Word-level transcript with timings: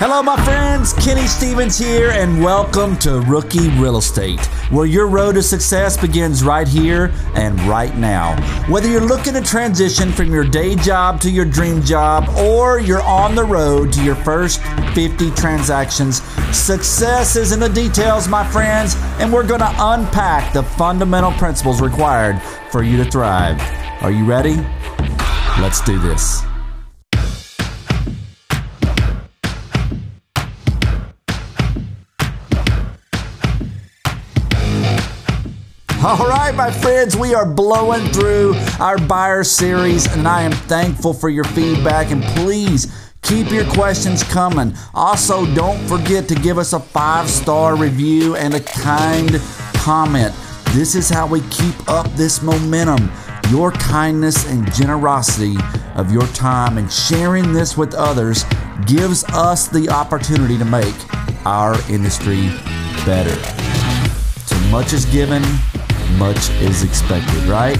Hello, 0.00 0.22
my 0.22 0.42
friends. 0.46 0.94
Kenny 0.94 1.26
Stevens 1.26 1.76
here, 1.76 2.08
and 2.12 2.42
welcome 2.42 2.96
to 3.00 3.20
Rookie 3.20 3.68
Real 3.72 3.98
Estate, 3.98 4.40
where 4.70 4.86
your 4.86 5.06
road 5.06 5.34
to 5.34 5.42
success 5.42 5.94
begins 5.94 6.42
right 6.42 6.66
here 6.66 7.12
and 7.34 7.60
right 7.64 7.94
now. 7.98 8.34
Whether 8.70 8.88
you're 8.88 9.04
looking 9.04 9.34
to 9.34 9.42
transition 9.42 10.10
from 10.10 10.32
your 10.32 10.42
day 10.42 10.74
job 10.74 11.20
to 11.20 11.30
your 11.30 11.44
dream 11.44 11.82
job, 11.82 12.30
or 12.38 12.80
you're 12.80 13.02
on 13.02 13.34
the 13.34 13.44
road 13.44 13.92
to 13.92 14.02
your 14.02 14.14
first 14.14 14.62
50 14.94 15.32
transactions, 15.32 16.22
success 16.56 17.36
is 17.36 17.52
in 17.52 17.60
the 17.60 17.68
details, 17.68 18.26
my 18.26 18.50
friends, 18.50 18.96
and 19.18 19.30
we're 19.30 19.46
going 19.46 19.60
to 19.60 19.74
unpack 19.80 20.54
the 20.54 20.62
fundamental 20.62 21.32
principles 21.32 21.82
required 21.82 22.40
for 22.70 22.82
you 22.82 22.96
to 22.96 23.04
thrive. 23.04 23.60
Are 24.02 24.10
you 24.10 24.24
ready? 24.24 24.56
Let's 25.60 25.82
do 25.82 25.98
this. 25.98 26.49
All 36.02 36.16
right, 36.16 36.54
my 36.54 36.70
friends, 36.70 37.14
we 37.14 37.34
are 37.34 37.44
blowing 37.44 38.06
through 38.06 38.54
our 38.80 38.96
buyer 38.96 39.44
series, 39.44 40.06
and 40.16 40.26
I 40.26 40.40
am 40.40 40.52
thankful 40.52 41.12
for 41.12 41.28
your 41.28 41.44
feedback. 41.44 42.10
And 42.10 42.22
please 42.36 42.90
keep 43.20 43.50
your 43.50 43.66
questions 43.66 44.22
coming. 44.24 44.74
Also, 44.94 45.44
don't 45.54 45.78
forget 45.86 46.26
to 46.28 46.34
give 46.34 46.56
us 46.56 46.72
a 46.72 46.80
five 46.80 47.28
star 47.28 47.76
review 47.76 48.34
and 48.34 48.54
a 48.54 48.60
kind 48.60 49.38
comment. 49.74 50.34
This 50.72 50.94
is 50.94 51.10
how 51.10 51.26
we 51.26 51.42
keep 51.50 51.76
up 51.86 52.10
this 52.12 52.40
momentum. 52.40 53.12
Your 53.50 53.70
kindness 53.72 54.50
and 54.50 54.72
generosity 54.72 55.56
of 55.96 56.10
your 56.10 56.26
time 56.28 56.78
and 56.78 56.90
sharing 56.90 57.52
this 57.52 57.76
with 57.76 57.92
others 57.92 58.44
gives 58.86 59.22
us 59.24 59.68
the 59.68 59.90
opportunity 59.90 60.56
to 60.56 60.64
make 60.64 60.96
our 61.44 61.74
industry 61.90 62.48
better. 63.04 63.36
Too 64.46 64.70
much 64.70 64.94
is 64.94 65.04
given, 65.04 65.42
much 66.18 66.50
is 66.60 66.82
expected, 66.82 67.42
right? 67.44 67.78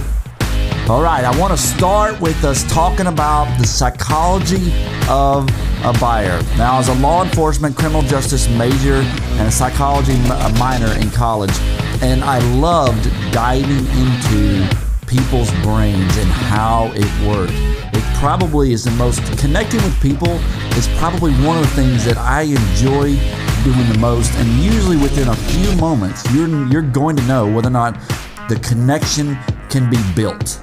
All 0.89 1.03
right, 1.03 1.25
I 1.25 1.39
want 1.39 1.53
to 1.53 1.57
start 1.57 2.21
with 2.21 2.45
us 2.45 2.65
talking 2.73 3.07
about 3.07 3.47
the 3.59 3.67
psychology 3.67 4.73
of 5.09 5.49
a 5.85 5.93
buyer. 6.01 6.43
Now, 6.57 6.79
as 6.81 6.89
a 6.89 6.95
law 6.95 7.23
enforcement 7.23 7.77
criminal 7.77 8.03
justice 8.03 8.49
major 8.49 8.97
and 8.97 9.49
a 9.49 9.51
psychology 9.53 10.17
minor 10.59 10.93
in 10.99 11.11
college, 11.11 11.57
and 12.03 12.25
I 12.25 12.39
loved 12.57 13.05
diving 13.33 13.87
into 13.87 14.67
people's 15.11 15.51
brains 15.63 16.17
and 16.17 16.31
how 16.31 16.93
it 16.95 17.11
works. 17.27 17.53
It 17.93 18.05
probably 18.19 18.73
is 18.73 18.85
the 18.85 18.93
most 18.93 19.21
connecting 19.39 19.83
with 19.83 20.01
people 20.01 20.31
is 20.79 20.89
probably 20.99 21.33
one 21.45 21.59
of 21.59 21.65
the 21.65 21.75
things 21.75 22.05
that 22.05 22.17
I 22.17 22.43
enjoy 22.43 23.19
doing 23.65 23.93
the 23.93 23.99
most 23.99 24.33
and 24.35 24.49
usually 24.63 24.97
within 24.97 25.29
a 25.29 25.35
few 25.35 25.77
moments 25.77 26.25
you're 26.33 26.49
you're 26.69 26.81
going 26.81 27.17
to 27.17 27.23
know 27.25 27.45
whether 27.53 27.69
or 27.69 27.73
not 27.73 28.01
the 28.49 28.57
connection 28.57 29.37
can 29.69 29.89
be 29.89 29.99
built, 30.15 30.55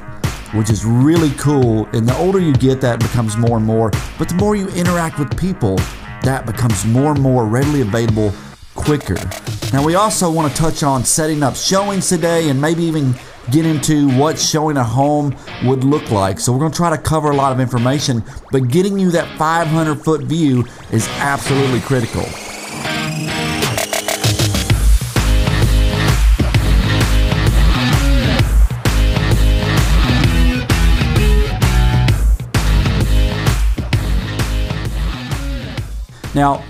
which 0.54 0.70
is 0.70 0.84
really 0.86 1.32
cool. 1.32 1.86
And 1.94 2.08
the 2.08 2.16
older 2.18 2.40
you 2.40 2.54
get, 2.54 2.82
that 2.82 3.00
becomes 3.00 3.38
more 3.38 3.58
and 3.58 3.66
more. 3.66 3.92
But 4.20 4.28
the 4.28 4.36
more 4.36 4.58
you 4.58 4.68
interact 4.70 5.18
with 5.18 5.36
people, 5.38 5.78
that 6.24 6.46
becomes 6.46 6.86
more 6.86 7.12
and 7.12 7.22
more 7.22 7.46
readily 7.46 7.82
available 7.82 8.34
quicker. 8.76 9.16
Now, 9.72 9.86
we 9.86 9.96
also 9.96 10.30
want 10.30 10.54
to 10.54 10.62
touch 10.62 10.84
on 10.84 11.06
setting 11.06 11.44
up 11.44 11.56
showings 11.56 12.10
today 12.10 12.50
and 12.50 12.62
maybe 12.62 12.84
even 12.84 13.16
get 13.52 13.66
into 13.66 14.10
what 14.18 14.38
showing 14.38 14.78
a 14.78 14.84
home 14.84 15.36
would 15.64 15.84
look 15.84 16.12
like. 16.12 16.40
So, 16.40 16.52
we're 16.52 16.60
going 16.60 16.72
to 16.72 16.78
try 16.78 16.90
to 16.90 17.02
cover 17.02 17.32
a 17.32 17.36
lot 17.36 17.52
of 17.52 17.60
information, 17.60 18.24
but 18.52 18.68
getting 18.70 19.00
you 19.00 19.12
that 19.12 19.38
500 19.38 19.96
foot 20.04 20.22
view 20.24 20.66
is 20.92 21.08
absolutely 21.20 21.82
critical. 21.82 22.26
Now, 36.38 36.64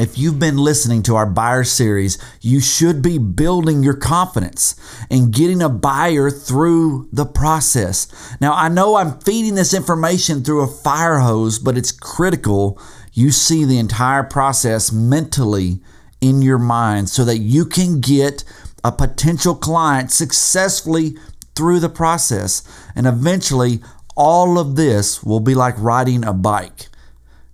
if 0.00 0.16
you've 0.18 0.38
been 0.38 0.56
listening 0.56 1.02
to 1.04 1.16
our 1.16 1.26
buyer 1.26 1.64
series, 1.64 2.16
you 2.40 2.60
should 2.60 3.02
be 3.02 3.18
building 3.18 3.82
your 3.82 3.96
confidence 3.96 4.74
and 5.10 5.32
getting 5.32 5.60
a 5.60 5.68
buyer 5.68 6.30
through 6.30 7.08
the 7.12 7.26
process. 7.26 8.08
Now, 8.40 8.54
I 8.54 8.68
know 8.68 8.96
I'm 8.96 9.20
feeding 9.20 9.54
this 9.54 9.74
information 9.74 10.42
through 10.42 10.62
a 10.62 10.66
fire 10.66 11.18
hose, 11.18 11.58
but 11.58 11.76
it's 11.76 11.92
critical 11.92 12.80
you 13.12 13.30
see 13.30 13.64
the 13.64 13.78
entire 13.78 14.22
process 14.22 14.92
mentally 14.92 15.80
in 16.20 16.42
your 16.42 16.58
mind 16.58 17.08
so 17.08 17.24
that 17.24 17.38
you 17.38 17.64
can 17.64 18.00
get 18.00 18.44
a 18.84 18.92
potential 18.92 19.54
client 19.54 20.10
successfully 20.10 21.16
through 21.54 21.80
the 21.80 21.88
process. 21.88 22.62
And 22.94 23.06
eventually, 23.06 23.80
all 24.16 24.58
of 24.58 24.76
this 24.76 25.22
will 25.22 25.40
be 25.40 25.54
like 25.54 25.74
riding 25.78 26.24
a 26.24 26.32
bike. 26.32 26.89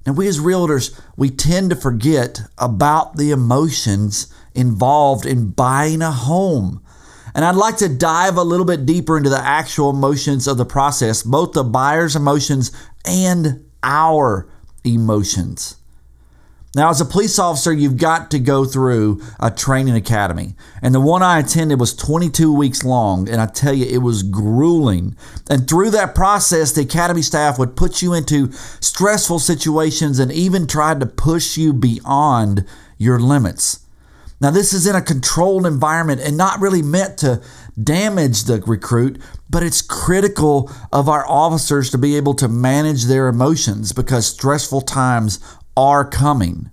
Now, 0.07 0.13
we 0.13 0.29
as 0.29 0.39
realtors, 0.39 0.99
we 1.17 1.31
tend 1.31 1.71
to 1.71 1.77
forget 1.77 2.43
about 2.59 3.17
the 3.17 3.33
emotions 3.33 4.33
involved 4.55 5.27
in 5.27 5.51
buying 5.51 6.01
a 6.01 6.13
home. 6.13 6.81
And 7.35 7.45
I'd 7.45 7.57
like 7.57 7.77
to 7.79 7.89
dive 7.89 8.37
a 8.37 8.43
little 8.45 8.65
bit 8.65 8.87
deeper 8.87 9.17
into 9.17 9.29
the 9.29 9.45
actual 9.45 9.91
emotions 9.91 10.47
of 10.47 10.57
the 10.57 10.65
process, 10.65 11.23
both 11.23 11.53
the 11.53 11.65
buyer's 11.65 12.17
emotions 12.17 12.71
and 13.05 13.69
our 13.83 14.49
emotions. 14.85 15.77
Now, 16.77 16.91
as 16.91 17.01
a 17.01 17.07
police 17.07 17.39
officer, 17.39 17.73
you've 17.73 17.97
got 17.97 18.31
to 18.33 18.39
go 18.39 18.67
through 18.67 19.23
a 19.41 19.51
training 19.51 19.95
academy. 19.95 20.57
And 20.83 20.95
the 20.95 21.01
one 21.01 21.23
I 21.23 21.39
attended 21.39 21.81
was 21.81 21.97
22 21.97 22.55
weeks 22.55 22.85
long. 22.85 23.31
And 23.31 23.41
I 23.41 23.47
tell 23.47 23.73
you, 23.73 23.87
it 23.87 24.03
was 24.03 24.23
grueling. 24.23 25.17
And 25.49 25.67
through 25.67 25.89
that 25.93 26.15
process, 26.15 26.73
the 26.73 26.83
academy 26.83 27.23
staff 27.23 27.59
would 27.59 27.77
put 27.77 28.03
you 28.03 28.13
into 28.13 28.53
stressful 28.53 29.39
situations 29.39 30.19
and 30.19 30.31
even 30.31 30.67
tried 30.67 31.01
to 31.01 31.07
push 31.07 31.57
you 31.57 31.73
beyond 31.73 32.67
your 32.99 33.19
limits. 33.19 33.81
Now, 34.39 34.51
this 34.51 34.75
is 34.75 34.87
in 34.87 34.95
a 34.95 35.01
controlled 35.01 35.65
environment 35.65 36.21
and 36.21 36.37
not 36.37 36.61
really 36.61 36.83
meant 36.83 37.17
to 37.21 37.41
damage 37.83 38.45
the 38.45 38.61
recruit, 38.67 39.19
but 39.49 39.63
it's 39.63 39.81
critical 39.81 40.71
of 40.93 41.09
our 41.09 41.27
officers 41.27 41.89
to 41.91 41.97
be 41.97 42.19
able 42.19 42.35
to 42.35 42.49
manage 42.49 43.05
their 43.05 43.29
emotions 43.29 43.95
because 43.95 44.27
stressful 44.27 44.83
times 44.83 45.41
are 45.77 46.09
coming. 46.09 46.71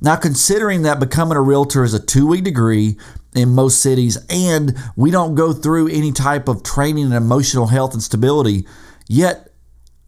Now, 0.00 0.16
considering 0.16 0.82
that 0.82 1.00
becoming 1.00 1.36
a 1.36 1.42
realtor 1.42 1.84
is 1.84 1.94
a 1.94 2.04
two 2.04 2.26
week 2.26 2.44
degree 2.44 2.96
in 3.34 3.50
most 3.50 3.80
cities 3.82 4.18
and 4.28 4.76
we 4.96 5.10
don't 5.10 5.34
go 5.34 5.52
through 5.52 5.88
any 5.88 6.10
type 6.10 6.48
of 6.48 6.62
training 6.62 7.06
in 7.06 7.12
emotional 7.12 7.66
health 7.66 7.92
and 7.92 8.02
stability, 8.02 8.66
yet 9.08 9.50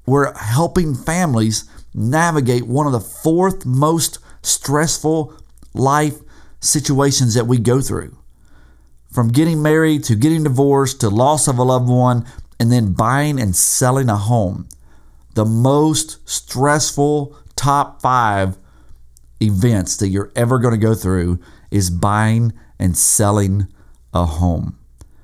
we're 0.06 0.32
helping 0.34 0.94
families 0.94 1.68
navigate 1.94 2.66
one 2.66 2.86
of 2.86 2.92
the 2.92 3.00
fourth 3.00 3.66
most 3.66 4.18
stressful 4.42 5.34
life 5.74 6.18
situations 6.60 7.34
that 7.34 7.46
we 7.46 7.58
go 7.58 7.80
through. 7.80 8.16
From 9.12 9.28
getting 9.28 9.60
married 9.60 10.04
to 10.04 10.14
getting 10.14 10.44
divorced 10.44 11.00
to 11.00 11.10
loss 11.10 11.48
of 11.48 11.58
a 11.58 11.62
loved 11.62 11.88
one 11.88 12.24
and 12.58 12.72
then 12.72 12.94
buying 12.94 13.38
and 13.40 13.54
selling 13.54 14.08
a 14.08 14.16
home. 14.16 14.68
The 15.34 15.44
most 15.44 16.26
stressful 16.28 17.36
top 17.62 18.02
five 18.02 18.58
events 19.40 19.96
that 19.98 20.08
you're 20.08 20.32
ever 20.34 20.58
going 20.58 20.74
to 20.74 20.86
go 20.86 20.94
through 20.96 21.38
is 21.70 21.90
buying 21.90 22.52
and 22.80 22.96
selling 22.96 23.68
a 24.12 24.24
home. 24.24 24.76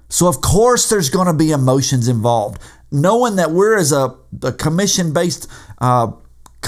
So, 0.09 0.29
of 0.29 0.41
course, 0.41 0.89
there's 0.89 1.11
going 1.11 1.27
to 1.27 1.33
be 1.33 1.51
emotions 1.51 2.07
involved. 2.07 2.63
Knowing 2.93 3.37
that 3.37 3.51
we're 3.51 3.77
as 3.77 3.91
a, 3.91 4.17
a 4.45 4.53
commission 4.53 5.13
based 5.13 5.51
uh, 5.79 6.13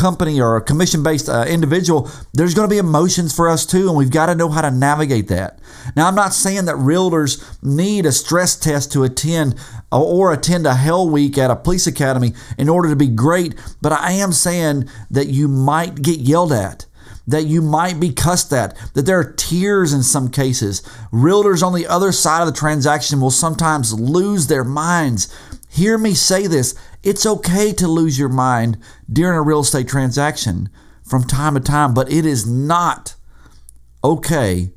company 0.01 0.41
or 0.41 0.57
a 0.57 0.63
commission 0.63 1.03
based 1.03 1.29
uh, 1.29 1.45
individual, 1.47 2.11
there's 2.33 2.55
going 2.55 2.67
to 2.67 2.75
be 2.75 2.79
emotions 2.79 3.37
for 3.37 3.49
us 3.49 3.67
too, 3.67 3.89
and 3.89 3.97
we've 3.97 4.11
got 4.11 4.27
to 4.27 4.35
know 4.35 4.49
how 4.49 4.63
to 4.63 4.71
navigate 4.71 5.29
that. 5.29 5.59
Now, 5.95 6.09
I'm 6.09 6.15
not 6.15 6.33
saying 6.33 6.65
that 6.65 6.77
realtors 6.77 7.45
need 7.63 8.07
a 8.07 8.13
stress 8.13 8.57
test 8.59 8.93
to 8.93 9.05
attend 9.05 9.57
or 9.93 10.33
attend 10.33 10.67
a 10.67 10.75
hell 10.75 11.09
week 11.09 11.37
at 11.37 11.51
a 11.51 11.57
police 11.57 11.87
academy 11.87 12.33
in 12.57 12.69
order 12.69 12.89
to 12.89 12.97
be 12.97 13.09
great, 13.09 13.55
but 13.83 13.93
I 13.93 14.13
am 14.13 14.33
saying 14.33 14.89
that 15.11 15.27
you 15.27 15.49
might 15.49 16.01
get 16.03 16.21
yelled 16.21 16.53
at. 16.53 16.87
That 17.27 17.45
you 17.45 17.63
might 17.63 18.01
be 18.01 18.13
cussed 18.13 18.53
at, 18.53 18.77
that 18.95 19.07
there 19.07 19.21
are 19.21 19.33
tears 19.33 19.93
in 19.93 20.03
some 20.03 20.31
cases. 20.31 20.81
Realtors 21.13 21.63
on 21.63 21.75
the 21.75 21.87
other 21.87 22.11
side 22.11 22.41
of 22.41 22.53
the 22.53 22.59
transaction 22.59 23.21
will 23.21 23.31
sometimes 23.31 23.93
lose 23.93 24.49
their 24.49 24.65
minds. 24.65 25.33
Hear 25.69 25.97
me 25.97 26.15
say 26.15 26.49
this 26.49 26.75
it's 27.03 27.27
okay 27.27 27.73
to 27.73 27.89
lose 27.89 28.19
your 28.19 28.29
mind 28.29 28.79
during 29.11 29.39
a 29.39 29.43
real 29.43 29.61
estate 29.61 29.89
transaction 29.89 30.69
from 31.03 31.25
time 31.25 31.55
to 31.55 31.61
time, 31.61 31.95
but 31.95 32.11
it 32.13 32.27
is 32.27 32.47
not 32.47 33.15
okay 34.05 34.73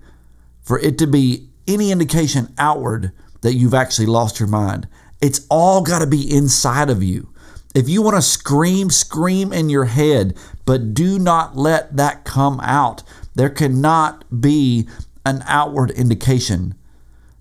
for 0.62 0.80
it 0.80 0.98
to 0.98 1.08
be 1.08 1.50
any 1.68 1.92
indication 1.92 2.54
outward 2.58 3.12
that 3.42 3.54
you've 3.54 3.74
actually 3.74 4.06
lost 4.06 4.40
your 4.40 4.50
mind. 4.50 4.88
It's 5.22 5.46
all 5.50 5.82
got 5.82 6.00
to 6.00 6.08
be 6.08 6.34
inside 6.36 6.90
of 6.90 7.04
you. 7.04 7.30
If 7.76 7.90
you 7.90 8.02
want 8.02 8.16
to 8.16 8.22
scream, 8.22 8.90
scream 8.90 9.52
in 9.52 9.70
your 9.70 9.86
head 9.86 10.38
but 10.66 10.94
do 10.94 11.20
not 11.20 11.56
let 11.58 11.96
that 11.98 12.24
come 12.24 12.60
out. 12.62 13.04
There 13.36 13.50
cannot 13.50 14.42
be 14.42 14.88
an 15.26 15.44
outward 15.48 15.92
indication 15.92 16.76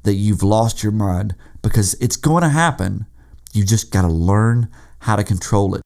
that 0.02 0.14
you've 0.14 0.42
lost 0.42 0.82
your 0.82 0.92
mind 0.92 1.34
because 1.60 1.94
it's 1.94 2.16
going 2.16 2.42
to 2.42 2.48
happen. 2.48 3.06
You 3.54 3.66
just 3.66 3.90
got 3.90 4.00
to 4.02 4.08
learn 4.08 4.70
how 5.00 5.14
to 5.16 5.22
control 5.22 5.74
it. 5.74 5.82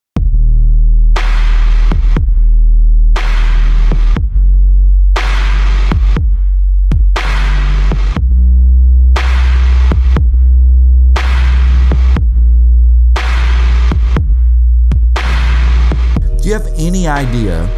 Do 16.40 16.48
you 16.48 16.52
have 16.52 16.68
any 16.78 17.08
idea 17.08 17.68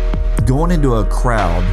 going 0.44 0.70
into 0.70 0.96
a 0.96 1.06
crowd 1.06 1.64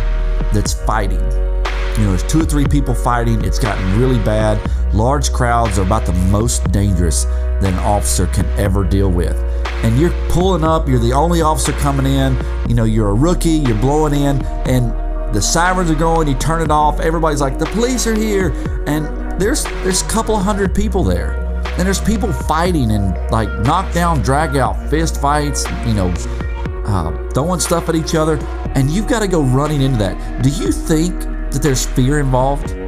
that's 0.53 0.71
fighting? 0.71 1.19
You 1.19 2.03
know, 2.03 2.09
there's 2.11 2.23
two 2.23 2.39
or 2.39 2.45
three 2.45 2.65
people 2.65 2.95
fighting, 2.95 3.43
it's 3.43 3.59
gotten 3.59 3.99
really 3.99 4.19
bad. 4.23 4.57
Large 4.95 5.33
crowds 5.33 5.77
are 5.77 5.81
about 5.81 6.05
the 6.05 6.13
most 6.13 6.71
dangerous 6.71 7.25
that 7.25 7.65
an 7.65 7.79
officer 7.79 8.27
can 8.27 8.45
ever 8.57 8.85
deal 8.85 9.11
with. 9.11 9.35
And 9.83 9.99
you're 9.99 10.13
pulling 10.29 10.63
up, 10.63 10.87
you're 10.87 10.99
the 10.99 11.11
only 11.11 11.41
officer 11.41 11.73
coming 11.73 12.05
in, 12.05 12.37
you 12.69 12.75
know, 12.75 12.85
you're 12.85 13.09
a 13.09 13.13
rookie, 13.13 13.49
you're 13.49 13.77
blowing 13.77 14.13
in, 14.13 14.41
and 14.65 14.93
the 15.35 15.41
sirens 15.41 15.91
are 15.91 15.95
going, 15.95 16.29
you 16.29 16.35
turn 16.35 16.61
it 16.61 16.71
off, 16.71 17.01
everybody's 17.01 17.41
like, 17.41 17.59
the 17.59 17.65
police 17.65 18.07
are 18.07 18.15
here, 18.15 18.51
and 18.87 19.05
there's 19.37 19.65
there's 19.83 20.01
a 20.01 20.07
couple 20.07 20.37
hundred 20.37 20.73
people 20.73 21.03
there. 21.03 21.33
And 21.77 21.81
there's 21.81 21.99
people 21.99 22.31
fighting 22.31 22.91
and 22.91 23.15
like 23.31 23.49
knockdown, 23.65 24.21
drag 24.21 24.55
out, 24.55 24.89
fist 24.89 25.19
fights, 25.19 25.69
you 25.85 25.93
know, 25.93 26.07
uh, 26.85 27.11
throwing 27.31 27.59
stuff 27.59 27.89
at 27.89 27.95
each 27.95 28.15
other, 28.15 28.37
and 28.75 28.89
you've 28.89 29.07
got 29.07 29.19
to 29.19 29.27
go 29.27 29.43
running 29.43 29.81
into 29.81 29.97
that. 29.97 30.41
Do 30.41 30.49
you 30.49 30.71
think 30.71 31.19
that 31.51 31.59
there's 31.61 31.85
fear 31.85 32.19
involved? 32.21 32.84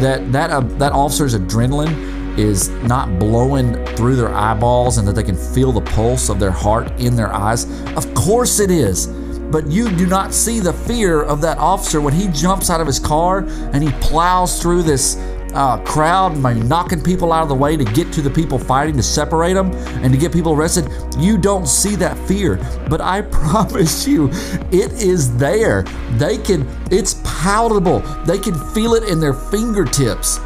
That 0.00 0.32
that 0.32 0.50
uh, 0.50 0.60
that 0.78 0.92
officer's 0.92 1.34
adrenaline 1.34 2.38
is 2.38 2.68
not 2.68 3.18
blowing 3.18 3.74
through 3.96 4.16
their 4.16 4.34
eyeballs, 4.34 4.98
and 4.98 5.08
that 5.08 5.14
they 5.14 5.22
can 5.22 5.36
feel 5.36 5.72
the 5.72 5.80
pulse 5.80 6.28
of 6.28 6.38
their 6.38 6.50
heart 6.50 6.90
in 7.00 7.16
their 7.16 7.32
eyes? 7.32 7.64
Of 7.96 8.12
course 8.14 8.60
it 8.60 8.70
is. 8.70 9.06
But 9.50 9.68
you 9.68 9.90
do 9.90 10.06
not 10.06 10.34
see 10.34 10.60
the 10.60 10.72
fear 10.72 11.22
of 11.22 11.40
that 11.42 11.58
officer 11.58 12.00
when 12.00 12.12
he 12.12 12.28
jumps 12.28 12.68
out 12.68 12.80
of 12.80 12.86
his 12.86 12.98
car 12.98 13.44
and 13.72 13.82
he 13.82 13.90
plows 14.00 14.60
through 14.60 14.82
this 14.82 15.16
uh, 15.56 15.78
crowd 15.84 16.42
by 16.42 16.52
knocking 16.52 17.02
people 17.02 17.32
out 17.32 17.42
of 17.42 17.48
the 17.48 17.54
way 17.54 17.76
to 17.76 17.84
get 17.84 18.12
to 18.12 18.20
the 18.20 18.30
people 18.30 18.58
fighting 18.58 18.94
to 18.96 19.02
separate 19.02 19.54
them 19.54 19.72
and 20.04 20.12
to 20.12 20.18
get 20.18 20.30
people 20.30 20.52
arrested, 20.52 20.86
you 21.18 21.38
don't 21.38 21.66
see 21.66 21.96
that 21.96 22.16
fear. 22.28 22.56
But 22.90 23.00
I 23.00 23.22
promise 23.30 24.06
you, 24.06 24.28
it 24.70 24.92
is 24.92 25.34
there. 25.38 25.82
They 26.18 26.36
can, 26.36 26.68
it's 26.90 27.20
palatable. 27.24 28.00
They 28.26 28.38
can 28.38 28.54
feel 28.74 28.94
it 28.94 29.04
in 29.04 29.18
their 29.18 29.32
fingertips. 29.32 30.38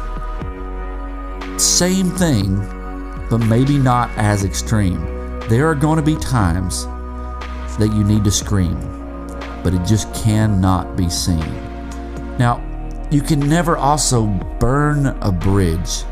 Same 1.57 2.09
thing, 2.11 2.55
but 3.29 3.39
maybe 3.39 3.77
not 3.77 4.09
as 4.17 4.45
extreme. 4.45 5.01
There 5.49 5.67
are 5.67 5.75
going 5.75 5.97
to 5.97 6.01
be 6.01 6.15
times 6.15 6.85
that 7.77 7.91
you 7.93 8.05
need 8.05 8.23
to 8.23 8.31
scream, 8.31 8.79
but 9.61 9.73
it 9.73 9.85
just 9.85 10.13
cannot 10.15 10.95
be 10.95 11.09
seen. 11.09 11.39
Now, 12.37 12.70
you 13.11 13.21
can 13.21 13.41
never 13.41 13.75
also 13.75 14.25
burn 14.59 15.07
a 15.21 15.31
bridge. 15.31 16.03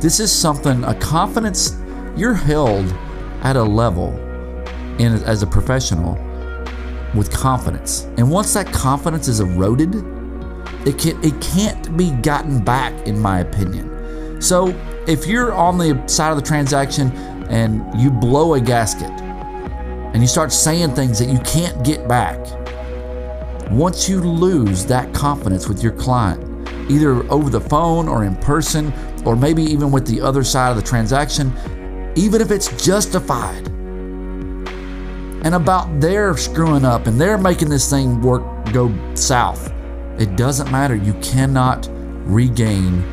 This 0.00 0.20
is 0.20 0.30
something, 0.30 0.84
a 0.84 0.94
confidence, 0.94 1.80
you're 2.14 2.34
held 2.34 2.84
at 3.40 3.56
a 3.56 3.62
level 3.62 4.10
in, 4.98 5.14
as 5.24 5.42
a 5.42 5.46
professional 5.46 6.14
with 7.14 7.32
confidence. 7.32 8.04
And 8.18 8.30
once 8.30 8.52
that 8.52 8.66
confidence 8.66 9.28
is 9.28 9.40
eroded, 9.40 9.94
it, 10.86 10.98
can, 10.98 11.24
it 11.24 11.40
can't 11.40 11.96
be 11.96 12.10
gotten 12.10 12.62
back, 12.62 12.92
in 13.06 13.18
my 13.18 13.40
opinion. 13.40 14.40
So 14.42 14.68
if 15.06 15.26
you're 15.26 15.54
on 15.54 15.78
the 15.78 16.06
side 16.06 16.30
of 16.30 16.36
the 16.36 16.42
transaction 16.42 17.10
and 17.48 17.98
you 17.98 18.10
blow 18.10 18.54
a 18.54 18.60
gasket 18.60 19.10
and 19.10 20.20
you 20.20 20.28
start 20.28 20.52
saying 20.52 20.94
things 20.94 21.18
that 21.18 21.30
you 21.30 21.38
can't 21.38 21.82
get 21.82 22.06
back, 22.06 22.38
once 23.70 24.08
you 24.08 24.20
lose 24.20 24.84
that 24.86 25.12
confidence 25.12 25.68
with 25.68 25.82
your 25.82 25.92
client, 25.92 26.42
either 26.90 27.22
over 27.32 27.50
the 27.50 27.60
phone 27.60 28.08
or 28.08 28.24
in 28.24 28.36
person, 28.36 28.92
or 29.24 29.34
maybe 29.34 29.62
even 29.62 29.90
with 29.90 30.06
the 30.06 30.20
other 30.20 30.44
side 30.44 30.70
of 30.70 30.76
the 30.76 30.82
transaction, 30.82 31.52
even 32.14 32.40
if 32.40 32.50
it's 32.50 32.68
justified, 32.84 33.66
and 35.44 35.54
about 35.54 36.00
their 36.00 36.36
screwing 36.36 36.84
up 36.84 37.06
and 37.06 37.20
they're 37.20 37.38
making 37.38 37.68
this 37.68 37.88
thing 37.90 38.20
work 38.20 38.42
go 38.72 38.92
south, 39.14 39.72
it 40.18 40.36
doesn't 40.36 40.70
matter. 40.72 40.96
You 40.96 41.12
cannot 41.14 41.88
regain 42.24 43.04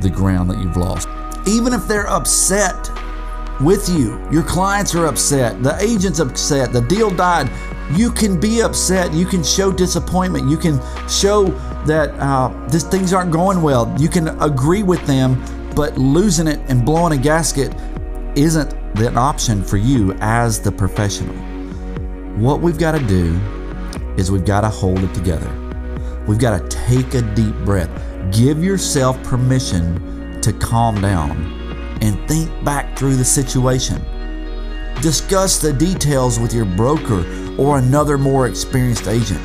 the 0.00 0.10
ground 0.10 0.48
that 0.50 0.58
you've 0.58 0.76
lost. 0.76 1.08
Even 1.46 1.72
if 1.72 1.86
they're 1.88 2.08
upset 2.08 2.90
with 3.60 3.88
you, 3.88 4.20
your 4.30 4.42
clients 4.42 4.94
are 4.94 5.06
upset, 5.06 5.62
the 5.62 5.76
agent's 5.82 6.18
upset, 6.18 6.72
the 6.72 6.82
deal 6.82 7.10
died, 7.10 7.50
you 7.94 8.10
can 8.10 8.38
be 8.40 8.62
upset. 8.62 9.12
You 9.12 9.26
can 9.26 9.44
show 9.44 9.72
disappointment. 9.72 10.50
You 10.50 10.56
can 10.56 10.80
show 11.08 11.44
that 11.86 12.10
uh, 12.18 12.48
these 12.68 12.84
things 12.84 13.12
aren't 13.12 13.30
going 13.30 13.62
well. 13.62 13.94
You 13.98 14.08
can 14.08 14.28
agree 14.42 14.82
with 14.82 15.04
them, 15.06 15.42
but 15.74 15.96
losing 15.96 16.48
it 16.48 16.58
and 16.68 16.84
blowing 16.84 17.12
a 17.18 17.22
gasket 17.22 17.74
isn't 18.36 18.72
an 18.98 19.16
option 19.16 19.62
for 19.62 19.76
you 19.76 20.12
as 20.20 20.60
the 20.60 20.72
professional. 20.72 21.34
What 22.36 22.60
we've 22.60 22.78
got 22.78 22.92
to 22.92 23.06
do 23.06 23.38
is 24.16 24.30
we've 24.30 24.44
got 24.44 24.62
to 24.62 24.68
hold 24.68 24.98
it 24.98 25.14
together. 25.14 25.50
We've 26.26 26.38
got 26.38 26.58
to 26.58 26.68
take 26.68 27.14
a 27.14 27.22
deep 27.34 27.54
breath. 27.64 27.90
Give 28.32 28.64
yourself 28.64 29.22
permission 29.22 30.40
to 30.40 30.52
calm 30.52 31.00
down 31.00 31.30
and 32.02 32.28
think 32.28 32.50
back 32.64 32.98
through 32.98 33.16
the 33.16 33.24
situation. 33.24 34.04
Discuss 35.02 35.58
the 35.58 35.72
details 35.72 36.40
with 36.40 36.52
your 36.52 36.64
broker 36.64 37.45
or 37.58 37.78
another 37.78 38.18
more 38.18 38.46
experienced 38.46 39.08
agent. 39.08 39.44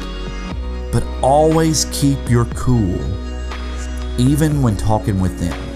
But 0.92 1.04
always 1.22 1.86
keep 1.92 2.30
your 2.30 2.46
cool, 2.46 3.00
even 4.18 4.62
when 4.62 4.75
talking 4.78 5.19
with 5.19 5.40
them. 5.40 5.71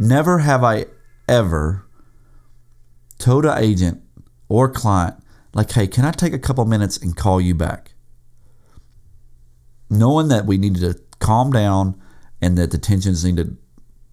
Never 0.00 0.38
have 0.38 0.64
I 0.64 0.86
ever 1.28 1.84
told 3.18 3.44
an 3.44 3.62
agent 3.62 4.02
or 4.48 4.70
client, 4.70 5.16
like, 5.52 5.70
hey, 5.72 5.86
can 5.86 6.06
I 6.06 6.10
take 6.10 6.32
a 6.32 6.38
couple 6.38 6.64
minutes 6.64 6.96
and 6.96 7.14
call 7.14 7.38
you 7.38 7.54
back? 7.54 7.92
Knowing 9.90 10.28
that 10.28 10.46
we 10.46 10.56
needed 10.56 10.80
to 10.80 10.98
calm 11.18 11.52
down 11.52 12.00
and 12.40 12.56
that 12.56 12.70
the 12.70 12.78
tensions 12.78 13.26
need 13.26 13.36
to 13.36 13.58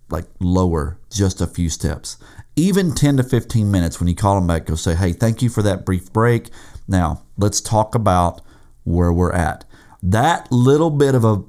like 0.09 0.25
lower 0.41 0.99
just 1.09 1.39
a 1.39 1.47
few 1.47 1.69
steps. 1.69 2.17
Even 2.57 2.93
10 2.93 3.15
to 3.15 3.23
15 3.23 3.71
minutes 3.71 4.01
when 4.01 4.09
you 4.09 4.15
call 4.15 4.35
them 4.35 4.47
back, 4.47 4.65
go 4.65 4.75
say, 4.75 4.93
hey, 4.93 5.13
thank 5.13 5.41
you 5.41 5.47
for 5.47 5.61
that 5.61 5.85
brief 5.85 6.11
break. 6.11 6.49
Now, 6.89 7.23
let's 7.37 7.61
talk 7.61 7.95
about 7.95 8.41
where 8.83 9.13
we're 9.13 9.31
at. 9.31 9.63
That 10.03 10.51
little 10.51 10.89
bit 10.89 11.15
of 11.15 11.23
a 11.23 11.45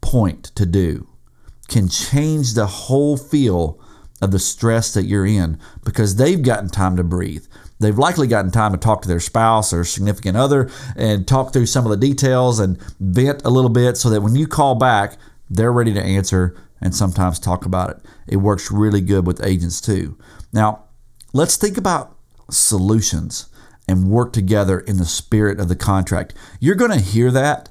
point 0.00 0.44
to 0.54 0.64
do 0.64 1.08
can 1.68 1.90
change 1.90 2.54
the 2.54 2.66
whole 2.66 3.18
feel 3.18 3.78
of 4.22 4.30
the 4.30 4.38
stress 4.38 4.94
that 4.94 5.04
you're 5.04 5.26
in 5.26 5.58
because 5.84 6.16
they've 6.16 6.42
gotten 6.42 6.70
time 6.70 6.96
to 6.96 7.04
breathe. 7.04 7.44
They've 7.80 7.98
likely 7.98 8.28
gotten 8.28 8.52
time 8.52 8.70
to 8.72 8.78
talk 8.78 9.02
to 9.02 9.08
their 9.08 9.20
spouse 9.20 9.72
or 9.72 9.84
significant 9.84 10.36
other 10.36 10.70
and 10.96 11.26
talk 11.26 11.52
through 11.52 11.66
some 11.66 11.84
of 11.84 11.90
the 11.90 11.96
details 11.96 12.60
and 12.60 12.80
vent 13.00 13.44
a 13.44 13.50
little 13.50 13.68
bit 13.68 13.96
so 13.96 14.08
that 14.10 14.22
when 14.22 14.36
you 14.36 14.46
call 14.46 14.76
back, 14.76 15.18
they're 15.50 15.72
ready 15.72 15.92
to 15.92 16.00
answer 16.00 16.56
and 16.80 16.94
sometimes 16.94 17.38
talk 17.40 17.66
about 17.66 17.90
it. 17.90 17.96
It 18.28 18.36
works 18.36 18.70
really 18.70 19.00
good 19.00 19.26
with 19.26 19.44
agents 19.44 19.80
too. 19.80 20.16
Now, 20.52 20.84
let's 21.32 21.56
think 21.56 21.76
about 21.76 22.16
solutions 22.48 23.48
and 23.88 24.08
work 24.08 24.32
together 24.32 24.78
in 24.78 24.98
the 24.98 25.04
spirit 25.04 25.58
of 25.58 25.68
the 25.68 25.76
contract. 25.76 26.34
You're 26.60 26.76
going 26.76 26.92
to 26.92 27.00
hear 27.00 27.32
that 27.32 27.68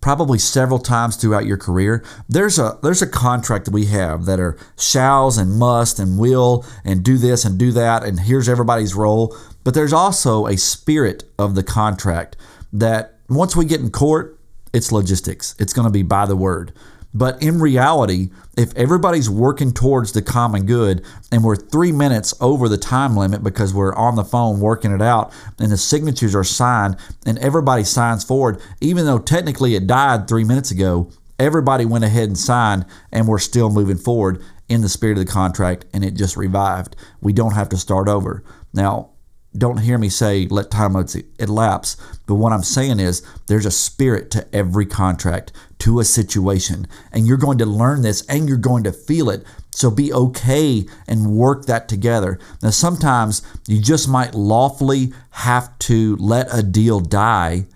probably 0.00 0.38
several 0.38 0.78
times 0.78 1.16
throughout 1.16 1.46
your 1.46 1.56
career. 1.56 2.04
There's 2.28 2.58
a 2.58 2.78
there's 2.82 3.02
a 3.02 3.06
contract 3.06 3.64
that 3.64 3.74
we 3.74 3.86
have 3.86 4.26
that 4.26 4.40
are 4.40 4.56
shalls 4.78 5.38
and 5.38 5.58
must 5.58 5.98
and 5.98 6.18
will 6.18 6.64
and 6.84 7.02
do 7.02 7.18
this 7.18 7.44
and 7.44 7.58
do 7.58 7.72
that 7.72 8.04
and 8.04 8.20
here's 8.20 8.48
everybody's 8.48 8.94
role. 8.94 9.36
But 9.64 9.74
there's 9.74 9.92
also 9.92 10.46
a 10.46 10.56
spirit 10.56 11.24
of 11.38 11.54
the 11.54 11.62
contract 11.62 12.36
that 12.72 13.18
once 13.28 13.56
we 13.56 13.64
get 13.64 13.80
in 13.80 13.90
court, 13.90 14.38
it's 14.72 14.92
logistics. 14.92 15.54
It's 15.58 15.72
going 15.72 15.86
to 15.86 15.92
be 15.92 16.02
by 16.02 16.26
the 16.26 16.36
word. 16.36 16.72
But 17.14 17.42
in 17.42 17.60
reality, 17.60 18.30
if 18.56 18.76
everybody's 18.76 19.30
working 19.30 19.72
towards 19.72 20.12
the 20.12 20.20
common 20.20 20.66
good 20.66 21.04
and 21.32 21.42
we're 21.42 21.56
three 21.56 21.92
minutes 21.92 22.34
over 22.40 22.68
the 22.68 22.76
time 22.76 23.16
limit 23.16 23.42
because 23.42 23.72
we're 23.72 23.94
on 23.94 24.16
the 24.16 24.24
phone 24.24 24.60
working 24.60 24.92
it 24.92 25.00
out 25.00 25.32
and 25.58 25.72
the 25.72 25.76
signatures 25.76 26.34
are 26.34 26.44
signed 26.44 26.96
and 27.24 27.38
everybody 27.38 27.84
signs 27.84 28.24
forward, 28.24 28.60
even 28.80 29.06
though 29.06 29.18
technically 29.18 29.74
it 29.74 29.86
died 29.86 30.28
three 30.28 30.44
minutes 30.44 30.70
ago, 30.70 31.10
everybody 31.38 31.84
went 31.84 32.04
ahead 32.04 32.28
and 32.28 32.38
signed 32.38 32.84
and 33.10 33.26
we're 33.26 33.38
still 33.38 33.70
moving 33.70 33.96
forward 33.96 34.42
in 34.68 34.82
the 34.82 34.88
spirit 34.88 35.18
of 35.18 35.24
the 35.24 35.32
contract 35.32 35.86
and 35.94 36.04
it 36.04 36.14
just 36.14 36.36
revived. 36.36 36.94
We 37.22 37.32
don't 37.32 37.54
have 37.54 37.70
to 37.70 37.76
start 37.78 38.06
over. 38.06 38.44
Now, 38.74 39.10
don't 39.56 39.78
hear 39.78 39.98
me 39.98 40.08
say 40.08 40.46
let 40.46 40.70
time 40.70 40.94
elapse. 41.38 41.96
But 42.26 42.34
what 42.34 42.52
I'm 42.52 42.62
saying 42.62 43.00
is 43.00 43.22
there's 43.46 43.66
a 43.66 43.70
spirit 43.70 44.30
to 44.32 44.46
every 44.54 44.86
contract, 44.86 45.52
to 45.80 46.00
a 46.00 46.04
situation. 46.04 46.86
And 47.12 47.26
you're 47.26 47.36
going 47.36 47.58
to 47.58 47.66
learn 47.66 48.02
this 48.02 48.24
and 48.26 48.48
you're 48.48 48.56
going 48.56 48.84
to 48.84 48.92
feel 48.92 49.30
it. 49.30 49.44
So 49.70 49.90
be 49.90 50.12
okay 50.12 50.86
and 51.06 51.36
work 51.36 51.66
that 51.66 51.88
together. 51.88 52.38
Now, 52.62 52.70
sometimes 52.70 53.42
you 53.66 53.80
just 53.80 54.08
might 54.08 54.34
lawfully 54.34 55.12
have 55.30 55.78
to 55.80 56.16
let 56.16 56.48
a 56.52 56.62
deal 56.62 57.00
die 57.00 57.66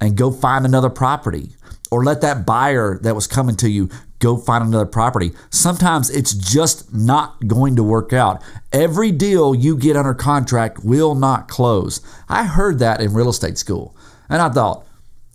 and 0.00 0.16
go 0.16 0.32
find 0.32 0.64
another 0.64 0.90
property 0.90 1.50
or 1.90 2.04
let 2.04 2.20
that 2.22 2.44
buyer 2.44 2.98
that 3.02 3.14
was 3.14 3.26
coming 3.26 3.54
to 3.56 3.68
you 3.68 3.88
go 4.22 4.36
find 4.36 4.64
another 4.64 4.86
property. 4.86 5.32
Sometimes 5.50 6.08
it's 6.08 6.32
just 6.32 6.94
not 6.94 7.46
going 7.48 7.76
to 7.76 7.82
work 7.82 8.12
out. 8.12 8.42
Every 8.72 9.10
deal 9.10 9.54
you 9.54 9.76
get 9.76 9.96
under 9.96 10.14
contract 10.14 10.84
will 10.84 11.14
not 11.14 11.48
close. 11.48 12.00
I 12.28 12.44
heard 12.44 12.78
that 12.78 13.00
in 13.00 13.12
real 13.12 13.28
estate 13.28 13.58
school 13.58 13.96
and 14.28 14.40
I 14.40 14.48
thought, 14.48 14.86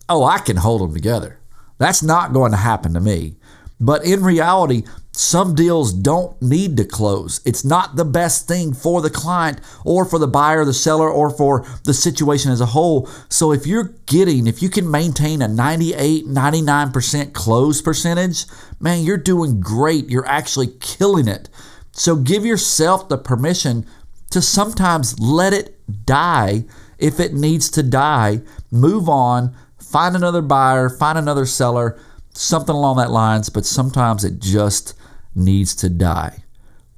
oh, 0.09 0.23
I 0.23 0.39
can 0.39 0.55
hold 0.57 0.81
them 0.81 0.93
together. 0.93 1.37
That's 1.77 2.03
not 2.03 2.33
going 2.33 2.51
to 2.51 2.57
happen 2.57 2.93
to 2.93 2.99
me. 2.99 3.35
But 3.79 4.03
in 4.05 4.23
reality, 4.23 4.83
some 5.11 5.55
deals 5.55 5.93
don't 5.93 6.39
need 6.41 6.77
to 6.77 6.85
close. 6.85 7.41
It's 7.45 7.65
not 7.65 7.95
the 7.95 8.05
best 8.05 8.47
thing 8.47 8.73
for 8.73 9.01
the 9.01 9.09
client 9.09 9.61
or 9.83 10.05
for 10.05 10.19
the 10.19 10.27
buyer, 10.27 10.63
the 10.63 10.73
seller, 10.73 11.09
or 11.09 11.29
for 11.29 11.65
the 11.85 11.93
situation 11.93 12.51
as 12.51 12.61
a 12.61 12.67
whole. 12.67 13.07
So 13.29 13.51
if 13.51 13.65
you're 13.65 13.95
getting, 14.05 14.47
if 14.47 14.61
you 14.61 14.69
can 14.69 14.89
maintain 14.89 15.41
a 15.41 15.47
98, 15.47 16.25
99% 16.25 17.33
close 17.33 17.81
percentage, 17.81 18.45
man, 18.79 19.03
you're 19.03 19.17
doing 19.17 19.59
great. 19.59 20.09
You're 20.09 20.27
actually 20.27 20.67
killing 20.79 21.27
it. 21.27 21.49
So 21.91 22.15
give 22.15 22.45
yourself 22.45 23.09
the 23.09 23.17
permission 23.17 23.87
to 24.29 24.41
sometimes 24.41 25.19
let 25.19 25.53
it 25.53 26.05
die 26.05 26.65
if 26.99 27.19
it 27.19 27.33
needs 27.33 27.69
to 27.71 27.83
die. 27.83 28.41
Move 28.71 29.09
on, 29.09 29.55
find 29.91 30.15
another 30.15 30.41
buyer, 30.41 30.89
find 30.89 31.17
another 31.17 31.45
seller, 31.45 31.97
something 32.33 32.75
along 32.75 32.97
that 32.97 33.11
lines, 33.11 33.49
but 33.49 33.65
sometimes 33.65 34.23
it 34.23 34.39
just 34.39 34.93
needs 35.35 35.75
to 35.75 35.89
die. 35.89 36.43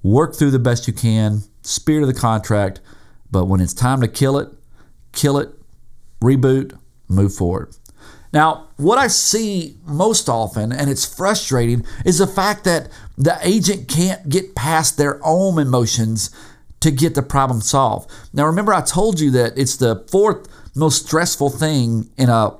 Work 0.03 0.36
through 0.36 0.51
the 0.51 0.60
best 0.60 0.88
you 0.88 0.93
can, 0.93 1.43
spirit 1.62 2.01
of 2.01 2.08
the 2.08 2.19
contract, 2.19 2.79
but 3.31 3.46
when 3.46 3.62
it's 3.62 3.74
time 3.74 4.01
to 4.01 4.08
kill 4.08 4.38
it, 4.38 4.50
kill 5.12 5.38
it, 5.38 5.50
reboot, 6.22 6.77
move 7.08 7.34
forward. 7.34 7.75
Now, 8.31 8.67
what 8.77 8.98
I 8.98 9.08
see 9.08 9.77
most 9.86 10.29
often, 10.29 10.72
and 10.72 10.89
it's 10.89 11.05
frustrating, 11.05 11.86
is 12.05 12.19
the 12.19 12.27
fact 12.27 12.63
that 12.65 12.89
the 13.17 13.38
agent 13.41 13.88
can't 13.88 14.29
get 14.29 14.55
past 14.55 14.98
their 14.98 15.19
own 15.25 15.60
emotions 15.60 16.29
to 16.79 16.91
get 16.91 17.15
the 17.15 17.24
problem 17.24 17.62
solved. 17.62 18.10
Now, 18.31 18.46
remember, 18.46 18.74
I 18.74 18.81
told 18.81 19.19
you 19.19 19.31
that 19.31 19.58
it's 19.58 19.75
the 19.75 20.05
fourth 20.10 20.48
most 20.75 21.08
stressful 21.08 21.50
thing 21.50 22.10
in 22.17 22.29
a, 22.29 22.55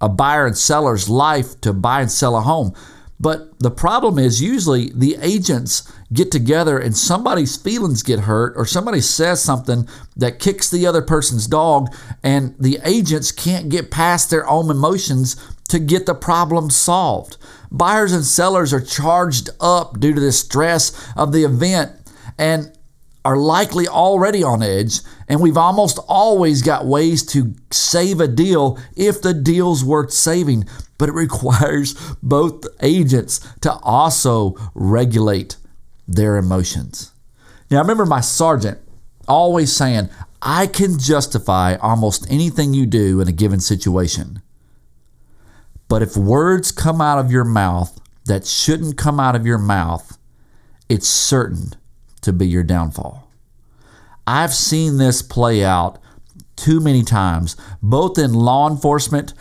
a 0.00 0.08
buyer 0.08 0.46
and 0.46 0.56
seller's 0.56 1.08
life 1.08 1.60
to 1.60 1.72
buy 1.72 2.00
and 2.00 2.10
sell 2.10 2.36
a 2.36 2.40
home. 2.40 2.74
But 3.20 3.58
the 3.58 3.70
problem 3.70 4.18
is 4.18 4.40
usually 4.40 4.90
the 4.94 5.18
agents 5.20 5.90
get 6.10 6.32
together 6.32 6.78
and 6.78 6.96
somebody's 6.96 7.54
feelings 7.54 8.02
get 8.02 8.20
hurt 8.20 8.54
or 8.56 8.64
somebody 8.64 9.02
says 9.02 9.42
something 9.42 9.86
that 10.16 10.38
kicks 10.38 10.70
the 10.70 10.86
other 10.86 11.02
person's 11.02 11.46
dog 11.46 11.94
and 12.22 12.54
the 12.58 12.78
agents 12.82 13.30
can't 13.30 13.68
get 13.68 13.90
past 13.90 14.30
their 14.30 14.48
own 14.48 14.70
emotions 14.70 15.36
to 15.68 15.78
get 15.78 16.06
the 16.06 16.14
problem 16.14 16.70
solved. 16.70 17.36
Buyers 17.70 18.12
and 18.14 18.24
sellers 18.24 18.72
are 18.72 18.80
charged 18.80 19.50
up 19.60 20.00
due 20.00 20.14
to 20.14 20.20
the 20.20 20.32
stress 20.32 21.12
of 21.14 21.32
the 21.32 21.44
event 21.44 21.92
and 22.38 22.72
are 23.24 23.36
likely 23.36 23.86
already 23.86 24.42
on 24.42 24.62
edge, 24.62 25.00
and 25.28 25.40
we've 25.40 25.56
almost 25.56 25.98
always 26.08 26.62
got 26.62 26.86
ways 26.86 27.24
to 27.26 27.54
save 27.70 28.20
a 28.20 28.28
deal 28.28 28.78
if 28.96 29.20
the 29.20 29.34
deal's 29.34 29.84
worth 29.84 30.12
saving 30.12 30.64
but 31.00 31.08
it 31.08 31.12
requires 31.14 31.94
both 32.22 32.66
agents 32.82 33.40
to 33.62 33.72
also 33.72 34.54
regulate 34.74 35.56
their 36.06 36.36
emotions. 36.36 37.12
Now, 37.70 37.78
I 37.78 37.80
remember 37.80 38.06
my 38.06 38.20
sergeant 38.20 38.78
always 39.26 39.74
saying, 39.74 40.10
I 40.42 40.66
can 40.66 40.98
justify 40.98 41.76
almost 41.76 42.30
anything 42.30 42.74
you 42.74 42.86
do 42.86 43.20
in 43.20 43.28
a 43.28 43.32
given 43.32 43.60
situation. 43.60 44.42
But 45.88 46.02
if 46.02 46.16
words 46.16 46.70
come 46.70 47.00
out 47.00 47.18
of 47.18 47.32
your 47.32 47.44
mouth 47.44 47.98
that 48.26 48.46
shouldn't 48.46 48.96
come 48.96 49.18
out 49.18 49.34
of 49.34 49.46
your 49.46 49.58
mouth, 49.58 50.18
it's 50.88 51.08
certain 51.08 51.74
to 52.22 52.32
be 52.32 52.46
your 52.46 52.62
downfall. 52.62 53.30
I've 54.26 54.54
seen 54.54 54.98
this 54.98 55.22
play 55.22 55.64
out 55.64 55.98
too 56.56 56.80
many 56.80 57.02
times, 57.02 57.56
both 57.82 58.18
in 58.18 58.34
law 58.34 58.68
enforcement 58.70 59.34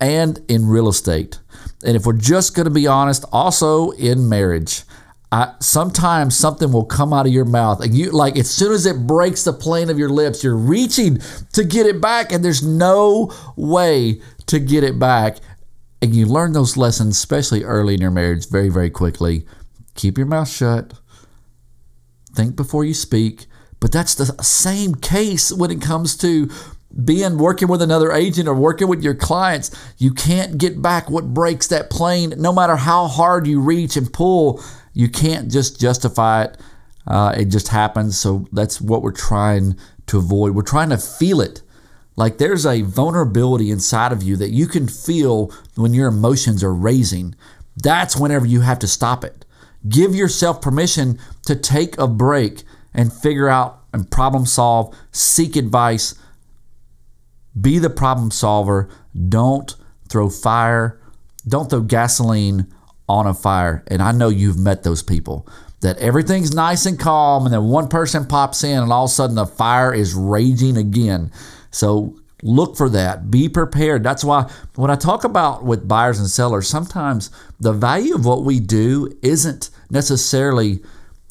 and 0.00 0.40
in 0.48 0.66
real 0.66 0.88
estate. 0.88 1.40
And 1.84 1.96
if 1.96 2.04
we're 2.04 2.12
just 2.12 2.54
going 2.54 2.64
to 2.64 2.70
be 2.70 2.86
honest, 2.86 3.24
also 3.32 3.90
in 3.92 4.28
marriage. 4.28 4.82
I, 5.32 5.54
sometimes 5.58 6.36
something 6.36 6.70
will 6.70 6.84
come 6.84 7.12
out 7.12 7.26
of 7.26 7.32
your 7.32 7.44
mouth 7.44 7.82
and 7.82 7.92
you 7.92 8.12
like 8.12 8.38
as 8.38 8.48
soon 8.48 8.72
as 8.72 8.86
it 8.86 9.08
breaks 9.08 9.42
the 9.42 9.52
plane 9.52 9.90
of 9.90 9.98
your 9.98 10.08
lips 10.08 10.44
you're 10.44 10.56
reaching 10.56 11.18
to 11.52 11.64
get 11.64 11.84
it 11.84 12.00
back 12.00 12.30
and 12.30 12.44
there's 12.44 12.62
no 12.62 13.32
way 13.56 14.20
to 14.46 14.60
get 14.60 14.84
it 14.84 15.00
back 15.00 15.38
and 16.00 16.14
you 16.14 16.26
learn 16.26 16.52
those 16.52 16.76
lessons 16.76 17.16
especially 17.16 17.64
early 17.64 17.94
in 17.94 18.00
your 18.00 18.12
marriage 18.12 18.48
very 18.48 18.68
very 18.68 18.88
quickly 18.88 19.44
keep 19.96 20.16
your 20.16 20.28
mouth 20.28 20.48
shut 20.48 20.94
think 22.36 22.54
before 22.54 22.84
you 22.84 22.94
speak 22.94 23.46
but 23.80 23.92
that's 23.92 24.14
the 24.14 24.26
same 24.42 24.94
case 24.94 25.52
when 25.52 25.70
it 25.70 25.80
comes 25.82 26.16
to 26.18 26.48
being 27.04 27.36
working 27.36 27.68
with 27.68 27.82
another 27.82 28.12
agent 28.12 28.48
or 28.48 28.54
working 28.54 28.88
with 28.88 29.02
your 29.02 29.14
clients, 29.14 29.70
you 29.98 30.12
can't 30.12 30.56
get 30.56 30.80
back 30.80 31.10
what 31.10 31.34
breaks 31.34 31.66
that 31.68 31.90
plane. 31.90 32.32
No 32.38 32.52
matter 32.52 32.76
how 32.76 33.06
hard 33.06 33.46
you 33.46 33.60
reach 33.60 33.96
and 33.96 34.12
pull, 34.12 34.62
you 34.94 35.08
can't 35.08 35.50
just 35.50 35.80
justify 35.80 36.44
it. 36.44 36.56
Uh, 37.06 37.34
it 37.36 37.46
just 37.46 37.68
happens. 37.68 38.18
So 38.18 38.46
that's 38.50 38.80
what 38.80 39.02
we're 39.02 39.12
trying 39.12 39.76
to 40.06 40.18
avoid. 40.18 40.54
We're 40.54 40.62
trying 40.62 40.90
to 40.90 40.98
feel 40.98 41.40
it. 41.40 41.62
Like 42.16 42.38
there's 42.38 42.64
a 42.64 42.80
vulnerability 42.80 43.70
inside 43.70 44.10
of 44.10 44.22
you 44.22 44.36
that 44.36 44.50
you 44.50 44.66
can 44.66 44.88
feel 44.88 45.52
when 45.74 45.92
your 45.92 46.08
emotions 46.08 46.64
are 46.64 46.74
raising. 46.74 47.34
That's 47.76 48.16
whenever 48.16 48.46
you 48.46 48.62
have 48.62 48.78
to 48.78 48.88
stop 48.88 49.22
it. 49.22 49.44
Give 49.88 50.14
yourself 50.14 50.60
permission 50.60 51.18
to 51.46 51.56
take 51.56 51.98
a 51.98 52.06
break 52.06 52.62
and 52.94 53.12
figure 53.12 53.48
out 53.48 53.82
and 53.92 54.10
problem 54.10 54.46
solve, 54.46 54.94
seek 55.12 55.56
advice 55.56 56.14
be 57.60 57.78
the 57.78 57.90
problem 57.90 58.30
solver. 58.30 58.88
Don't 59.28 59.74
throw 60.08 60.28
fire, 60.28 61.00
don't 61.48 61.70
throw 61.70 61.80
gasoline 61.80 62.72
on 63.08 63.26
a 63.26 63.34
fire. 63.34 63.84
And 63.86 64.02
I 64.02 64.12
know 64.12 64.28
you've 64.28 64.58
met 64.58 64.82
those 64.82 65.02
people 65.02 65.48
that 65.80 65.98
everything's 65.98 66.54
nice 66.54 66.86
and 66.86 66.98
calm, 66.98 67.44
and 67.44 67.54
then 67.54 67.64
one 67.64 67.88
person 67.88 68.26
pops 68.26 68.64
in, 68.64 68.82
and 68.82 68.92
all 68.92 69.04
of 69.04 69.10
a 69.10 69.12
sudden 69.12 69.36
the 69.36 69.46
fire 69.46 69.92
is 69.92 70.14
raging 70.14 70.76
again. 70.76 71.30
So 71.70 72.18
look 72.42 72.76
for 72.76 72.88
that. 72.90 73.30
Be 73.30 73.48
prepared. 73.48 74.02
That's 74.02 74.24
why 74.24 74.50
when 74.74 74.90
I 74.90 74.96
talk 74.96 75.24
about 75.24 75.64
with 75.64 75.88
buyers 75.88 76.18
and 76.18 76.28
sellers, 76.28 76.68
sometimes 76.68 77.30
the 77.58 77.72
value 77.72 78.14
of 78.14 78.24
what 78.24 78.44
we 78.44 78.60
do 78.60 79.16
isn't 79.22 79.70
necessarily 79.90 80.80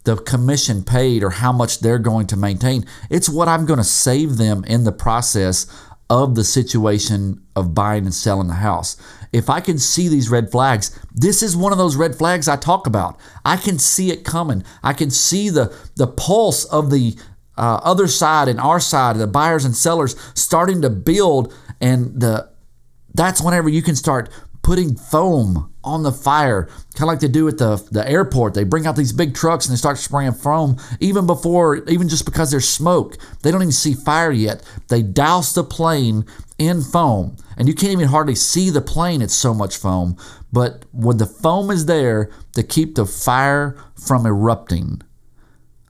the 0.03 0.17
commission 0.17 0.83
paid 0.83 1.23
or 1.23 1.31
how 1.31 1.51
much 1.51 1.79
they're 1.79 1.99
going 1.99 2.27
to 2.27 2.37
maintain. 2.37 2.85
It's 3.09 3.27
what 3.27 3.47
I'm 3.47 3.65
going 3.65 3.77
to 3.77 3.83
save 3.83 4.37
them 4.37 4.63
in 4.65 4.83
the 4.83 4.91
process 4.91 5.67
of 6.09 6.35
the 6.35 6.43
situation 6.43 7.43
of 7.55 7.73
buying 7.73 8.05
and 8.05 8.13
selling 8.13 8.47
the 8.47 8.53
house. 8.55 8.95
If 9.33 9.49
I 9.49 9.59
can 9.59 9.79
see 9.79 10.07
these 10.07 10.29
red 10.29 10.51
flags, 10.51 10.97
this 11.11 11.41
is 11.41 11.57
one 11.57 11.71
of 11.71 11.79
those 11.79 11.95
red 11.95 12.15
flags 12.15 12.47
I 12.47 12.55
talk 12.55 12.85
about. 12.85 13.19
I 13.43 13.57
can 13.57 13.79
see 13.79 14.11
it 14.11 14.23
coming. 14.23 14.63
I 14.83 14.93
can 14.93 15.09
see 15.09 15.49
the 15.49 15.75
the 15.95 16.07
pulse 16.07 16.65
of 16.65 16.91
the 16.91 17.17
uh, 17.57 17.79
other 17.83 18.07
side 18.07 18.47
and 18.47 18.59
our 18.59 18.79
side, 18.79 19.17
the 19.17 19.27
buyers 19.27 19.65
and 19.65 19.75
sellers 19.75 20.15
starting 20.33 20.81
to 20.81 20.89
build, 20.89 21.53
and 21.79 22.19
the 22.19 22.49
that's 23.13 23.41
whenever 23.41 23.69
you 23.69 23.81
can 23.81 23.95
start 23.95 24.29
putting 24.61 24.95
foam 24.95 25.71
on 25.83 26.01
the 26.01 26.11
fire, 26.11 26.65
kind 26.95 27.01
of 27.01 27.07
like 27.07 27.19
they 27.19 27.27
do 27.27 27.47
at 27.47 27.59
the, 27.59 27.75
the 27.91 28.09
airport. 28.09 28.55
They 28.55 28.63
bring 28.63 28.87
out 28.87 28.95
these 28.95 29.13
big 29.13 29.35
trucks 29.35 29.67
and 29.67 29.73
they 29.73 29.77
start 29.77 29.99
spraying 29.99 30.33
foam 30.33 30.77
even 30.99 31.27
before, 31.27 31.77
even 31.87 32.09
just 32.09 32.25
because 32.25 32.49
there's 32.49 32.67
smoke. 32.67 33.15
They 33.43 33.51
don't 33.51 33.61
even 33.61 33.71
see 33.71 33.93
fire 33.93 34.31
yet. 34.31 34.63
They 34.87 35.03
douse 35.03 35.53
the 35.53 35.63
plane 35.63 36.25
in 36.57 36.81
foam. 36.81 37.35
and 37.57 37.67
you 37.67 37.75
can't 37.75 37.93
even 37.93 38.07
hardly 38.07 38.33
see 38.33 38.71
the 38.71 38.81
plane. 38.81 39.21
It's 39.21 39.35
so 39.35 39.53
much 39.53 39.77
foam. 39.77 40.17
But 40.51 40.85
when 40.91 41.17
the 41.17 41.27
foam 41.27 41.69
is 41.69 41.85
there 41.85 42.31
to 42.55 42.63
keep 42.63 42.95
the 42.95 43.05
fire 43.05 43.77
from 43.95 44.25
erupting, 44.25 45.01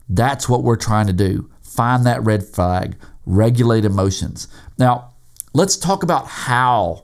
that's 0.09 0.49
what 0.49 0.63
we're 0.63 0.75
trying 0.75 1.07
to 1.07 1.13
do. 1.13 1.49
Find 1.75 2.05
that 2.05 2.23
red 2.23 2.45
flag, 2.45 2.95
regulate 3.25 3.83
emotions. 3.83 4.47
Now, 4.77 5.11
let's 5.53 5.75
talk 5.75 6.03
about 6.03 6.25
how 6.25 7.03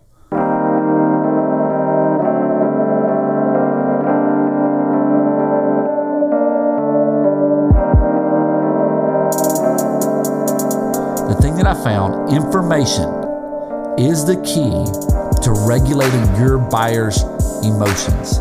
the 11.27 11.37
thing 11.41 11.57
that 11.57 11.67
I 11.67 11.73
found 11.83 12.31
information 12.31 13.09
is 13.99 14.23
the 14.23 14.37
key 14.45 14.85
to 15.43 15.51
regulating 15.67 16.23
your 16.37 16.59
buyer's 16.59 17.23
emotions. 17.61 18.39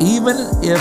Even 0.00 0.36
if 0.62 0.80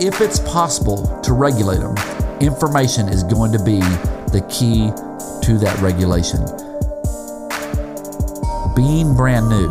if 0.00 0.22
it's 0.22 0.38
possible 0.38 1.20
to 1.22 1.34
regulate 1.34 1.80
them, 1.80 1.96
information 2.40 3.08
is 3.08 3.24
going 3.24 3.52
to 3.52 3.58
be 3.58 3.80
the 4.30 4.44
key 4.48 4.90
to 5.44 5.58
that 5.58 5.78
regulation. 5.80 6.40
Being 8.76 9.16
brand 9.16 9.48
new, 9.48 9.68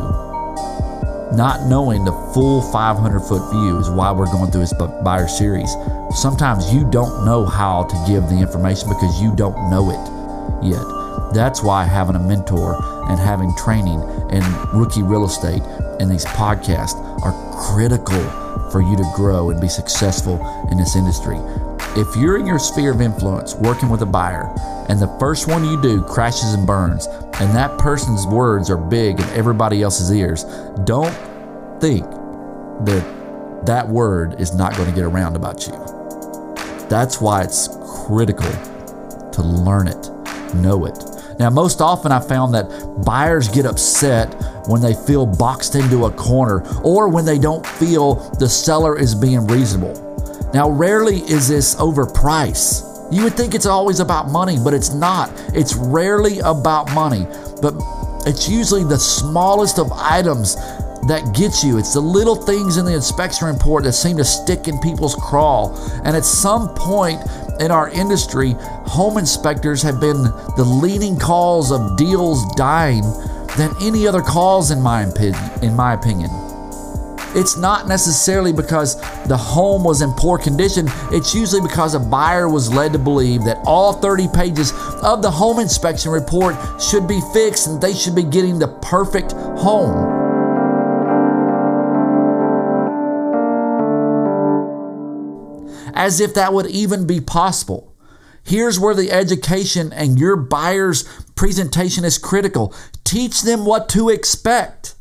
not 1.35 1.67
knowing 1.67 2.03
the 2.03 2.11
full 2.33 2.61
500 2.71 3.19
foot 3.21 3.49
view 3.51 3.77
is 3.79 3.89
why 3.89 4.11
we're 4.11 4.31
going 4.31 4.51
through 4.51 4.61
this 4.61 4.73
buyer 5.03 5.27
series. 5.27 5.71
Sometimes 6.11 6.73
you 6.73 6.89
don't 6.89 7.25
know 7.25 7.45
how 7.45 7.83
to 7.83 8.03
give 8.07 8.27
the 8.27 8.37
information 8.39 8.89
because 8.89 9.21
you 9.21 9.33
don't 9.35 9.69
know 9.69 9.89
it 9.89 10.65
yet. 10.65 10.83
That's 11.33 11.63
why 11.63 11.85
having 11.85 12.15
a 12.15 12.19
mentor 12.19 12.75
and 13.09 13.19
having 13.19 13.55
training 13.55 14.01
and 14.31 14.43
rookie 14.73 15.03
real 15.03 15.25
estate 15.25 15.61
and 15.99 16.11
these 16.11 16.25
podcasts 16.25 16.95
are 17.23 17.33
critical 17.71 18.21
for 18.71 18.81
you 18.81 18.97
to 18.97 19.11
grow 19.15 19.51
and 19.51 19.61
be 19.61 19.69
successful 19.69 20.35
in 20.69 20.77
this 20.77 20.95
industry. 20.95 21.37
If 21.97 22.15
you're 22.15 22.37
in 22.37 22.45
your 22.45 22.59
sphere 22.59 22.91
of 22.91 23.01
influence 23.01 23.55
working 23.55 23.89
with 23.89 24.03
a 24.03 24.05
buyer 24.05 24.53
and 24.87 24.99
the 24.99 25.07
first 25.19 25.47
one 25.47 25.65
you 25.65 25.81
do 25.81 26.03
crashes 26.03 26.53
and 26.53 26.67
burns 26.67 27.07
and 27.07 27.55
that 27.55 27.75
person's 27.79 28.27
words 28.27 28.69
are 28.69 28.77
big 28.77 29.19
in 29.19 29.25
everybody 29.29 29.81
else's 29.81 30.11
ears, 30.11 30.43
don't 30.83 31.11
think 31.81 32.05
that 32.85 33.63
that 33.65 33.87
word 33.87 34.39
is 34.39 34.53
not 34.53 34.77
going 34.77 34.87
to 34.87 34.93
get 34.93 35.05
around 35.05 35.35
about 35.35 35.65
you. 35.65 35.73
That's 36.87 37.19
why 37.19 37.41
it's 37.41 37.67
critical 38.05 38.51
to 39.31 39.41
learn 39.41 39.87
it, 39.87 40.11
know 40.53 40.85
it. 40.85 41.03
Now, 41.39 41.49
most 41.49 41.81
often 41.81 42.11
I 42.11 42.19
found 42.19 42.53
that 42.53 43.03
buyers 43.07 43.47
get 43.47 43.65
upset 43.65 44.31
when 44.67 44.81
they 44.81 44.93
feel 44.93 45.25
boxed 45.25 45.73
into 45.73 46.05
a 46.05 46.11
corner 46.11 46.63
or 46.83 47.09
when 47.09 47.25
they 47.25 47.39
don't 47.39 47.65
feel 47.65 48.17
the 48.37 48.47
seller 48.47 48.95
is 48.95 49.15
being 49.15 49.47
reasonable. 49.47 50.06
Now, 50.53 50.69
rarely 50.69 51.17
is 51.17 51.47
this 51.47 51.75
over 51.79 52.05
price. 52.05 52.83
You 53.11 53.23
would 53.23 53.33
think 53.33 53.53
it's 53.53 53.65
always 53.65 53.99
about 53.99 54.29
money, 54.29 54.57
but 54.63 54.73
it's 54.73 54.93
not. 54.93 55.31
It's 55.53 55.75
rarely 55.75 56.39
about 56.39 56.93
money, 56.93 57.25
but 57.61 57.73
it's 58.25 58.49
usually 58.49 58.83
the 58.83 58.97
smallest 58.97 59.79
of 59.79 59.91
items 59.93 60.55
that 61.07 61.33
gets 61.33 61.63
you. 61.63 61.77
It's 61.77 61.93
the 61.93 62.01
little 62.01 62.35
things 62.35 62.77
in 62.77 62.85
the 62.85 62.93
inspection 62.93 63.47
report 63.47 63.85
that 63.85 63.93
seem 63.93 64.17
to 64.17 64.25
stick 64.25 64.67
in 64.67 64.77
people's 64.79 65.15
craw. 65.15 65.73
And 66.03 66.15
at 66.15 66.25
some 66.25 66.73
point 66.75 67.21
in 67.59 67.71
our 67.71 67.89
industry, 67.89 68.55
home 68.85 69.17
inspectors 69.17 69.81
have 69.83 69.99
been 69.99 70.23
the 70.57 70.65
leading 70.65 71.17
cause 71.17 71.71
of 71.71 71.97
deals 71.97 72.45
dying 72.55 73.03
than 73.57 73.71
any 73.81 74.07
other 74.07 74.21
cause 74.21 74.71
in 74.71 74.81
my 74.81 75.03
in 75.61 75.75
my 75.75 75.93
opinion. 75.93 76.46
It's 77.35 77.57
not 77.57 77.87
necessarily 77.87 78.53
because 78.53 78.95
the 79.27 79.37
home 79.37 79.83
was 79.83 80.01
in 80.01 80.11
poor 80.13 80.37
condition. 80.37 80.87
It's 81.11 81.35
usually 81.35 81.61
because 81.61 81.93
a 81.93 81.99
buyer 81.99 82.49
was 82.49 82.73
led 82.73 82.93
to 82.93 82.99
believe 82.99 83.43
that 83.43 83.59
all 83.65 83.93
30 83.93 84.27
pages 84.29 84.71
of 85.03 85.21
the 85.21 85.29
home 85.29 85.59
inspection 85.59 86.11
report 86.11 86.55
should 86.81 87.07
be 87.07 87.21
fixed 87.33 87.67
and 87.67 87.81
they 87.81 87.93
should 87.93 88.15
be 88.15 88.23
getting 88.23 88.59
the 88.59 88.67
perfect 88.81 89.33
home. 89.33 90.15
As 95.93 96.19
if 96.19 96.33
that 96.35 96.53
would 96.53 96.67
even 96.67 97.07
be 97.07 97.19
possible. 97.19 97.93
Here's 98.43 98.79
where 98.79 98.95
the 98.95 99.11
education 99.11 99.91
and 99.91 100.17
your 100.17 100.37
buyer's 100.37 101.03
presentation 101.35 102.05
is 102.05 102.17
critical. 102.17 102.73
Teach 103.03 103.41
them 103.41 103.65
what 103.65 103.89
to 103.89 104.07
expect. 104.07 104.95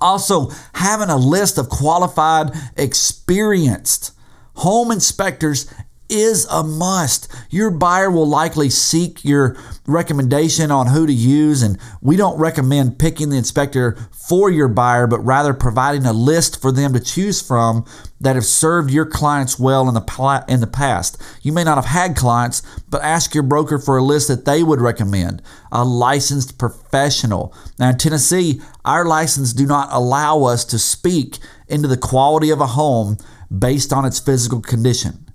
Also, 0.00 0.50
having 0.74 1.08
a 1.08 1.16
list 1.16 1.58
of 1.58 1.68
qualified, 1.68 2.50
experienced 2.76 4.12
home 4.54 4.90
inspectors 4.90 5.72
is 6.10 6.44
a 6.50 6.62
must. 6.62 7.32
Your 7.50 7.70
buyer 7.70 8.10
will 8.10 8.28
likely 8.28 8.68
seek 8.68 9.24
your 9.24 9.56
recommendation 9.86 10.70
on 10.70 10.88
who 10.88 11.06
to 11.06 11.12
use, 11.12 11.62
and 11.62 11.78
we 12.00 12.16
don't 12.16 12.38
recommend 12.38 12.98
picking 12.98 13.30
the 13.30 13.36
inspector 13.36 13.96
for 14.10 14.50
your 14.50 14.68
buyer, 14.68 15.06
but 15.06 15.20
rather 15.20 15.54
providing 15.54 16.06
a 16.06 16.12
list 16.12 16.60
for 16.60 16.72
them 16.72 16.92
to 16.92 17.00
choose 17.00 17.40
from 17.40 17.84
that 18.20 18.34
have 18.34 18.44
served 18.44 18.90
your 18.90 19.06
clients 19.06 19.58
well 19.58 19.88
in 19.88 19.94
the 19.94 20.44
in 20.48 20.60
the 20.60 20.66
past. 20.66 21.20
You 21.42 21.52
may 21.52 21.64
not 21.64 21.76
have 21.76 21.86
had 21.86 22.16
clients, 22.16 22.62
but 22.88 23.02
ask 23.02 23.34
your 23.34 23.42
broker 23.42 23.78
for 23.78 23.96
a 23.96 24.04
list 24.04 24.28
that 24.28 24.44
they 24.44 24.62
would 24.62 24.80
recommend. 24.80 25.42
A 25.72 25.84
licensed 25.84 26.58
professional. 26.58 27.54
Now 27.78 27.90
in 27.90 27.98
Tennessee, 27.98 28.60
our 28.84 29.04
license 29.04 29.52
do 29.52 29.66
not 29.66 29.88
allow 29.90 30.44
us 30.44 30.64
to 30.66 30.78
speak 30.78 31.38
into 31.68 31.88
the 31.88 31.96
quality 31.96 32.50
of 32.50 32.60
a 32.60 32.66
home 32.66 33.16
based 33.56 33.92
on 33.92 34.04
its 34.04 34.20
physical 34.20 34.60
condition. 34.60 35.29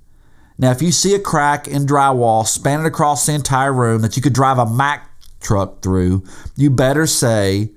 Now, 0.58 0.72
if 0.72 0.82
you 0.82 0.91
see 0.91 1.13
a 1.13 1.20
crack 1.20 1.68
in 1.68 1.86
drywall 1.86 2.48
spanning 2.48 2.86
across 2.86 3.26
the 3.26 3.34
entire 3.34 3.74
room 3.74 4.02
that 4.02 4.15
you 4.15 4.22
could 4.22 4.34
drive 4.34 4.58
a 4.58 4.65
Mack 4.65 5.10
truck 5.41 5.82
through, 5.82 6.24
you 6.56 6.70
better 6.70 7.06
say, 7.06 7.72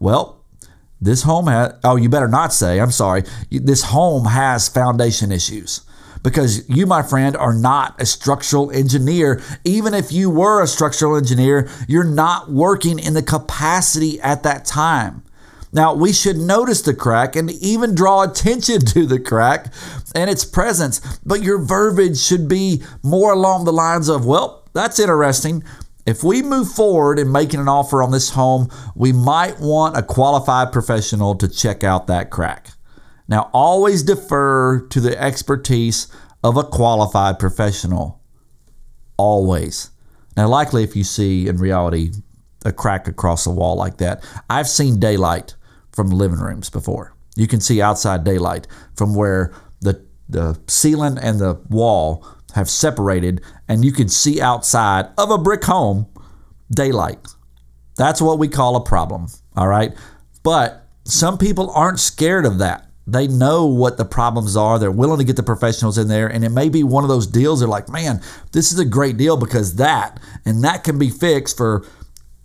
well, 0.00 0.44
this 1.00 1.22
home 1.22 1.46
has, 1.46 1.74
oh, 1.84 1.96
you 1.96 2.08
better 2.08 2.28
not 2.28 2.52
say, 2.52 2.80
I'm 2.80 2.90
sorry, 2.90 3.22
this 3.50 3.84
home 3.84 4.26
has 4.26 4.68
foundation 4.68 5.32
issues. 5.32 5.82
Because 6.22 6.68
you, 6.68 6.86
my 6.86 7.02
friend, 7.02 7.36
are 7.36 7.54
not 7.54 8.00
a 8.00 8.06
structural 8.06 8.70
engineer. 8.70 9.42
Even 9.64 9.92
if 9.92 10.12
you 10.12 10.30
were 10.30 10.62
a 10.62 10.68
structural 10.68 11.16
engineer, 11.16 11.68
you're 11.88 12.04
not 12.04 12.50
working 12.50 13.00
in 13.00 13.14
the 13.14 13.22
capacity 13.22 14.20
at 14.20 14.44
that 14.44 14.64
time. 14.64 15.24
Now, 15.72 15.94
we 15.94 16.12
should 16.12 16.36
notice 16.36 16.82
the 16.82 16.94
crack 16.94 17.34
and 17.34 17.50
even 17.50 17.94
draw 17.94 18.22
attention 18.22 18.80
to 18.86 19.06
the 19.06 19.18
crack 19.18 19.72
and 20.14 20.28
its 20.28 20.44
presence, 20.44 21.00
but 21.24 21.42
your 21.42 21.58
verbiage 21.58 22.18
should 22.18 22.46
be 22.46 22.82
more 23.02 23.32
along 23.32 23.64
the 23.64 23.72
lines 23.72 24.08
of, 24.08 24.26
well, 24.26 24.68
that's 24.74 24.98
interesting. 24.98 25.64
If 26.04 26.22
we 26.22 26.42
move 26.42 26.70
forward 26.70 27.18
in 27.18 27.32
making 27.32 27.60
an 27.60 27.68
offer 27.68 28.02
on 28.02 28.10
this 28.10 28.30
home, 28.30 28.68
we 28.94 29.12
might 29.12 29.60
want 29.60 29.96
a 29.96 30.02
qualified 30.02 30.72
professional 30.72 31.36
to 31.36 31.48
check 31.48 31.84
out 31.84 32.06
that 32.08 32.30
crack. 32.30 32.72
Now, 33.28 33.50
always 33.54 34.02
defer 34.02 34.80
to 34.88 35.00
the 35.00 35.18
expertise 35.18 36.08
of 36.42 36.56
a 36.56 36.64
qualified 36.64 37.38
professional. 37.38 38.20
Always. 39.16 39.90
Now, 40.36 40.48
likely 40.48 40.82
if 40.82 40.96
you 40.96 41.04
see 41.04 41.46
in 41.46 41.56
reality 41.56 42.12
a 42.64 42.72
crack 42.72 43.06
across 43.06 43.44
the 43.44 43.50
wall 43.50 43.76
like 43.76 43.98
that, 43.98 44.24
I've 44.50 44.68
seen 44.68 44.98
daylight 44.98 45.54
from 45.92 46.10
living 46.10 46.38
rooms 46.38 46.70
before. 46.70 47.14
You 47.36 47.46
can 47.46 47.60
see 47.60 47.80
outside 47.80 48.24
daylight 48.24 48.66
from 48.96 49.14
where 49.14 49.52
the 49.80 50.04
the 50.28 50.58
ceiling 50.66 51.18
and 51.18 51.38
the 51.38 51.54
wall 51.68 52.26
have 52.54 52.68
separated 52.68 53.40
and 53.68 53.84
you 53.84 53.92
can 53.92 54.08
see 54.08 54.40
outside 54.40 55.06
of 55.18 55.30
a 55.30 55.38
brick 55.38 55.64
home 55.64 56.06
daylight. 56.70 57.26
That's 57.96 58.20
what 58.20 58.38
we 58.38 58.48
call 58.48 58.76
a 58.76 58.84
problem, 58.84 59.28
all 59.56 59.68
right? 59.68 59.92
But 60.42 60.86
some 61.04 61.38
people 61.38 61.70
aren't 61.70 62.00
scared 62.00 62.46
of 62.46 62.58
that. 62.58 62.88
They 63.06 63.26
know 63.26 63.66
what 63.66 63.96
the 63.96 64.04
problems 64.04 64.56
are. 64.56 64.78
They're 64.78 64.90
willing 64.90 65.18
to 65.18 65.24
get 65.24 65.36
the 65.36 65.42
professionals 65.42 65.98
in 65.98 66.08
there. 66.08 66.28
And 66.28 66.44
it 66.44 66.50
may 66.50 66.68
be 66.68 66.84
one 66.84 67.02
of 67.02 67.08
those 67.08 67.26
deals. 67.26 67.60
They're 67.60 67.68
like, 67.68 67.88
man, 67.88 68.20
this 68.52 68.72
is 68.72 68.78
a 68.78 68.84
great 68.84 69.16
deal 69.16 69.36
because 69.36 69.76
that, 69.76 70.20
and 70.44 70.62
that 70.62 70.84
can 70.84 70.98
be 70.98 71.10
fixed 71.10 71.56
for 71.56 71.84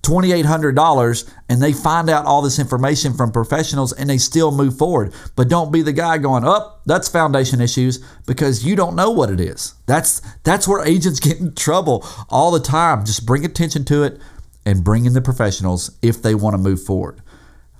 $2,800 0.08 1.34
and 1.50 1.62
they 1.62 1.74
find 1.74 2.10
out 2.10 2.26
all 2.26 2.42
this 2.42 2.60
information 2.60 3.14
from 3.14 3.32
professionals 3.32 3.92
and 3.92 4.10
they 4.10 4.18
still 4.18 4.52
move 4.52 4.78
forward. 4.78 5.14
But 5.36 5.50
don't 5.50 5.72
be 5.72 5.82
the 5.82 5.92
guy 5.92 6.18
going, 6.18 6.46
up. 6.46 6.78
Oh, 6.78 6.82
that's 6.86 7.10
foundation 7.10 7.60
issues 7.60 7.98
because 8.26 8.66
you 8.66 8.76
don't 8.76 8.96
know 8.96 9.12
what 9.12 9.30
it 9.30 9.42
is. 9.42 9.76
That's, 9.86 10.22
that's 10.44 10.68
where 10.68 10.86
agents 10.86 11.20
get 11.22 11.40
in 11.40 11.54
trouble 11.56 12.08
all 12.30 12.52
the 12.52 12.60
time. 12.60 13.06
Just 13.06 13.26
bring 13.26 13.44
attention 13.44 13.84
to 13.86 14.04
it 14.04 14.20
and 14.66 14.84
bring 14.84 15.06
in 15.06 15.14
the 15.14 15.22
professionals 15.22 15.98
if 16.02 16.22
they 16.22 16.36
want 16.36 16.54
to 16.54 16.58
move 16.58 16.82
forward. 16.82 17.22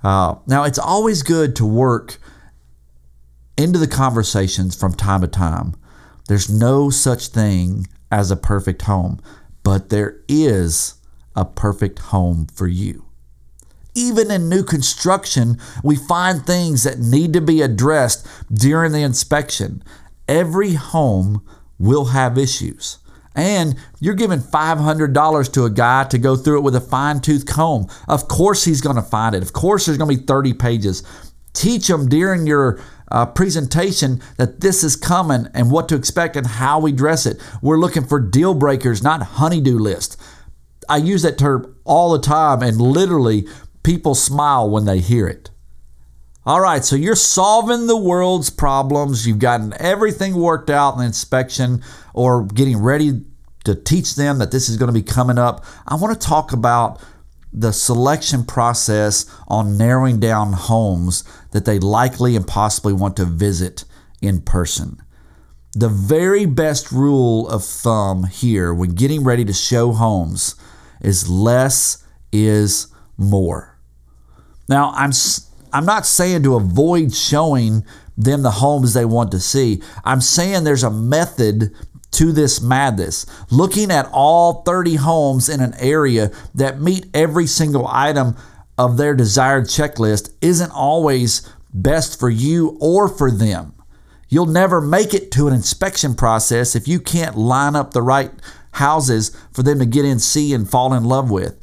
Uh, 0.02 0.36
now, 0.46 0.64
it's 0.64 0.78
always 0.78 1.22
good 1.22 1.56
to 1.56 1.66
work 1.66 2.18
into 3.56 3.78
the 3.78 3.88
conversations 3.88 4.76
from 4.76 4.94
time 4.94 5.22
to 5.22 5.26
time. 5.26 5.74
There's 6.28 6.50
no 6.50 6.90
such 6.90 7.28
thing 7.28 7.88
as 8.10 8.30
a 8.30 8.36
perfect 8.36 8.82
home, 8.82 9.20
but 9.62 9.88
there 9.88 10.20
is 10.28 10.97
a 11.38 11.44
perfect 11.44 12.00
home 12.00 12.46
for 12.52 12.66
you. 12.66 13.04
Even 13.94 14.30
in 14.30 14.48
new 14.48 14.64
construction, 14.64 15.56
we 15.84 15.94
find 15.94 16.44
things 16.44 16.82
that 16.82 16.98
need 16.98 17.32
to 17.32 17.40
be 17.40 17.62
addressed 17.62 18.26
during 18.52 18.92
the 18.92 19.02
inspection. 19.02 19.82
Every 20.26 20.74
home 20.74 21.46
will 21.78 22.06
have 22.06 22.36
issues. 22.36 22.98
And 23.36 23.76
you're 24.00 24.14
giving 24.14 24.40
$500 24.40 25.52
to 25.52 25.64
a 25.64 25.70
guy 25.70 26.04
to 26.04 26.18
go 26.18 26.34
through 26.34 26.58
it 26.58 26.62
with 26.62 26.74
a 26.74 26.80
fine 26.80 27.20
tooth 27.20 27.46
comb. 27.46 27.86
Of 28.08 28.26
course, 28.26 28.64
he's 28.64 28.80
going 28.80 28.96
to 28.96 29.02
find 29.02 29.34
it. 29.36 29.42
Of 29.42 29.52
course, 29.52 29.86
there's 29.86 29.96
going 29.96 30.10
to 30.10 30.20
be 30.20 30.26
30 30.26 30.54
pages. 30.54 31.04
Teach 31.52 31.86
them 31.86 32.08
during 32.08 32.48
your 32.48 32.80
uh, 33.12 33.26
presentation 33.26 34.20
that 34.38 34.60
this 34.60 34.82
is 34.82 34.96
coming 34.96 35.46
and 35.54 35.70
what 35.70 35.88
to 35.88 35.94
expect 35.94 36.34
and 36.34 36.48
how 36.48 36.80
we 36.80 36.90
dress 36.90 37.26
it. 37.26 37.40
We're 37.62 37.78
looking 37.78 38.04
for 38.04 38.18
deal 38.18 38.54
breakers, 38.54 39.04
not 39.04 39.22
honey-do 39.22 39.78
list. 39.78 40.20
I 40.88 40.96
use 40.98 41.22
that 41.22 41.38
term 41.38 41.76
all 41.84 42.12
the 42.12 42.20
time, 42.20 42.62
and 42.62 42.80
literally, 42.80 43.46
people 43.82 44.14
smile 44.14 44.68
when 44.68 44.84
they 44.84 45.00
hear 45.00 45.26
it. 45.26 45.50
All 46.46 46.60
right, 46.60 46.82
so 46.84 46.96
you're 46.96 47.14
solving 47.14 47.86
the 47.86 47.96
world's 47.96 48.48
problems. 48.48 49.26
You've 49.26 49.38
gotten 49.38 49.74
everything 49.78 50.34
worked 50.34 50.70
out 50.70 50.94
in 50.94 51.00
the 51.00 51.04
inspection 51.04 51.82
or 52.14 52.46
getting 52.46 52.78
ready 52.78 53.22
to 53.64 53.74
teach 53.74 54.14
them 54.14 54.38
that 54.38 54.50
this 54.50 54.70
is 54.70 54.78
going 54.78 54.86
to 54.86 54.98
be 54.98 55.02
coming 55.02 55.36
up. 55.36 55.64
I 55.86 55.96
want 55.96 56.18
to 56.18 56.26
talk 56.26 56.52
about 56.52 57.02
the 57.52 57.72
selection 57.72 58.44
process 58.44 59.26
on 59.46 59.76
narrowing 59.76 60.20
down 60.20 60.54
homes 60.54 61.22
that 61.50 61.66
they 61.66 61.78
likely 61.78 62.34
and 62.34 62.46
possibly 62.46 62.94
want 62.94 63.16
to 63.16 63.24
visit 63.26 63.84
in 64.22 64.40
person. 64.40 65.02
The 65.74 65.88
very 65.88 66.46
best 66.46 66.90
rule 66.90 67.46
of 67.48 67.62
thumb 67.62 68.24
here 68.24 68.72
when 68.72 68.94
getting 68.94 69.22
ready 69.22 69.44
to 69.44 69.52
show 69.52 69.92
homes 69.92 70.54
is 71.00 71.28
less 71.28 72.04
is 72.32 72.88
more. 73.16 73.78
Now, 74.68 74.92
I'm 74.94 75.12
I'm 75.72 75.84
not 75.84 76.06
saying 76.06 76.42
to 76.44 76.56
avoid 76.56 77.14
showing 77.14 77.84
them 78.16 78.42
the 78.42 78.50
homes 78.50 78.94
they 78.94 79.04
want 79.04 79.30
to 79.32 79.40
see. 79.40 79.82
I'm 80.04 80.20
saying 80.20 80.64
there's 80.64 80.82
a 80.82 80.90
method 80.90 81.72
to 82.12 82.32
this 82.32 82.60
madness. 82.60 83.26
Looking 83.50 83.90
at 83.90 84.08
all 84.12 84.62
30 84.62 84.96
homes 84.96 85.48
in 85.48 85.60
an 85.60 85.74
area 85.78 86.30
that 86.54 86.80
meet 86.80 87.06
every 87.14 87.46
single 87.46 87.86
item 87.86 88.36
of 88.76 88.96
their 88.96 89.14
desired 89.14 89.64
checklist 89.64 90.32
isn't 90.40 90.72
always 90.72 91.48
best 91.72 92.18
for 92.18 92.30
you 92.30 92.78
or 92.80 93.08
for 93.08 93.30
them. 93.30 93.74
You'll 94.28 94.46
never 94.46 94.80
make 94.80 95.14
it 95.14 95.30
to 95.32 95.48
an 95.48 95.54
inspection 95.54 96.14
process 96.14 96.76
if 96.76 96.86
you 96.86 97.00
can't 97.00 97.36
line 97.36 97.74
up 97.74 97.92
the 97.92 98.02
right 98.02 98.30
houses 98.78 99.36
for 99.52 99.62
them 99.62 99.78
to 99.78 99.86
get 99.86 100.04
in, 100.04 100.18
see, 100.18 100.54
and 100.54 100.68
fall 100.68 100.94
in 100.94 101.04
love 101.04 101.30
with. 101.30 101.58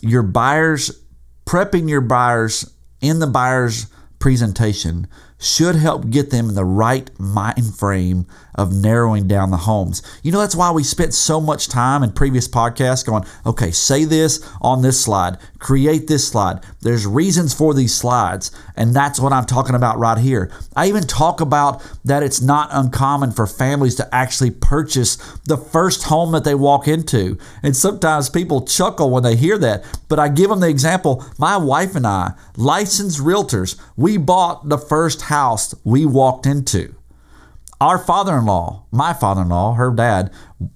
Your 0.00 0.22
buyers, 0.22 1.02
prepping 1.46 1.88
your 1.88 2.00
buyers 2.00 2.74
in 3.00 3.18
the 3.18 3.26
buyer's 3.26 3.86
presentation 4.18 5.08
should 5.38 5.74
help 5.74 6.08
get 6.08 6.30
them 6.30 6.48
in 6.48 6.54
the 6.54 6.64
right 6.64 7.10
mind 7.18 7.74
frame 7.74 8.24
of 8.54 8.72
narrowing 8.72 9.26
down 9.26 9.50
the 9.50 9.56
homes. 9.56 10.00
You 10.22 10.30
know, 10.30 10.38
that's 10.38 10.54
why 10.54 10.70
we 10.70 10.84
spent 10.84 11.12
so 11.12 11.40
much 11.40 11.68
time 11.68 12.04
in 12.04 12.12
previous 12.12 12.46
podcasts 12.46 13.04
going, 13.04 13.24
okay, 13.44 13.72
say 13.72 14.04
this 14.04 14.48
on 14.60 14.82
this 14.82 15.02
slide, 15.02 15.38
create 15.62 16.08
this 16.08 16.26
slide. 16.26 16.58
There's 16.80 17.06
reasons 17.06 17.54
for 17.54 17.72
these 17.72 17.94
slides, 17.94 18.50
and 18.76 18.92
that's 18.92 19.20
what 19.20 19.32
I'm 19.32 19.46
talking 19.46 19.76
about 19.76 19.98
right 19.98 20.18
here. 20.18 20.50
I 20.74 20.88
even 20.88 21.04
talk 21.04 21.40
about 21.40 21.82
that 22.04 22.24
it's 22.24 22.42
not 22.42 22.68
uncommon 22.72 23.30
for 23.30 23.46
families 23.46 23.94
to 23.94 24.14
actually 24.14 24.50
purchase 24.50 25.16
the 25.46 25.56
first 25.56 26.02
home 26.04 26.32
that 26.32 26.42
they 26.42 26.56
walk 26.56 26.88
into. 26.88 27.38
And 27.62 27.76
sometimes 27.76 28.28
people 28.28 28.66
chuckle 28.66 29.10
when 29.10 29.22
they 29.22 29.36
hear 29.36 29.56
that, 29.58 29.84
but 30.08 30.18
I 30.18 30.28
give 30.28 30.50
them 30.50 30.60
the 30.60 30.68
example 30.68 31.24
my 31.38 31.56
wife 31.56 31.94
and 31.94 32.06
I, 32.06 32.32
licensed 32.56 33.20
realtors, 33.20 33.80
we 33.96 34.16
bought 34.16 34.68
the 34.68 34.78
first 34.78 35.22
house 35.22 35.74
we 35.84 36.04
walked 36.04 36.44
into. 36.44 36.94
Our 37.80 37.98
father 37.98 38.38
in 38.38 38.46
law, 38.46 38.84
my 38.92 39.12
father 39.12 39.42
in 39.42 39.48
law, 39.48 39.74
her 39.74 39.90
dad, 39.90 40.32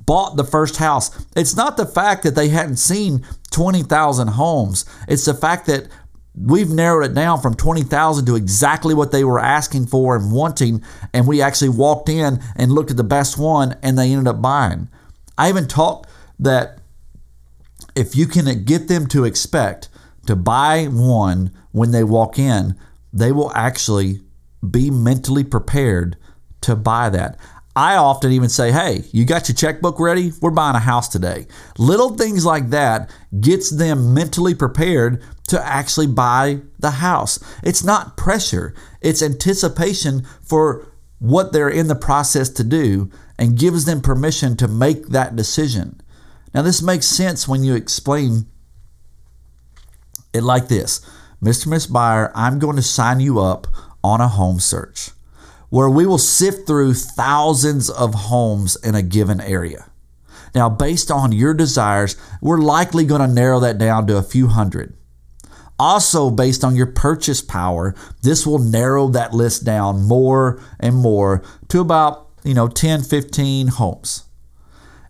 bought 0.06 0.36
the 0.36 0.44
first 0.44 0.76
house. 0.76 1.26
It's 1.36 1.56
not 1.56 1.76
the 1.76 1.86
fact 1.86 2.22
that 2.22 2.34
they 2.34 2.48
hadn't 2.48 2.76
seen 2.76 3.24
20,000 3.50 4.28
homes, 4.28 4.84
it's 5.08 5.24
the 5.24 5.34
fact 5.34 5.66
that 5.66 5.88
we've 6.36 6.70
narrowed 6.70 7.10
it 7.10 7.14
down 7.14 7.40
from 7.40 7.54
20,000 7.54 8.26
to 8.26 8.36
exactly 8.36 8.94
what 8.94 9.10
they 9.10 9.24
were 9.24 9.38
asking 9.38 9.86
for 9.86 10.16
and 10.16 10.30
wanting. 10.32 10.82
And 11.14 11.26
we 11.26 11.40
actually 11.40 11.70
walked 11.70 12.08
in 12.08 12.40
and 12.54 12.72
looked 12.72 12.90
at 12.90 12.96
the 12.98 13.04
best 13.04 13.38
one 13.38 13.76
and 13.82 13.96
they 13.96 14.12
ended 14.12 14.28
up 14.28 14.42
buying. 14.42 14.88
I 15.38 15.48
even 15.48 15.66
talked 15.66 16.08
that 16.38 16.78
if 17.94 18.14
you 18.14 18.26
can 18.26 18.64
get 18.64 18.88
them 18.88 19.06
to 19.08 19.24
expect 19.24 19.88
to 20.26 20.36
buy 20.36 20.84
one 20.84 21.50
when 21.72 21.92
they 21.92 22.04
walk 22.04 22.38
in, 22.38 22.78
they 23.12 23.32
will 23.32 23.52
actually 23.54 24.20
be 24.68 24.90
mentally 24.90 25.44
prepared 25.44 26.16
to 26.60 26.76
buy 26.76 27.08
that. 27.10 27.38
I 27.76 27.96
often 27.96 28.32
even 28.32 28.48
say, 28.48 28.72
"Hey, 28.72 29.04
you 29.12 29.26
got 29.26 29.48
your 29.48 29.54
checkbook 29.54 30.00
ready? 30.00 30.32
We're 30.40 30.50
buying 30.50 30.74
a 30.76 30.80
house 30.80 31.08
today." 31.08 31.46
Little 31.76 32.16
things 32.16 32.46
like 32.46 32.70
that 32.70 33.10
gets 33.38 33.68
them 33.68 34.14
mentally 34.14 34.54
prepared 34.54 35.22
to 35.48 35.64
actually 35.64 36.06
buy 36.06 36.62
the 36.78 36.92
house. 36.92 37.38
It's 37.62 37.84
not 37.84 38.16
pressure, 38.16 38.74
it's 39.02 39.22
anticipation 39.22 40.26
for 40.42 40.86
what 41.18 41.52
they're 41.52 41.68
in 41.68 41.88
the 41.88 41.94
process 41.94 42.48
to 42.48 42.64
do 42.64 43.10
and 43.38 43.58
gives 43.58 43.84
them 43.84 44.00
permission 44.00 44.56
to 44.56 44.68
make 44.68 45.08
that 45.08 45.36
decision. 45.36 46.00
Now, 46.54 46.62
this 46.62 46.82
makes 46.82 47.06
sense 47.06 47.46
when 47.46 47.62
you 47.62 47.74
explain 47.74 48.46
it 50.32 50.42
like 50.42 50.68
this 50.68 51.00
Mr. 51.42 51.66
Miss 51.66 51.86
Buyer, 51.86 52.32
I'm 52.34 52.58
going 52.58 52.76
to 52.76 52.82
sign 52.82 53.20
you 53.20 53.40
up 53.40 53.66
on 54.02 54.22
a 54.22 54.28
home 54.28 54.60
search 54.60 55.10
where 55.76 55.90
we 55.90 56.06
will 56.06 56.16
sift 56.16 56.66
through 56.66 56.94
thousands 56.94 57.90
of 57.90 58.14
homes 58.14 58.76
in 58.76 58.94
a 58.94 59.02
given 59.02 59.42
area. 59.42 59.84
Now, 60.54 60.70
based 60.70 61.10
on 61.10 61.32
your 61.32 61.52
desires, 61.52 62.16
we're 62.40 62.56
likely 62.56 63.04
going 63.04 63.20
to 63.20 63.26
narrow 63.26 63.60
that 63.60 63.76
down 63.76 64.06
to 64.06 64.16
a 64.16 64.22
few 64.22 64.46
hundred. 64.46 64.96
Also, 65.78 66.30
based 66.30 66.64
on 66.64 66.76
your 66.76 66.86
purchase 66.86 67.42
power, 67.42 67.94
this 68.22 68.46
will 68.46 68.58
narrow 68.58 69.08
that 69.08 69.34
list 69.34 69.66
down 69.66 70.02
more 70.02 70.58
and 70.80 70.96
more 70.96 71.42
to 71.68 71.82
about, 71.82 72.30
you 72.42 72.54
know, 72.54 72.68
10, 72.68 73.02
15 73.02 73.66
homes. 73.66 74.24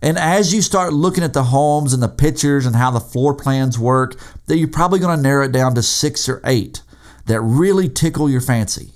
And 0.02 0.18
as 0.18 0.52
you 0.52 0.62
start 0.62 0.92
looking 0.92 1.22
at 1.22 1.32
the 1.32 1.44
homes 1.44 1.92
and 1.92 2.02
the 2.02 2.08
pictures 2.08 2.66
and 2.66 2.74
how 2.74 2.90
the 2.90 2.98
floor 2.98 3.34
plans 3.34 3.78
work, 3.78 4.18
that 4.46 4.58
you're 4.58 4.66
probably 4.66 4.98
going 4.98 5.16
to 5.16 5.22
narrow 5.22 5.44
it 5.44 5.52
down 5.52 5.76
to 5.76 5.82
six 5.84 6.28
or 6.28 6.40
eight 6.44 6.82
that 7.26 7.40
really 7.40 7.88
tickle 7.88 8.28
your 8.28 8.40
fancy. 8.40 8.95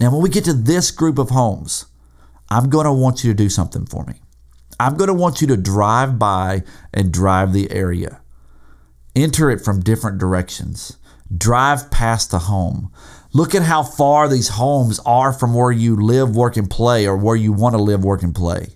Now, 0.00 0.10
when 0.10 0.22
we 0.22 0.30
get 0.30 0.44
to 0.44 0.54
this 0.54 0.90
group 0.90 1.18
of 1.18 1.28
homes, 1.28 1.84
I'm 2.48 2.70
going 2.70 2.86
to 2.86 2.92
want 2.92 3.22
you 3.22 3.30
to 3.30 3.36
do 3.36 3.50
something 3.50 3.84
for 3.84 4.04
me. 4.04 4.14
I'm 4.80 4.96
going 4.96 5.08
to 5.08 5.14
want 5.14 5.42
you 5.42 5.46
to 5.48 5.58
drive 5.58 6.18
by 6.18 6.62
and 6.94 7.12
drive 7.12 7.52
the 7.52 7.70
area. 7.70 8.22
Enter 9.14 9.50
it 9.50 9.60
from 9.60 9.82
different 9.82 10.18
directions. 10.18 10.96
Drive 11.36 11.90
past 11.90 12.30
the 12.30 12.38
home. 12.40 12.90
Look 13.34 13.54
at 13.54 13.62
how 13.62 13.82
far 13.82 14.26
these 14.26 14.48
homes 14.48 14.98
are 15.04 15.34
from 15.34 15.54
where 15.54 15.70
you 15.70 15.94
live, 15.94 16.34
work, 16.34 16.56
and 16.56 16.68
play, 16.68 17.06
or 17.06 17.16
where 17.16 17.36
you 17.36 17.52
want 17.52 17.74
to 17.74 17.82
live, 17.82 18.02
work, 18.02 18.22
and 18.22 18.34
play. 18.34 18.68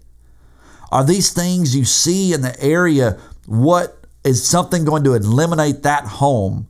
Are 0.92 1.04
these 1.04 1.32
things 1.32 1.74
you 1.74 1.84
see 1.86 2.34
in 2.34 2.42
the 2.42 2.60
area 2.62 3.18
what 3.46 4.06
is 4.24 4.46
something 4.46 4.84
going 4.84 5.04
to 5.04 5.14
eliminate 5.14 5.82
that 5.82 6.04
home 6.04 6.68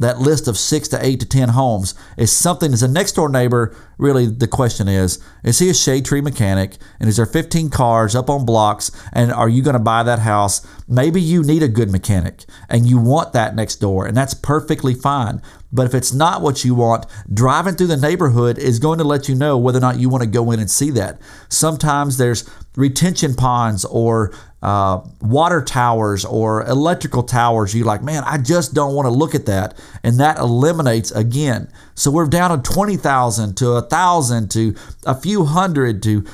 that 0.00 0.18
list 0.18 0.48
of 0.48 0.58
six 0.58 0.88
to 0.88 1.04
eight 1.04 1.20
to 1.20 1.26
ten 1.26 1.50
homes 1.50 1.94
is 2.16 2.32
something 2.32 2.72
as 2.72 2.82
a 2.82 2.88
next 2.88 3.12
door 3.12 3.28
neighbor 3.28 3.76
really 3.98 4.26
the 4.26 4.48
question 4.48 4.88
is 4.88 5.18
is 5.44 5.58
he 5.58 5.70
a 5.70 5.74
shade 5.74 6.04
tree 6.04 6.20
mechanic? 6.20 6.76
And 6.98 7.08
is 7.08 7.16
there 7.16 7.26
15 7.26 7.70
cars 7.70 8.16
up 8.16 8.28
on 8.28 8.44
blocks? 8.44 8.90
And 9.12 9.32
are 9.32 9.48
you 9.48 9.62
going 9.62 9.74
to 9.74 9.78
buy 9.78 10.02
that 10.02 10.20
house? 10.20 10.66
Maybe 10.88 11.20
you 11.20 11.42
need 11.42 11.62
a 11.62 11.68
good 11.68 11.90
mechanic 11.90 12.44
and 12.68 12.86
you 12.86 12.98
want 12.98 13.32
that 13.34 13.54
next 13.54 13.76
door 13.76 14.06
and 14.06 14.16
that's 14.16 14.34
perfectly 14.34 14.94
fine 14.94 15.40
but 15.72 15.86
if 15.86 15.94
it's 15.94 16.12
not 16.12 16.42
what 16.42 16.64
you 16.64 16.74
want, 16.74 17.06
driving 17.32 17.74
through 17.74 17.86
the 17.88 17.96
neighborhood 17.96 18.58
is 18.58 18.78
going 18.78 18.98
to 18.98 19.04
let 19.04 19.28
you 19.28 19.34
know 19.34 19.56
whether 19.56 19.78
or 19.78 19.82
not 19.82 19.98
you 19.98 20.08
want 20.08 20.22
to 20.22 20.28
go 20.28 20.50
in 20.50 20.60
and 20.60 20.70
see 20.70 20.90
that. 20.90 21.20
Sometimes 21.48 22.16
there's 22.16 22.48
retention 22.76 23.34
ponds 23.34 23.84
or 23.84 24.32
uh, 24.62 25.00
water 25.20 25.62
towers 25.62 26.24
or 26.24 26.66
electrical 26.66 27.22
towers. 27.22 27.74
You're 27.74 27.86
like, 27.86 28.02
man, 28.02 28.24
I 28.24 28.38
just 28.38 28.74
don't 28.74 28.94
want 28.94 29.06
to 29.06 29.10
look 29.10 29.34
at 29.34 29.46
that. 29.46 29.78
And 30.02 30.18
that 30.20 30.38
eliminates 30.38 31.10
again. 31.12 31.70
So 31.94 32.10
we're 32.10 32.26
down 32.26 32.62
to 32.62 32.70
20,000 32.70 33.56
to 33.58 33.70
a 33.72 33.82
thousand 33.82 34.50
to 34.52 34.74
a 35.06 35.14
few 35.14 35.44
hundred 35.44 36.02
to 36.04 36.24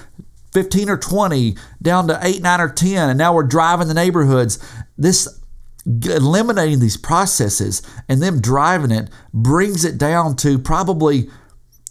15 0.52 0.88
or 0.88 0.96
20 0.96 1.56
down 1.82 2.08
to 2.08 2.18
8, 2.22 2.42
9, 2.42 2.60
or 2.60 2.68
10. 2.70 3.10
And 3.10 3.18
now 3.18 3.34
we're 3.34 3.42
driving 3.42 3.88
the 3.88 3.94
neighborhoods. 3.94 4.58
This 4.96 5.40
eliminating 5.86 6.80
these 6.80 6.96
processes 6.96 7.80
and 8.08 8.20
them 8.20 8.40
driving 8.40 8.90
it 8.90 9.08
brings 9.32 9.84
it 9.84 9.98
down 9.98 10.34
to 10.36 10.58
probably 10.58 11.28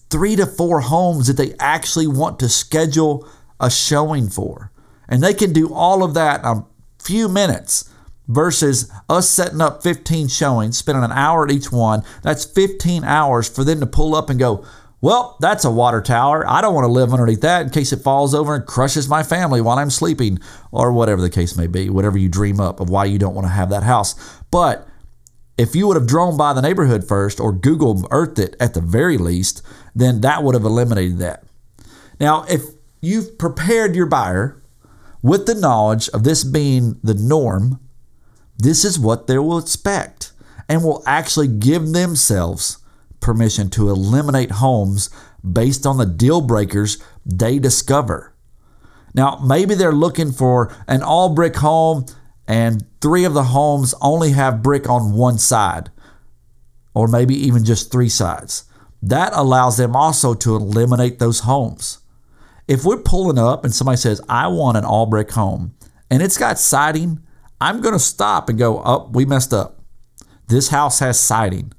three 0.10 0.36
to 0.36 0.46
four 0.46 0.82
homes 0.82 1.28
that 1.28 1.38
they 1.38 1.54
actually 1.60 2.08
want 2.08 2.40
to 2.40 2.50
schedule 2.50 3.28
a 3.60 3.70
showing 3.70 4.30
for. 4.30 4.72
And 5.08 5.24
they 5.24 5.34
can 5.34 5.54
do 5.54 5.74
all 5.74 6.04
of 6.04 6.14
that 6.16 6.42
in 6.42 6.46
a 6.46 6.66
few 7.00 7.30
minutes 7.30 7.90
versus 8.28 8.92
us 9.08 9.30
setting 9.30 9.62
up 9.62 9.84
15 9.84 10.28
showings, 10.28 10.78
spending 10.78 11.04
an 11.04 11.12
hour 11.12 11.46
at 11.46 11.52
each 11.52 11.72
one. 11.72 12.04
That's 12.24 12.44
15 12.44 13.04
hours 13.04 13.48
for 13.48 13.64
them 13.64 13.80
to 13.80 13.86
pull 13.86 14.16
up 14.16 14.30
and 14.30 14.40
go, 14.40 14.66
well, 15.06 15.38
that's 15.40 15.64
a 15.66 15.70
water 15.70 16.02
tower. 16.02 16.50
I 16.50 16.62
don't 16.62 16.74
want 16.74 16.86
to 16.86 16.92
live 16.92 17.14
underneath 17.14 17.42
that 17.42 17.62
in 17.62 17.70
case 17.70 17.94
it 17.94 18.02
falls 18.02 18.34
over 18.34 18.56
and 18.56 18.66
crushes 18.66 19.08
my 19.08 19.22
family 19.22 19.62
while 19.62 19.78
I'm 19.78 19.92
sleeping, 19.92 20.40
or 20.72 20.92
whatever 20.92 21.22
the 21.22 21.30
case 21.30 21.56
may 21.56 21.68
be, 21.68 21.92
whatever 21.92 22.18
you 22.18 22.28
dream 22.28 22.60
up 22.60 22.80
of 22.80 22.90
why 22.90 23.06
you 23.06 23.20
don't 23.20 23.36
want 23.36 23.46
to 23.46 23.54
have 23.54 23.70
that 23.70 23.84
house. 23.84 24.16
But 24.50 24.88
if 25.60 25.76
you 25.76 25.86
would 25.86 25.96
have 25.96 26.08
drone 26.08 26.38
by 26.38 26.54
the 26.54 26.62
neighborhood 26.64 27.08
first 27.08 27.40
or 27.40 27.52
Google 27.52 28.08
Earthed 28.10 28.40
it 28.40 28.56
at 28.60 28.74
the 28.74 28.82
very 28.82 29.20
least, 29.20 29.62
then 29.94 30.22
that 30.22 30.42
would 30.42 30.56
have 30.56 30.64
eliminated 30.64 31.20
that. 31.20 31.44
Now, 32.20 32.44
if 32.50 32.64
you've 33.00 33.38
prepared 33.38 33.96
your 33.96 34.08
buyer 34.08 34.60
with 35.22 35.46
the 35.46 35.54
knowledge 35.54 36.10
of 36.10 36.24
this 36.24 36.44
being 36.44 37.00
the 37.04 37.14
norm, 37.14 37.80
this 38.58 38.84
is 38.84 38.98
what 38.98 39.28
they 39.28 39.38
will 39.38 39.60
expect 39.60 40.32
and 40.68 40.84
will 40.84 41.04
actually 41.06 41.48
give 41.48 41.94
themselves 41.94 42.80
permission 43.26 43.70
to 43.72 43.90
eliminate 43.90 44.52
homes 44.52 45.10
based 45.44 45.86
on 45.86 45.98
the 45.98 46.06
deal 46.06 46.42
breakers 46.42 47.02
they 47.26 47.58
discover. 47.58 48.36
Now, 49.16 49.42
maybe 49.44 49.74
they're 49.74 49.92
looking 49.92 50.32
for 50.32 50.72
an 50.88 51.02
all 51.02 51.34
brick 51.34 51.56
home 51.56 52.06
and 52.48 52.86
three 53.02 53.26
of 53.26 53.34
the 53.34 53.46
homes 53.46 53.96
only 54.00 54.32
have 54.32 54.62
brick 54.62 54.88
on 54.88 55.14
one 55.14 55.40
side, 55.40 55.90
or 56.94 57.08
maybe 57.08 57.36
even 57.36 57.66
just 57.66 57.92
three 57.92 58.10
sides. 58.10 58.66
That 59.02 59.34
allows 59.34 59.78
them 59.78 59.96
also 59.96 60.36
to 60.36 60.56
eliminate 60.56 61.18
those 61.18 61.42
homes. 61.42 62.00
If 62.68 62.84
we're 62.84 62.98
pulling 62.98 63.40
up 63.40 63.66
and 63.66 63.74
somebody 63.74 63.98
says, 63.98 64.22
I 64.30 64.48
want 64.48 64.78
an 64.78 64.86
all 64.86 65.08
brick 65.08 65.32
home, 65.32 65.74
and 66.12 66.22
it's 66.22 66.38
got 66.38 66.60
siding, 66.60 67.20
I'm 67.60 67.82
going 67.82 67.94
to 67.94 68.00
stop 68.00 68.50
and 68.50 68.60
go, 68.60 68.82
Oh, 68.86 69.10
we 69.12 69.26
messed 69.26 69.54
up. 69.54 69.82
This 70.48 70.70
house 70.70 71.00
has 71.00 71.20
siding. 71.20 71.74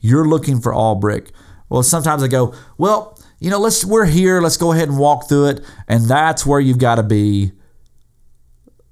You're 0.00 0.26
looking 0.26 0.60
for 0.60 0.72
all 0.72 0.94
brick. 0.94 1.30
Well, 1.68 1.82
sometimes 1.82 2.22
I 2.22 2.28
go, 2.28 2.54
Well, 2.78 3.18
you 3.38 3.50
know, 3.50 3.58
let's 3.58 3.84
we're 3.84 4.06
here. 4.06 4.40
Let's 4.40 4.56
go 4.56 4.72
ahead 4.72 4.88
and 4.88 4.98
walk 4.98 5.28
through 5.28 5.46
it. 5.46 5.64
And 5.88 6.04
that's 6.04 6.44
where 6.44 6.60
you've 6.60 6.78
got 6.78 6.96
to 6.96 7.02
be. 7.02 7.52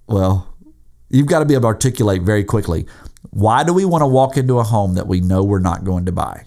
Well, 0.06 0.54
you've 1.10 1.26
got 1.26 1.40
to 1.40 1.44
be 1.44 1.54
able 1.54 1.62
to 1.62 1.68
articulate 1.68 2.22
very 2.22 2.44
quickly. 2.44 2.86
Why 3.30 3.62
do 3.62 3.74
we 3.74 3.84
want 3.84 4.02
to 4.02 4.06
walk 4.06 4.36
into 4.36 4.58
a 4.58 4.64
home 4.64 4.94
that 4.94 5.06
we 5.06 5.20
know 5.20 5.44
we're 5.44 5.58
not 5.58 5.84
going 5.84 6.06
to 6.06 6.12
buy? 6.12 6.46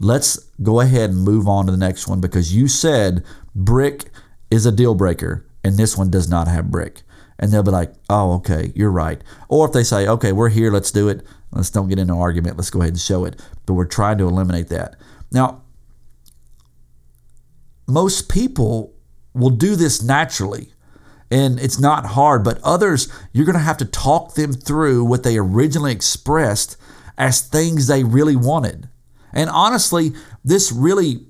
Let's 0.00 0.36
go 0.62 0.80
ahead 0.80 1.10
and 1.10 1.22
move 1.22 1.46
on 1.46 1.66
to 1.66 1.72
the 1.72 1.78
next 1.78 2.08
one 2.08 2.20
because 2.20 2.54
you 2.54 2.66
said 2.66 3.24
brick 3.54 4.10
is 4.50 4.66
a 4.66 4.72
deal 4.72 4.96
breaker 4.96 5.46
and 5.62 5.76
this 5.76 5.96
one 5.96 6.10
does 6.10 6.28
not 6.28 6.48
have 6.48 6.72
brick. 6.72 7.02
And 7.42 7.50
they'll 7.50 7.64
be 7.64 7.72
like, 7.72 7.92
oh, 8.08 8.34
okay, 8.34 8.72
you're 8.76 8.92
right. 8.92 9.20
Or 9.48 9.66
if 9.66 9.72
they 9.72 9.82
say, 9.82 10.06
okay, 10.06 10.30
we're 10.30 10.48
here, 10.48 10.70
let's 10.70 10.92
do 10.92 11.08
it. 11.08 11.26
Let's 11.50 11.70
don't 11.70 11.88
get 11.88 11.98
into 11.98 12.14
an 12.14 12.20
argument. 12.20 12.56
Let's 12.56 12.70
go 12.70 12.80
ahead 12.80 12.92
and 12.92 13.00
show 13.00 13.24
it. 13.24 13.42
But 13.66 13.74
we're 13.74 13.84
trying 13.84 14.18
to 14.18 14.28
eliminate 14.28 14.68
that. 14.68 14.94
Now, 15.32 15.62
most 17.88 18.28
people 18.28 18.94
will 19.34 19.50
do 19.50 19.74
this 19.74 20.02
naturally 20.02 20.72
and 21.32 21.58
it's 21.58 21.80
not 21.80 22.04
hard, 22.04 22.44
but 22.44 22.60
others, 22.62 23.08
you're 23.32 23.46
going 23.46 23.56
to 23.56 23.62
have 23.62 23.78
to 23.78 23.86
talk 23.86 24.34
them 24.34 24.52
through 24.52 25.04
what 25.04 25.22
they 25.22 25.38
originally 25.38 25.90
expressed 25.90 26.76
as 27.16 27.40
things 27.40 27.86
they 27.86 28.04
really 28.04 28.36
wanted. 28.36 28.88
And 29.32 29.48
honestly, 29.48 30.12
this 30.44 30.70
really 30.70 31.26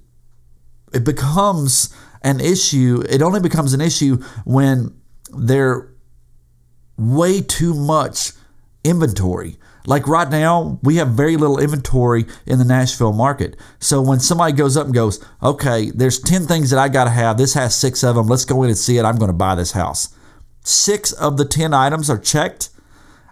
it 0.92 1.04
becomes 1.04 1.94
an 2.22 2.40
issue. 2.40 3.02
It 3.08 3.22
only 3.22 3.40
becomes 3.40 3.72
an 3.72 3.80
issue 3.80 4.16
when 4.44 5.00
they're 5.30 5.91
way 6.96 7.40
too 7.40 7.74
much 7.74 8.32
inventory. 8.84 9.56
Like 9.86 10.06
right 10.06 10.28
now, 10.28 10.78
we 10.82 10.96
have 10.96 11.08
very 11.08 11.36
little 11.36 11.58
inventory 11.58 12.26
in 12.46 12.58
the 12.58 12.64
Nashville 12.64 13.12
market. 13.12 13.56
So 13.80 14.00
when 14.00 14.20
somebody 14.20 14.52
goes 14.52 14.76
up 14.76 14.86
and 14.86 14.94
goes, 14.94 15.24
okay, 15.42 15.90
there's 15.90 16.20
10 16.20 16.46
things 16.46 16.70
that 16.70 16.78
I 16.78 16.88
got 16.88 17.04
to 17.04 17.10
have, 17.10 17.36
this 17.36 17.54
has 17.54 17.74
six 17.74 18.04
of 18.04 18.14
them, 18.14 18.28
let's 18.28 18.44
go 18.44 18.62
in 18.62 18.68
and 18.68 18.78
see 18.78 18.98
it, 18.98 19.04
I'm 19.04 19.16
going 19.16 19.30
to 19.30 19.36
buy 19.36 19.54
this 19.54 19.72
house. 19.72 20.14
Six 20.64 21.12
of 21.12 21.36
the 21.36 21.44
10 21.44 21.74
items 21.74 22.08
are 22.08 22.18
checked 22.18 22.70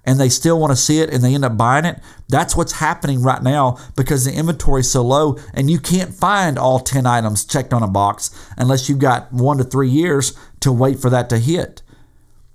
and 0.05 0.19
they 0.19 0.29
still 0.29 0.59
want 0.59 0.73
to 0.73 0.77
see 0.77 0.99
it 1.01 1.11
and 1.11 1.23
they 1.23 1.35
end 1.35 1.45
up 1.45 1.57
buying 1.57 1.85
it. 1.85 2.01
That's 2.29 2.57
what's 2.57 2.73
happening 2.73 3.23
right 3.23 3.43
now 3.43 3.79
because 3.95 4.25
the 4.25 4.33
inventory 4.33 4.81
is 4.81 4.91
so 4.91 5.03
low 5.03 5.39
and 5.55 5.71
you 5.71 5.79
can't 5.79 6.13
find 6.13 6.59
all 6.59 6.81
10 6.81 7.07
items 7.07 7.45
checked 7.45 7.73
on 7.73 7.85
a 7.85 7.89
box 7.89 8.31
unless 8.57 8.89
you've 8.89 8.99
got 8.99 9.33
one 9.33 9.59
to 9.59 9.65
three 9.65 9.89
years 9.89 10.37
to 10.61 10.73
wait 10.73 10.99
for 10.99 11.11
that 11.11 11.29
to 11.31 11.39
hit. 11.39 11.83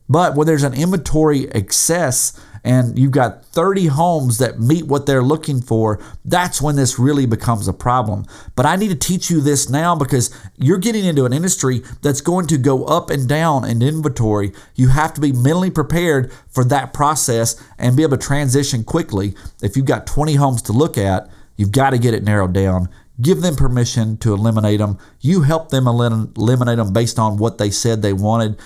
But 0.08 0.36
when 0.36 0.48
there's 0.48 0.64
an 0.64 0.74
inventory 0.74 1.50
excess 1.52 2.40
and 2.64 2.98
you've 2.98 3.12
got 3.12 3.46
30 3.46 3.88
homes 3.88 4.40
that 4.40 4.60
meet 4.60 4.88
what 4.88 5.06
they're 5.06 5.22
looking 5.22 5.62
for, 5.62 6.00
that's 6.26 6.62
when 6.62 6.76
this 6.76 6.98
really 6.98 7.28
becomes 7.28 7.68
a 7.68 7.74
problem. 7.74 8.26
But 8.56 8.66
I 8.66 8.76
need 8.76 8.88
to 8.88 8.96
teach 8.96 9.30
you 9.30 9.40
this 9.40 9.70
now 9.70 9.96
because 9.96 10.36
you're 10.58 10.80
getting 10.80 11.06
into 11.06 11.26
an 11.26 11.34
industry 11.34 11.84
that's 12.02 12.22
going 12.22 12.48
to 12.48 12.58
go 12.58 12.86
up 12.86 13.12
and 13.12 13.30
down 13.30 13.66
in 13.66 13.84
inventory. 13.84 14.52
You 14.74 14.90
have 14.90 15.14
to 15.14 15.22
be 15.22 15.32
mentally 15.32 15.70
prepared 15.70 16.32
for 16.50 16.64
that 16.66 16.92
process 16.92 17.56
and 17.78 17.96
be 17.96 18.04
able 18.04 18.18
to 18.18 18.26
transition 18.26 18.84
quickly. 18.84 19.36
If 19.62 19.78
you've 19.78 19.86
got 19.86 20.08
20 20.08 20.34
homes 20.36 20.64
to 20.64 20.74
look 20.74 20.98
at, 20.98 21.30
you've 21.58 21.72
got 21.72 21.92
to 21.92 22.00
get 22.00 22.16
it 22.16 22.24
narrowed 22.24 22.54
down. 22.54 22.90
Give 23.22 23.42
them 23.42 23.56
permission 23.56 24.18
to 24.18 24.34
eliminate 24.34 24.80
them. 24.80 24.98
You 25.22 25.44
help 25.44 25.70
them 25.70 25.88
eliminate 25.88 26.78
them 26.78 26.94
based 26.94 27.18
on 27.18 27.38
what 27.38 27.60
they 27.60 27.70
said 27.70 28.02
they 28.02 28.12
wanted. 28.12 28.60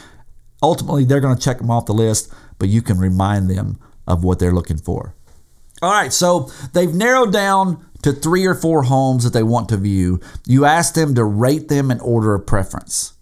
Ultimately, 0.62 1.06
they're 1.06 1.20
going 1.20 1.36
to 1.36 1.42
check 1.42 1.58
them 1.58 1.72
off 1.72 1.86
the 1.86 1.94
list, 1.94 2.34
but 2.58 2.70
you 2.70 2.82
can 2.82 2.98
remind 2.98 3.50
them 3.50 3.80
of 4.08 4.24
what 4.24 4.40
they're 4.40 4.54
looking 4.54 4.78
for. 4.78 5.16
All 5.82 5.92
right, 5.92 6.12
so 6.12 6.52
they've 6.74 6.94
narrowed 6.94 7.32
down 7.32 7.86
to 8.02 8.12
three 8.12 8.46
or 8.46 8.56
four 8.56 8.84
homes 8.84 9.24
that 9.24 9.34
they 9.34 9.44
want 9.44 9.70
to 9.70 9.78
view. 9.78 10.20
You 10.46 10.66
ask 10.66 10.94
them 10.94 11.16
to 11.16 11.24
rate 11.24 11.70
them 11.70 11.92
in 11.92 12.00
order 12.02 12.36
of 12.36 12.46
preference. 12.46 13.14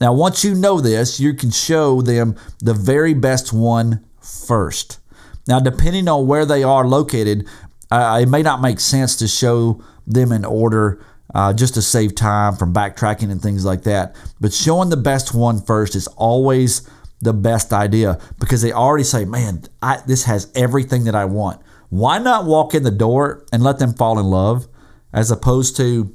Now, 0.00 0.12
once 0.12 0.44
you 0.44 0.54
know 0.54 0.80
this, 0.80 1.20
you 1.20 1.32
can 1.32 1.50
show 1.50 2.02
them 2.02 2.36
the 2.58 2.74
very 2.74 3.14
best 3.14 3.52
one 3.52 4.04
first. 4.20 4.98
Now, 5.46 5.60
depending 5.60 6.08
on 6.08 6.26
where 6.26 6.44
they 6.44 6.62
are 6.62 6.86
located, 6.86 7.46
uh, 7.90 8.20
it 8.22 8.28
may 8.28 8.42
not 8.42 8.60
make 8.60 8.80
sense 8.80 9.16
to 9.16 9.28
show 9.28 9.82
them 10.06 10.32
in 10.32 10.44
order 10.44 11.04
uh, 11.34 11.52
just 11.52 11.74
to 11.74 11.82
save 11.82 12.14
time 12.14 12.56
from 12.56 12.74
backtracking 12.74 13.30
and 13.30 13.40
things 13.40 13.64
like 13.64 13.82
that. 13.82 14.14
But 14.40 14.52
showing 14.52 14.90
the 14.90 14.96
best 14.96 15.34
one 15.34 15.60
first 15.60 15.94
is 15.96 16.06
always 16.08 16.88
the 17.20 17.32
best 17.32 17.72
idea 17.72 18.18
because 18.38 18.62
they 18.62 18.72
already 18.72 19.04
say, 19.04 19.24
man, 19.24 19.62
I, 19.80 20.02
this 20.06 20.24
has 20.24 20.50
everything 20.54 21.04
that 21.04 21.14
I 21.14 21.24
want. 21.24 21.60
Why 21.88 22.18
not 22.18 22.46
walk 22.46 22.74
in 22.74 22.82
the 22.82 22.90
door 22.90 23.44
and 23.52 23.62
let 23.62 23.78
them 23.78 23.94
fall 23.94 24.18
in 24.18 24.26
love 24.26 24.66
as 25.12 25.30
opposed 25.30 25.76
to 25.76 26.14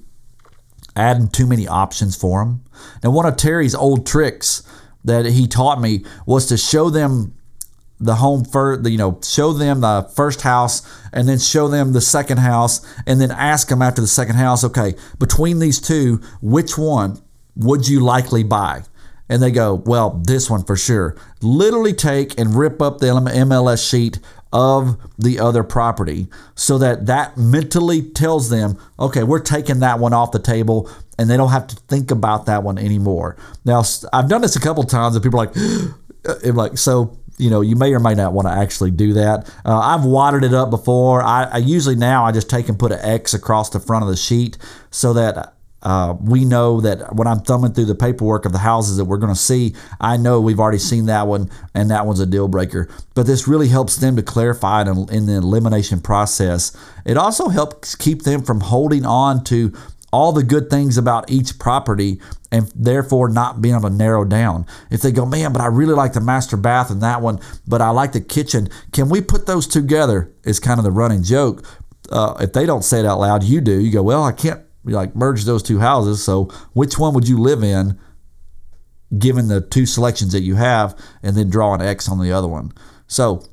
adding 0.95 1.29
too 1.29 1.47
many 1.47 1.67
options 1.67 2.15
for 2.15 2.43
them? 2.43 2.63
Now, 3.03 3.11
one 3.11 3.25
of 3.25 3.37
Terry's 3.37 3.75
old 3.75 4.05
tricks 4.05 4.63
that 5.05 5.25
he 5.25 5.47
taught 5.47 5.79
me 5.79 6.03
was 6.25 6.47
to 6.47 6.57
show 6.57 6.89
them 6.89 7.36
the 7.99 8.15
home 8.15 8.45
first, 8.45 8.87
you 8.89 8.97
know, 8.97 9.19
show 9.23 9.53
them 9.53 9.81
the 9.81 10.09
first 10.15 10.41
house 10.41 10.81
and 11.11 11.27
then 11.27 11.39
show 11.39 11.67
them 11.67 11.93
the 11.93 12.01
second 12.01 12.37
house 12.37 12.85
and 13.05 13.19
then 13.19 13.31
ask 13.31 13.69
them 13.69 13.81
after 13.81 14.01
the 14.01 14.07
second 14.07 14.35
house, 14.35 14.63
okay, 14.63 14.95
between 15.19 15.59
these 15.59 15.79
two, 15.79 16.21
which 16.41 16.77
one 16.77 17.21
would 17.55 17.87
you 17.87 17.99
likely 17.99 18.43
buy? 18.43 18.83
and 19.29 19.41
they 19.41 19.51
go, 19.51 19.75
well, 19.85 20.21
this 20.25 20.49
one 20.49 20.63
for 20.63 20.75
sure. 20.75 21.15
Literally 21.41 21.93
take 21.93 22.39
and 22.39 22.55
rip 22.55 22.81
up 22.81 22.99
the 22.99 23.07
MLS 23.07 23.89
sheet 23.89 24.19
of 24.53 24.97
the 25.17 25.39
other 25.39 25.63
property 25.63 26.27
so 26.55 26.77
that 26.77 27.05
that 27.07 27.37
mentally 27.37 28.01
tells 28.01 28.49
them, 28.49 28.77
okay, 28.99 29.23
we're 29.23 29.39
taking 29.39 29.79
that 29.79 29.99
one 29.99 30.13
off 30.13 30.31
the 30.31 30.39
table 30.39 30.89
and 31.19 31.29
they 31.29 31.35
don't 31.35 31.51
have 31.51 31.67
to 31.67 31.75
think 31.87 32.11
about 32.11 32.45
that 32.45 32.63
one 32.63 32.77
anymore. 32.77 33.35
Now, 33.65 33.83
I've 34.13 34.29
done 34.29 34.41
this 34.41 34.55
a 34.55 34.59
couple 34.59 34.83
times 34.83 35.15
and 35.15 35.23
people 35.23 35.41
are 35.41 35.47
like, 35.47 35.57
uh, 36.45 36.53
like, 36.53 36.77
so 36.77 37.17
you 37.37 37.49
know, 37.49 37.61
you 37.61 37.75
may 37.75 37.93
or 37.93 37.99
may 37.99 38.15
not 38.15 38.33
want 38.33 38.47
to 38.47 38.51
actually 38.51 38.91
do 38.91 39.13
that. 39.13 39.47
Uh, 39.63 39.77
I've 39.77 40.05
wadded 40.05 40.43
it 40.43 40.53
up 40.53 40.69
before. 40.69 41.21
I, 41.21 41.43
I, 41.43 41.57
usually 41.57 41.95
now 41.95 42.25
I 42.25 42.31
just 42.31 42.49
take 42.49 42.67
and 42.67 42.79
put 42.79 42.91
an 42.91 42.99
X 43.01 43.33
across 43.33 43.69
the 43.69 43.79
front 43.79 44.03
of 44.03 44.09
the 44.09 44.17
sheet 44.17 44.57
so 44.89 45.13
that 45.13 45.53
uh, 45.83 46.15
we 46.19 46.43
know 46.43 46.81
that 46.81 47.15
when 47.15 47.27
I'm 47.27 47.39
thumbing 47.39 47.73
through 47.73 47.85
the 47.85 47.95
paperwork 47.95 48.45
of 48.45 48.51
the 48.51 48.57
houses 48.57 48.97
that 48.97 49.05
we're 49.05 49.17
going 49.17 49.33
to 49.33 49.39
see, 49.39 49.75
I 50.01 50.17
know 50.17 50.41
we've 50.41 50.59
already 50.59 50.79
seen 50.79 51.05
that 51.05 51.27
one 51.27 51.51
and 51.75 51.91
that 51.91 52.07
one's 52.07 52.19
a 52.19 52.25
deal 52.25 52.47
breaker. 52.47 52.89
But 53.13 53.27
this 53.27 53.47
really 53.47 53.67
helps 53.67 53.97
them 53.97 54.15
to 54.15 54.23
clarify 54.23 54.81
it 54.81 54.87
in, 54.87 55.07
in 55.09 55.25
the 55.27 55.35
elimination 55.35 56.01
process. 56.01 56.75
It 57.05 57.17
also 57.17 57.49
helps 57.49 57.95
keep 57.95 58.23
them 58.23 58.41
from 58.41 58.61
holding 58.61 59.05
on 59.05 59.43
to 59.45 59.71
all 60.11 60.31
the 60.31 60.43
good 60.43 60.69
things 60.69 60.97
about 60.97 61.29
each 61.29 61.59
property 61.59 62.19
and 62.51 62.71
therefore 62.75 63.27
not 63.29 63.61
being 63.61 63.75
able 63.75 63.89
to 63.89 63.95
narrow 63.95 64.23
down. 64.23 64.65
If 64.89 65.01
they 65.01 65.11
go, 65.11 65.25
man, 65.25 65.51
but 65.51 65.61
I 65.61 65.67
really 65.67 65.93
like 65.93 66.13
the 66.13 66.21
master 66.21 66.55
bath 66.57 66.89
and 66.89 67.01
that 67.01 67.21
one, 67.21 67.39
but 67.67 67.81
I 67.81 67.89
like 67.89 68.13
the 68.13 68.21
kitchen, 68.21 68.69
can 68.93 69.09
we 69.09 69.21
put 69.21 69.45
those 69.45 69.67
together? 69.67 70.33
Is 70.43 70.59
kind 70.59 70.79
of 70.79 70.85
the 70.85 70.91
running 70.91 71.23
joke. 71.23 71.65
Uh, 72.09 72.37
if 72.39 72.53
they 72.53 72.65
don't 72.65 72.83
say 72.83 72.99
it 73.01 73.05
out 73.05 73.19
loud, 73.19 73.43
you 73.43 73.59
do. 73.59 73.79
You 73.79 73.91
go, 73.91 74.01
well, 74.01 74.23
I 74.23 74.31
can't 74.31 74.61
like 74.85 75.13
merge 75.15 75.43
those 75.43 75.61
two 75.61 75.79
houses. 75.79 76.23
So 76.23 76.45
which 76.71 76.97
one 76.97 77.13
would 77.13 77.27
you 77.27 77.37
live 77.37 77.61
in, 77.63 77.99
given 79.17 79.49
the 79.49 79.59
two 79.59 79.85
selections 79.85 80.31
that 80.31 80.41
you 80.41 80.55
have, 80.55 80.97
and 81.21 81.35
then 81.35 81.49
draw 81.49 81.73
an 81.73 81.81
X 81.81 82.07
on 82.07 82.21
the 82.21 82.31
other 82.31 82.47
one? 82.47 82.71
So 83.07 83.43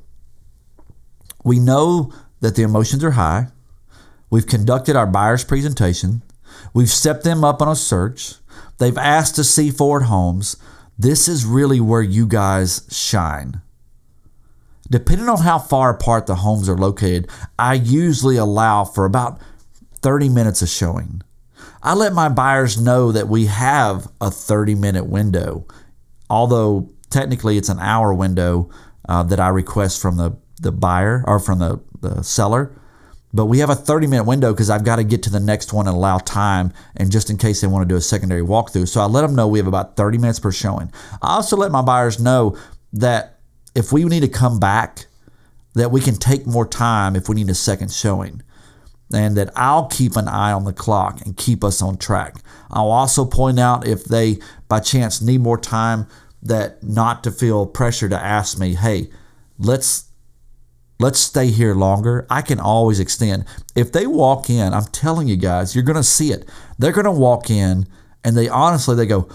We 1.45 1.59
know 1.59 2.11
that 2.41 2.55
the 2.55 2.63
emotions 2.63 3.03
are 3.03 3.11
high. 3.11 3.47
We've 4.29 4.47
conducted 4.47 4.97
our 4.97 5.05
buyer's 5.05 5.45
presentation. 5.45 6.23
We've 6.73 6.89
stepped 6.89 7.23
them 7.23 7.43
up 7.43 7.61
on 7.61 7.67
a 7.67 7.75
search. 7.75 8.35
They've 8.77 8.97
asked 8.97 9.35
to 9.35 9.43
see 9.43 9.71
Ford 9.71 10.03
homes. 10.03 10.57
This 10.97 11.27
is 11.27 11.45
really 11.45 11.79
where 11.79 12.01
you 12.01 12.25
guys 12.25 12.87
shine. 12.89 13.61
Depending 14.89 15.29
on 15.29 15.39
how 15.39 15.57
far 15.57 15.89
apart 15.89 16.27
the 16.27 16.35
homes 16.35 16.69
are 16.69 16.77
located, 16.77 17.29
I 17.57 17.73
usually 17.73 18.37
allow 18.37 18.85
for 18.85 19.05
about 19.05 19.39
30 20.01 20.29
minutes 20.29 20.61
of 20.61 20.69
showing. 20.69 21.21
I 21.81 21.93
let 21.93 22.13
my 22.13 22.29
buyers 22.29 22.79
know 22.79 23.11
that 23.11 23.27
we 23.27 23.47
have 23.47 24.07
a 24.21 24.29
30 24.29 24.75
minute 24.75 25.05
window, 25.05 25.65
although 26.29 26.89
technically 27.09 27.57
it's 27.57 27.69
an 27.69 27.79
hour 27.79 28.13
window 28.13 28.69
uh, 29.07 29.23
that 29.23 29.39
I 29.39 29.49
request 29.49 30.01
from 30.01 30.17
the, 30.17 30.37
the 30.61 30.71
buyer 30.71 31.23
or 31.27 31.39
from 31.39 31.59
the, 31.59 31.81
the 32.01 32.23
seller. 32.23 32.75
But 33.35 33.47
we 33.47 33.59
have 33.59 33.69
a 33.69 33.75
30 33.75 34.07
minute 34.07 34.23
window 34.23 34.53
because 34.53 34.69
I've 34.69 34.85
got 34.85 34.95
to 34.95 35.03
get 35.03 35.21
to 35.23 35.29
the 35.29 35.41
next 35.41 35.73
one 35.73 35.87
and 35.87 35.97
allow 35.97 36.19
time, 36.19 36.71
and 36.95 37.11
just 37.11 37.29
in 37.29 37.37
case 37.37 37.59
they 37.59 37.67
want 37.67 37.83
to 37.83 37.93
do 37.93 37.97
a 37.97 38.01
secondary 38.01 38.41
walkthrough. 38.41 38.87
So 38.87 39.01
I 39.01 39.05
let 39.05 39.23
them 39.23 39.35
know 39.35 39.45
we 39.45 39.59
have 39.59 39.67
about 39.67 39.97
30 39.97 40.19
minutes 40.19 40.39
per 40.39 40.53
showing. 40.53 40.89
I 41.21 41.35
also 41.35 41.57
let 41.57 41.69
my 41.69 41.81
buyers 41.81 42.17
know 42.17 42.57
that 42.93 43.39
if 43.75 43.91
we 43.91 44.05
need 44.05 44.21
to 44.21 44.29
come 44.29 44.57
back, 44.57 45.07
that 45.73 45.91
we 45.91 45.99
can 45.99 46.15
take 46.15 46.47
more 46.47 46.65
time 46.65 47.17
if 47.17 47.27
we 47.27 47.35
need 47.35 47.49
a 47.49 47.55
second 47.55 47.91
showing. 47.91 48.41
And 49.13 49.35
that 49.35 49.51
I'll 49.53 49.87
keep 49.87 50.15
an 50.15 50.29
eye 50.29 50.53
on 50.53 50.63
the 50.63 50.73
clock 50.73 51.19
and 51.25 51.35
keep 51.35 51.61
us 51.61 51.81
on 51.81 51.97
track. 51.97 52.35
I'll 52.71 52.89
also 52.89 53.25
point 53.25 53.59
out 53.59 53.85
if 53.85 54.05
they 54.05 54.37
by 54.69 54.79
chance 54.79 55.21
need 55.21 55.41
more 55.41 55.57
time 55.57 56.07
that 56.41 56.81
not 56.83 57.21
to 57.25 57.31
feel 57.31 57.65
pressure 57.65 58.07
to 58.07 58.17
ask 58.17 58.57
me, 58.57 58.75
hey, 58.75 59.09
let's 59.59 60.05
let's 60.99 61.19
stay 61.19 61.47
here 61.47 61.73
longer. 61.73 62.25
I 62.29 62.41
can 62.41 62.59
always 62.59 62.99
extend. 62.99 63.45
If 63.75 63.91
they 63.91 64.07
walk 64.07 64.49
in, 64.49 64.73
I'm 64.73 64.85
telling 64.85 65.27
you 65.27 65.35
guys, 65.35 65.75
you're 65.75 65.83
gonna 65.83 66.03
see 66.03 66.31
it. 66.31 66.47
They're 66.77 66.91
gonna 66.91 67.11
walk 67.11 67.49
in 67.49 67.87
and 68.23 68.37
they 68.37 68.49
honestly 68.49 68.95
they 68.95 69.05
go, 69.05 69.29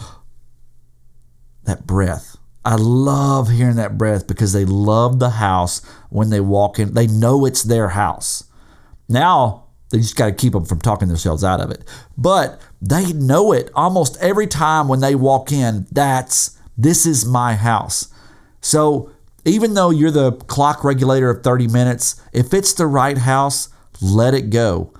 that 1.64 1.86
breath 1.86 2.36
I 2.64 2.74
love 2.74 3.48
hearing 3.48 3.76
that 3.76 3.96
breath 3.96 4.26
because 4.26 4.52
they 4.52 4.64
love 4.64 5.18
the 5.18 5.30
house 5.30 5.84
when 6.10 6.30
they 6.30 6.40
walk 6.40 6.78
in. 6.78 6.94
They 6.94 7.06
know 7.06 7.46
it's 7.46 7.62
their 7.62 7.88
house. 7.88 8.44
Now, 9.08 9.64
they 9.90 9.98
just 9.98 10.16
got 10.16 10.26
to 10.26 10.32
keep 10.32 10.52
them 10.52 10.66
from 10.66 10.80
talking 10.80 11.08
themselves 11.08 11.42
out 11.42 11.60
of 11.60 11.70
it. 11.70 11.84
But 12.18 12.60
they 12.82 13.12
know 13.12 13.52
it 13.52 13.70
almost 13.74 14.18
every 14.20 14.46
time 14.46 14.88
when 14.88 15.00
they 15.00 15.14
walk 15.14 15.50
in. 15.52 15.86
That's 15.90 16.58
this 16.76 17.06
is 17.06 17.24
my 17.24 17.54
house. 17.54 18.12
So 18.60 19.10
even 19.44 19.74
though 19.74 19.90
you're 19.90 20.10
the 20.10 20.32
clock 20.32 20.84
regulator 20.84 21.30
of 21.30 21.42
30 21.42 21.68
minutes, 21.68 22.20
if 22.32 22.52
it's 22.52 22.72
the 22.72 22.86
right 22.86 23.18
house, 23.18 23.68
let 24.00 24.34
it 24.34 24.50
go. 24.50 24.92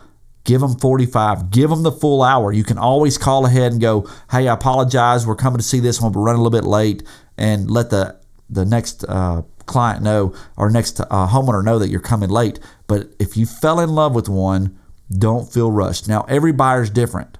Give 0.45 0.61
them 0.61 0.77
45. 0.77 1.51
Give 1.51 1.71
them 1.71 1.83
the 1.83 1.93
full 1.93 2.23
hour. 2.23 2.51
You 2.53 2.65
can 2.65 2.79
always 2.79 3.19
call 3.19 3.47
ahead 3.47 3.73
and 3.73 3.81
go, 3.81 4.09
hey, 4.31 4.49
I 4.49 4.55
apologize. 4.55 5.27
We're 5.27 5.37
coming 5.37 5.59
to 5.59 5.65
see 5.65 5.81
this 5.81 6.01
one. 6.01 6.13
We're 6.13 6.23
running 6.23 6.41
a 6.41 6.43
little 6.43 6.59
bit 6.59 6.69
late 6.69 7.03
and 7.37 7.71
let 7.71 7.91
the 7.91 8.19
the 8.49 8.65
next 8.65 9.05
uh, 9.05 9.43
client 9.67 10.03
know 10.03 10.35
or 10.57 10.71
next 10.71 11.01
uh, 11.01 11.29
homeowner 11.29 11.65
know 11.65 11.79
that 11.79 11.89
you're 11.89 12.01
coming 12.01 12.31
late. 12.31 12.59
But 12.89 13.15
if 13.21 13.37
you 13.37 13.47
fell 13.47 13.79
in 13.79 13.91
love 13.91 14.15
with 14.15 14.29
one, 14.29 14.79
don't 15.17 15.53
feel 15.53 15.71
rushed. 15.71 16.09
Now 16.09 16.23
every 16.29 16.53
buyer's 16.53 16.91
different. 16.91 17.39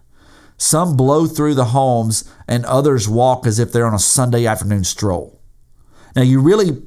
Some 0.57 0.97
blow 0.97 1.27
through 1.27 1.55
the 1.55 1.67
homes 1.67 2.31
and 2.47 2.65
others 2.67 3.09
walk 3.09 3.47
as 3.47 3.59
if 3.59 3.73
they're 3.73 3.87
on 3.87 3.95
a 3.95 3.99
Sunday 3.99 4.47
afternoon 4.47 4.85
stroll. 4.85 5.41
Now 6.15 6.23
you 6.23 6.41
really 6.41 6.83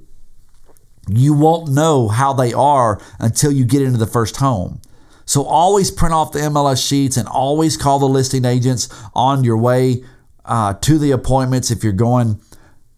you 1.09 1.33
won't 1.33 1.71
know 1.71 2.07
how 2.07 2.33
they 2.33 2.53
are 2.53 3.01
until 3.19 3.51
you 3.51 3.65
get 3.65 3.81
into 3.81 3.97
the 3.97 4.07
first 4.07 4.37
home. 4.37 4.81
So 5.25 5.43
always 5.43 5.91
print 5.91 6.13
off 6.13 6.31
the 6.31 6.39
MLS 6.39 6.85
sheets 6.85 7.17
and 7.17 7.27
always 7.27 7.77
call 7.77 7.99
the 7.99 8.05
listing 8.05 8.45
agents 8.45 8.89
on 9.13 9.43
your 9.43 9.57
way 9.57 10.03
uh, 10.45 10.73
to 10.73 10.97
the 10.97 11.11
appointments 11.11 11.71
if 11.71 11.83
you're 11.83 11.93
going 11.93 12.39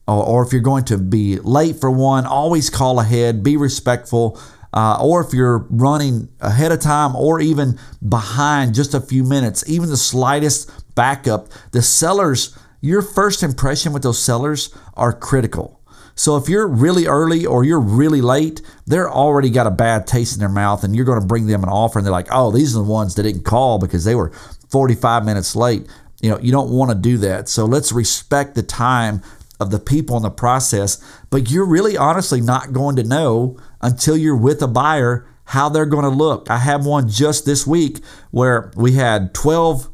or, 0.08 0.46
if 0.46 0.54
you're 0.54 0.62
going 0.62 0.86
to 0.86 1.00
be 1.00 1.40
late 1.40 1.78
for 1.78 1.90
one, 1.90 2.28
always 2.28 2.70
call 2.70 3.00
ahead, 3.00 3.44
be 3.44 3.58
respectful. 3.58 4.40
Uh, 4.72 5.00
or 5.02 5.26
if 5.26 5.34
you're 5.34 5.66
running 5.70 6.30
ahead 6.42 6.72
of 6.72 6.80
time 6.80 7.16
or 7.16 7.40
even 7.40 7.80
behind 8.08 8.76
just 8.76 8.94
a 8.94 9.02
few 9.02 9.24
minutes, 9.24 9.68
even 9.68 9.90
the 9.90 9.98
slightest 9.98 10.70
backup, 10.94 11.48
the 11.72 11.82
sellers, 11.82 12.56
your 12.82 13.02
first 13.02 13.42
impression 13.42 13.94
with 13.94 14.04
those 14.04 14.20
sellers 14.20 14.76
are 14.94 15.14
critical. 15.14 15.82
So 16.16 16.38
if 16.38 16.48
you're 16.48 16.68
really 16.68 17.08
early 17.08 17.46
or 17.46 17.64
you're 17.64 17.80
really 17.80 18.22
late, 18.22 18.62
they're 18.88 19.10
already 19.10 19.50
got 19.50 19.68
a 19.68 19.72
bad 19.72 20.08
taste 20.08 20.34
in 20.34 20.40
their 20.40 20.50
mouth 20.50 20.84
and 20.84 20.96
you're 20.96 21.06
going 21.06 21.20
to 21.20 21.28
bring 21.28 21.48
them 21.48 21.64
an 21.64 21.70
offer 21.70 22.00
and 22.00 22.06
they're 22.06 22.12
like, 22.12 22.30
oh, 22.32 22.52
these 22.52 22.76
are 22.76 22.84
the 22.84 22.90
ones 22.90 23.16
that 23.16 23.24
didn't 23.24 23.44
call 23.44 23.80
because 23.80 24.06
they 24.06 24.16
were 24.16 24.32
45 24.70 25.26
minutes 25.26 25.56
late. 25.56 25.86
You 26.22 26.32
know, 26.32 26.40
you 26.40 26.52
don't 26.52 26.72
want 26.72 26.92
to 26.92 26.96
do 26.96 27.18
that. 27.20 27.50
So 27.50 27.66
let's 27.66 27.92
respect 27.92 28.56
the 28.56 28.64
time 28.64 29.22
of 29.60 29.72
the 29.72 29.80
people 29.80 30.18
in 30.18 30.24
the 30.24 30.30
process, 30.30 31.04
but 31.30 31.52
you're 31.52 31.66
really 31.66 31.98
honestly 31.98 32.42
not 32.42 32.74
going 32.74 32.96
to 32.96 33.04
know 33.04 33.58
until 33.82 34.18
you're 34.18 34.36
with 34.36 34.62
a 34.62 34.68
buyer 34.68 35.28
how 35.46 35.70
they're 35.70 35.86
going 35.86 36.04
to 36.04 36.10
look. 36.10 36.50
I 36.50 36.58
have 36.58 36.86
one 36.86 37.10
just 37.10 37.46
this 37.46 37.68
week 37.68 38.00
where 38.32 38.72
we 38.76 38.94
had 38.94 39.34
12 39.34 39.90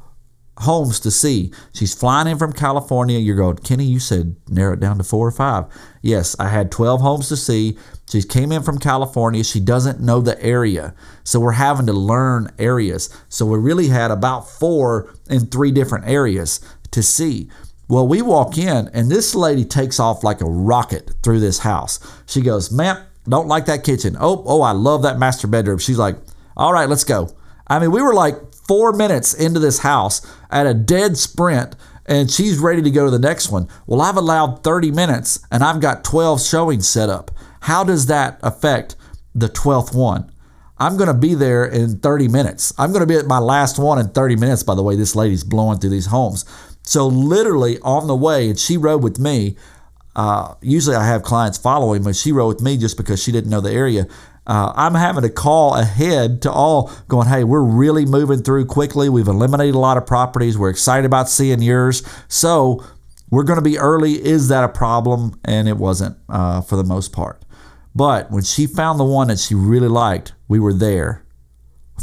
homes 0.62 1.00
to 1.02 1.12
see. 1.12 1.52
She's 1.74 1.94
flying 1.94 2.28
in 2.28 2.38
from 2.38 2.54
California. 2.54 3.20
You're 3.20 3.36
going, 3.36 3.58
Kenny, 3.58 3.86
you 3.86 4.00
said 4.00 4.36
narrow 4.48 4.74
it 4.74 4.80
down 4.80 4.98
to 4.98 5.04
four 5.04 5.28
or 5.28 5.32
five. 5.32 5.66
Yes, 6.02 6.36
I 6.40 6.50
had 6.50 6.72
12 6.72 7.02
homes 7.02 7.30
to 7.30 7.38
see. 7.38 7.78
She 8.10 8.24
came 8.24 8.52
in 8.52 8.64
from 8.64 8.78
California. 8.78 9.44
She 9.44 9.60
doesn't 9.60 10.00
know 10.00 10.22
the 10.22 10.42
area. 10.44 10.94
So 11.24 11.40
we're 11.40 11.54
having 11.54 11.86
to 11.88 11.94
learn 11.94 12.52
areas. 12.60 13.10
So 13.30 13.46
we 13.46 13.58
really 13.58 13.88
had 13.88 14.12
about 14.12 14.50
four 14.50 15.14
in 15.30 15.48
three 15.48 15.72
different 15.72 16.08
areas 16.08 16.60
to 16.92 17.02
see. 17.02 17.50
Well, 17.88 18.08
we 18.08 18.22
walk 18.22 18.58
in 18.58 18.90
and 18.94 19.10
this 19.10 19.36
lady 19.36 19.66
takes 19.66 20.00
off 20.00 20.24
like 20.24 20.42
a 20.42 20.46
rocket 20.46 21.12
through 21.24 21.40
this 21.40 21.60
house. 21.60 22.00
She 22.26 22.42
goes, 22.42 22.72
Ma'am, 22.72 22.98
don't 23.28 23.48
like 23.48 23.66
that 23.66 23.84
kitchen. 23.84 24.16
Oh, 24.20 24.44
oh, 24.46 24.62
I 24.62 24.72
love 24.72 25.04
that 25.04 25.20
master 25.20 25.48
bedroom. 25.48 25.78
She's 25.78 25.98
like, 25.98 26.16
All 26.56 26.74
right, 26.74 26.88
let's 26.88 27.04
go. 27.04 27.30
I 27.68 27.80
mean, 27.80 27.92
we 27.92 28.02
were 28.02 28.14
like 28.14 28.36
four 28.72 28.94
minutes 28.94 29.34
into 29.34 29.60
this 29.60 29.80
house 29.80 30.26
at 30.50 30.66
a 30.66 30.74
dead 30.74 31.18
sprint 31.18 31.76
and 32.06 32.32
she's 32.32 32.58
ready 32.58 32.82
to 32.82 32.90
go 32.90 33.04
to 33.04 33.12
the 33.12 33.20
next 33.20 33.52
one. 33.52 33.68
Well, 33.86 34.02
I've 34.02 34.16
allowed 34.16 34.64
30 34.64 34.92
minutes 34.92 35.46
and 35.52 35.62
I've 35.62 35.82
got 35.82 36.06
12 36.06 36.42
showings 36.42 36.88
set 36.88 37.10
up. 37.10 37.32
How 37.60 37.84
does 37.84 38.06
that 38.06 38.40
affect 38.42 38.96
the 39.36 39.50
12th 39.50 39.94
one? 39.94 40.32
I'm 40.78 40.96
going 40.96 41.10
to 41.10 41.14
be 41.14 41.34
there 41.34 41.66
in 41.66 42.00
30 42.00 42.30
minutes. 42.30 42.74
I'm 42.78 42.94
going 42.94 43.02
to 43.02 43.06
be 43.06 43.18
at 43.18 43.26
my 43.26 43.40
last 43.40 43.78
one 43.78 44.00
in 44.00 44.08
30 44.08 44.38
minutes, 44.38 44.64
by 44.64 44.74
the 44.74 44.84
way. 44.84 44.96
This 44.96 45.18
lady's 45.18 45.44
blowing 45.44 45.80
through 45.80 45.90
these 45.90 46.06
homes. 46.06 46.46
So 46.82 47.08
literally 47.08 47.78
on 47.80 48.08
the 48.08 48.16
way, 48.16 48.52
and 48.52 48.58
she 48.58 48.78
rode 48.78 49.04
with 49.04 49.20
me. 49.20 49.58
Uh, 50.16 50.56
usually 50.62 50.96
I 50.96 51.06
have 51.08 51.24
clients 51.24 51.58
following, 51.58 52.04
but 52.04 52.16
she 52.16 52.32
rode 52.32 52.48
with 52.48 52.62
me 52.62 52.78
just 52.78 52.96
because 52.96 53.22
she 53.22 53.34
didn't 53.34 53.50
know 53.50 53.60
the 53.60 53.74
area. 53.74 54.08
Uh, 54.48 54.74
I'm 54.76 54.96
having 54.96 55.22
to 55.24 55.30
call 55.30 55.76
ahead 55.76 56.42
to 56.44 56.52
all 56.52 56.92
going, 57.08 57.28
hey, 57.28 57.44
we're 57.44 57.64
really 57.64 58.06
moving 58.06 58.42
through 58.42 58.66
quickly. 58.66 59.08
We've 59.08 59.28
eliminated 59.28 59.76
a 59.76 59.80
lot 59.80 59.98
of 59.98 60.06
properties. 60.06 60.58
We're 60.58 60.70
excited 60.70 61.06
about 61.06 61.30
seeing 61.30 61.62
yours. 61.62 62.04
So 62.28 62.84
we're 63.30 63.44
going 63.44 63.60
to 63.60 63.64
be 63.64 63.78
early. 63.78 64.14
Is 64.14 64.48
that 64.48 64.64
a 64.64 64.70
problem? 64.70 65.40
And 65.46 65.68
it 65.68 65.78
wasn't 65.78 66.18
uh, 66.28 66.62
for 66.62 66.76
the 66.76 66.84
most 66.84 67.14
part. 67.14 67.44
But 67.94 68.32
when 68.32 68.44
she 68.44 68.68
found 68.68 69.00
the 69.00 69.06
one 69.06 69.28
that 69.28 69.40
she 69.40 69.54
really 69.54 69.88
liked, 69.88 70.34
we 70.48 70.60
were 70.60 70.74
there 70.74 71.26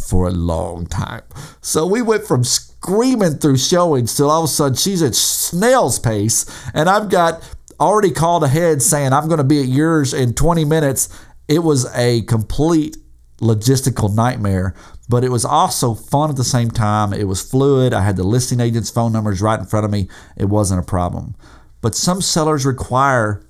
for 0.07 0.29
a 0.29 0.31
long 0.31 0.87
time. 0.87 1.23
So 1.61 1.87
we 1.87 2.03
went 2.03 2.25
from 2.25 2.45
screaming 2.45 3.39
through 3.39 3.59
showings 3.59 4.17
till 4.17 4.31
all 4.31 4.45
of 4.45 4.51
a 4.51 4.53
sudden 4.53 4.77
she's 4.77 5.03
at 5.03 5.15
snail's 5.15 5.99
pace, 5.99 6.47
and 6.73 6.89
I've 6.89 7.09
got 7.09 7.43
already 7.81 8.11
called 8.11 8.45
ahead 8.45 8.83
saying 8.83 9.13
I'm 9.13 9.29
going 9.29 9.39
to 9.39 9.45
be 9.45 9.61
at 9.61 9.69
yours 9.69 10.13
in 10.13 10.35
20 10.35 10.65
minutes. 10.65 11.09
It 11.49 11.61
was 11.61 11.93
a 11.97 12.23
complete 12.23 12.97
logistical 13.41 14.15
nightmare, 14.15 14.75
but 15.09 15.25
it 15.25 15.31
was 15.31 15.45
also 15.45 15.95
fun 15.95 16.31
at 16.31 16.37
the 16.37 16.45
same 16.45 16.71
time. 16.71 17.13
It 17.13 17.27
was 17.27 17.41
fluid. 17.41 17.95
I 17.95 18.03
had 18.03 18.17
the 18.17 18.25
listing 18.25 18.61
agent's 18.61 18.91
phone 18.91 19.13
numbers 19.13 19.41
right 19.41 19.59
in 19.59 19.67
front 19.67 19.85
of 19.85 19.91
me. 19.91 20.09
It 20.37 20.47
wasn't 20.47 20.81
a 20.81 20.85
problem. 20.85 21.35
But 21.81 21.95
some 21.95 22.21
sellers 22.21 22.67
require, 22.67 23.43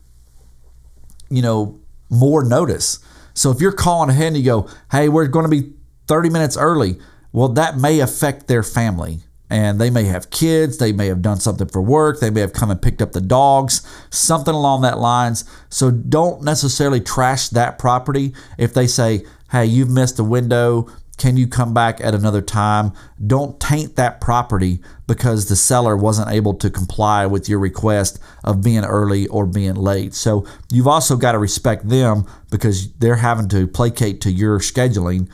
you 1.29 1.43
know, 1.43 1.81
more 2.11 2.45
notice. 2.45 3.01
So 3.35 3.51
if 3.51 3.61
you're 3.61 3.73
calling 3.73 4.11
ahead 4.11 4.29
and 4.29 4.37
you 4.37 4.45
go, 4.45 4.69
hey, 4.91 5.09
we're 5.09 5.27
going 5.27 5.45
to 5.45 5.51
be 5.51 5.73
30 6.07 6.31
minutes 6.31 6.57
early, 6.57 6.99
well, 7.33 7.49
that 7.51 7.79
may 7.79 8.01
affect 8.01 8.47
their 8.47 8.63
family. 8.63 9.21
And 9.51 9.81
they 9.81 9.89
may 9.89 10.05
have 10.05 10.31
kids, 10.31 10.77
they 10.77 10.93
may 10.93 11.07
have 11.07 11.23
done 11.23 11.41
something 11.41 11.69
for 11.69 11.81
work, 11.81 12.21
they 12.21 12.31
may 12.31 12.41
have 12.41 12.53
come 12.53 12.71
and 12.71 12.83
picked 12.83 13.01
up 13.01 13.13
the 13.13 13.21
dogs, 13.21 13.81
something 14.11 14.55
along 14.55 14.83
that 14.83 14.99
lines. 14.99 15.45
So 15.71 15.91
don't 15.91 16.43
necessarily 16.43 17.01
trash 17.01 17.49
that 17.49 17.79
property 17.79 18.35
if 18.59 18.75
they 18.75 18.87
say, 18.87 19.25
hey, 19.51 19.65
you've 19.65 19.91
missed 19.91 20.19
a 20.19 20.25
window, 20.25 20.89
can 21.19 21.37
you 21.37 21.49
come 21.49 21.75
back 21.75 22.01
at 22.01 22.15
another 22.15 22.41
time? 22.41 22.93
Don't 23.27 23.59
taint 23.59 23.97
that 23.97 24.21
property 24.21 24.81
because 25.07 25.49
the 25.49 25.57
seller 25.57 25.97
wasn't 25.97 26.31
able 26.31 26.55
to 26.55 26.71
comply 26.71 27.27
with 27.27 27.49
your 27.49 27.59
request 27.59 28.21
of 28.45 28.63
being 28.63 28.85
early 28.85 29.27
or 29.27 29.45
being 29.45 29.75
late. 29.75 30.15
So 30.15 30.47
you've 30.71 30.87
also 30.87 31.17
got 31.17 31.33
to 31.33 31.39
respect 31.39 31.89
them 31.89 32.25
because 32.51 32.93
they're 32.95 33.17
having 33.17 33.49
to 33.49 33.67
placate 33.67 34.21
to 34.23 34.31
your 34.31 34.61
scheduling, 34.61 35.29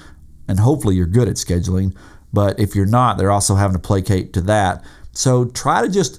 and 0.48 0.58
hopefully 0.58 0.96
you're 0.96 1.06
good 1.06 1.28
at 1.28 1.36
scheduling. 1.36 1.94
But 2.34 2.58
if 2.58 2.74
you're 2.74 2.84
not, 2.84 3.16
they're 3.16 3.30
also 3.30 3.54
having 3.54 3.76
to 3.76 3.80
placate 3.80 4.32
to 4.32 4.40
that. 4.42 4.84
So 5.12 5.44
try 5.44 5.82
to 5.82 5.88
just 5.88 6.18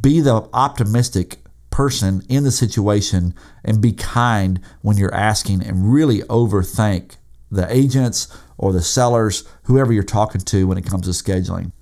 be 0.00 0.20
the 0.20 0.48
optimistic 0.52 1.38
person 1.70 2.22
in 2.28 2.44
the 2.44 2.52
situation 2.52 3.34
and 3.64 3.80
be 3.80 3.92
kind 3.92 4.60
when 4.82 4.96
you're 4.96 5.14
asking 5.14 5.62
and 5.62 5.92
really 5.92 6.20
overthink 6.22 7.16
the 7.50 7.66
agents 7.74 8.28
or 8.56 8.72
the 8.72 8.82
sellers, 8.82 9.42
whoever 9.64 9.92
you're 9.92 10.04
talking 10.04 10.40
to 10.40 10.68
when 10.68 10.78
it 10.78 10.86
comes 10.86 11.06
to 11.06 11.10
scheduling. 11.10 11.72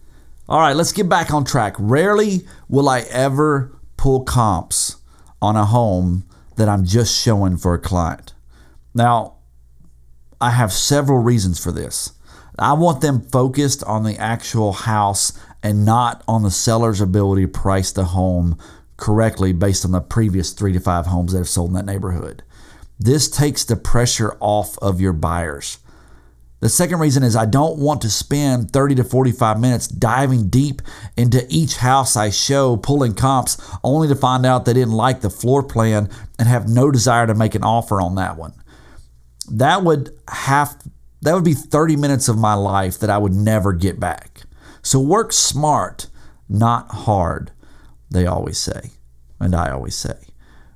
All 0.49 0.61
right, 0.61 0.75
let's 0.75 0.93
get 0.93 1.11
back 1.11 1.31
on 1.31 1.45
track. 1.45 1.75
Rarely 1.79 2.47
will 2.69 2.89
I 2.89 3.01
ever 3.11 3.77
pull 3.99 4.25
comps 4.25 4.97
on 5.43 5.57
a 5.57 5.67
home 5.67 6.25
that 6.57 6.71
I'm 6.71 6.87
just 6.87 7.15
showing 7.23 7.59
for 7.59 7.75
a 7.75 7.79
client. 7.79 8.33
Now, 8.95 9.35
I 10.41 10.51
have 10.51 10.73
several 10.73 11.19
reasons 11.19 11.63
for 11.63 11.71
this. 11.71 12.13
I 12.59 12.73
want 12.73 13.01
them 13.01 13.21
focused 13.21 13.85
on 13.85 14.05
the 14.05 14.17
actual 14.19 14.73
house 14.73 15.33
and 15.63 15.85
not 15.85 16.23
on 16.27 16.43
the 16.43 16.51
seller's 16.51 17.01
ability 17.01 17.43
to 17.43 17.49
price 17.49 17.93
the 17.93 18.07
home 18.07 18.59
correctly 18.97 19.53
based 19.53 19.85
on 19.85 19.93
the 19.93 20.01
previous 20.01 20.53
three 20.53 20.73
to 20.73 20.81
five 20.81 21.07
homes 21.07 21.33
that 21.33 21.39
have 21.39 21.49
sold 21.49 21.71
in 21.71 21.75
that 21.75 21.87
neighborhood. 21.87 22.43
This 22.99 23.29
takes 23.29 23.65
the 23.65 23.77
pressure 23.77 24.37
off 24.41 24.77
of 24.79 25.01
your 25.01 25.13
buyers. 25.13 25.79
The 26.61 26.69
second 26.69 26.99
reason 26.99 27.23
is 27.23 27.37
I 27.37 27.47
don't 27.47 27.79
want 27.79 28.03
to 28.03 28.11
spend 28.11 28.73
30 28.73 28.97
to 28.97 29.05
45 29.05 29.61
minutes 29.61 29.87
diving 29.87 30.49
deep 30.49 30.83
into 31.17 31.47
each 31.49 31.77
house 31.77 32.17
I 32.17 32.31
show, 32.31 32.77
pulling 32.77 33.15
comps, 33.15 33.57
only 33.85 34.09
to 34.09 34.17
find 34.17 34.45
out 34.45 34.65
they 34.65 34.73
didn't 34.73 34.95
like 34.95 35.21
the 35.21 35.31
floor 35.31 35.63
plan 35.63 36.11
and 36.37 36.49
have 36.49 36.69
no 36.69 36.91
desire 36.91 37.29
to 37.29 37.35
make 37.35 37.55
an 37.55 37.63
offer 37.63 38.01
on 38.01 38.17
that 38.17 38.37
one. 38.37 38.55
That 39.49 39.85
would 39.85 40.11
have 40.29 40.77
that 41.23 41.35
would 41.35 41.45
be 41.45 41.55
30 41.55 41.97
minutes 41.97 42.29
of 42.29 42.39
my 42.39 42.55
life 42.55 42.99
that 42.99 43.11
I 43.11 43.19
would 43.19 43.33
never 43.33 43.73
get 43.73 43.99
back. 43.99 44.43
So 44.83 45.01
work 45.01 45.33
smart, 45.33 46.09
not 46.49 46.89
hard, 46.89 47.51
they 48.11 48.27
always 48.27 48.59
say, 48.59 48.93
and 49.41 49.55
I 49.55 49.71
always 49.71 49.97
say. 49.97 50.17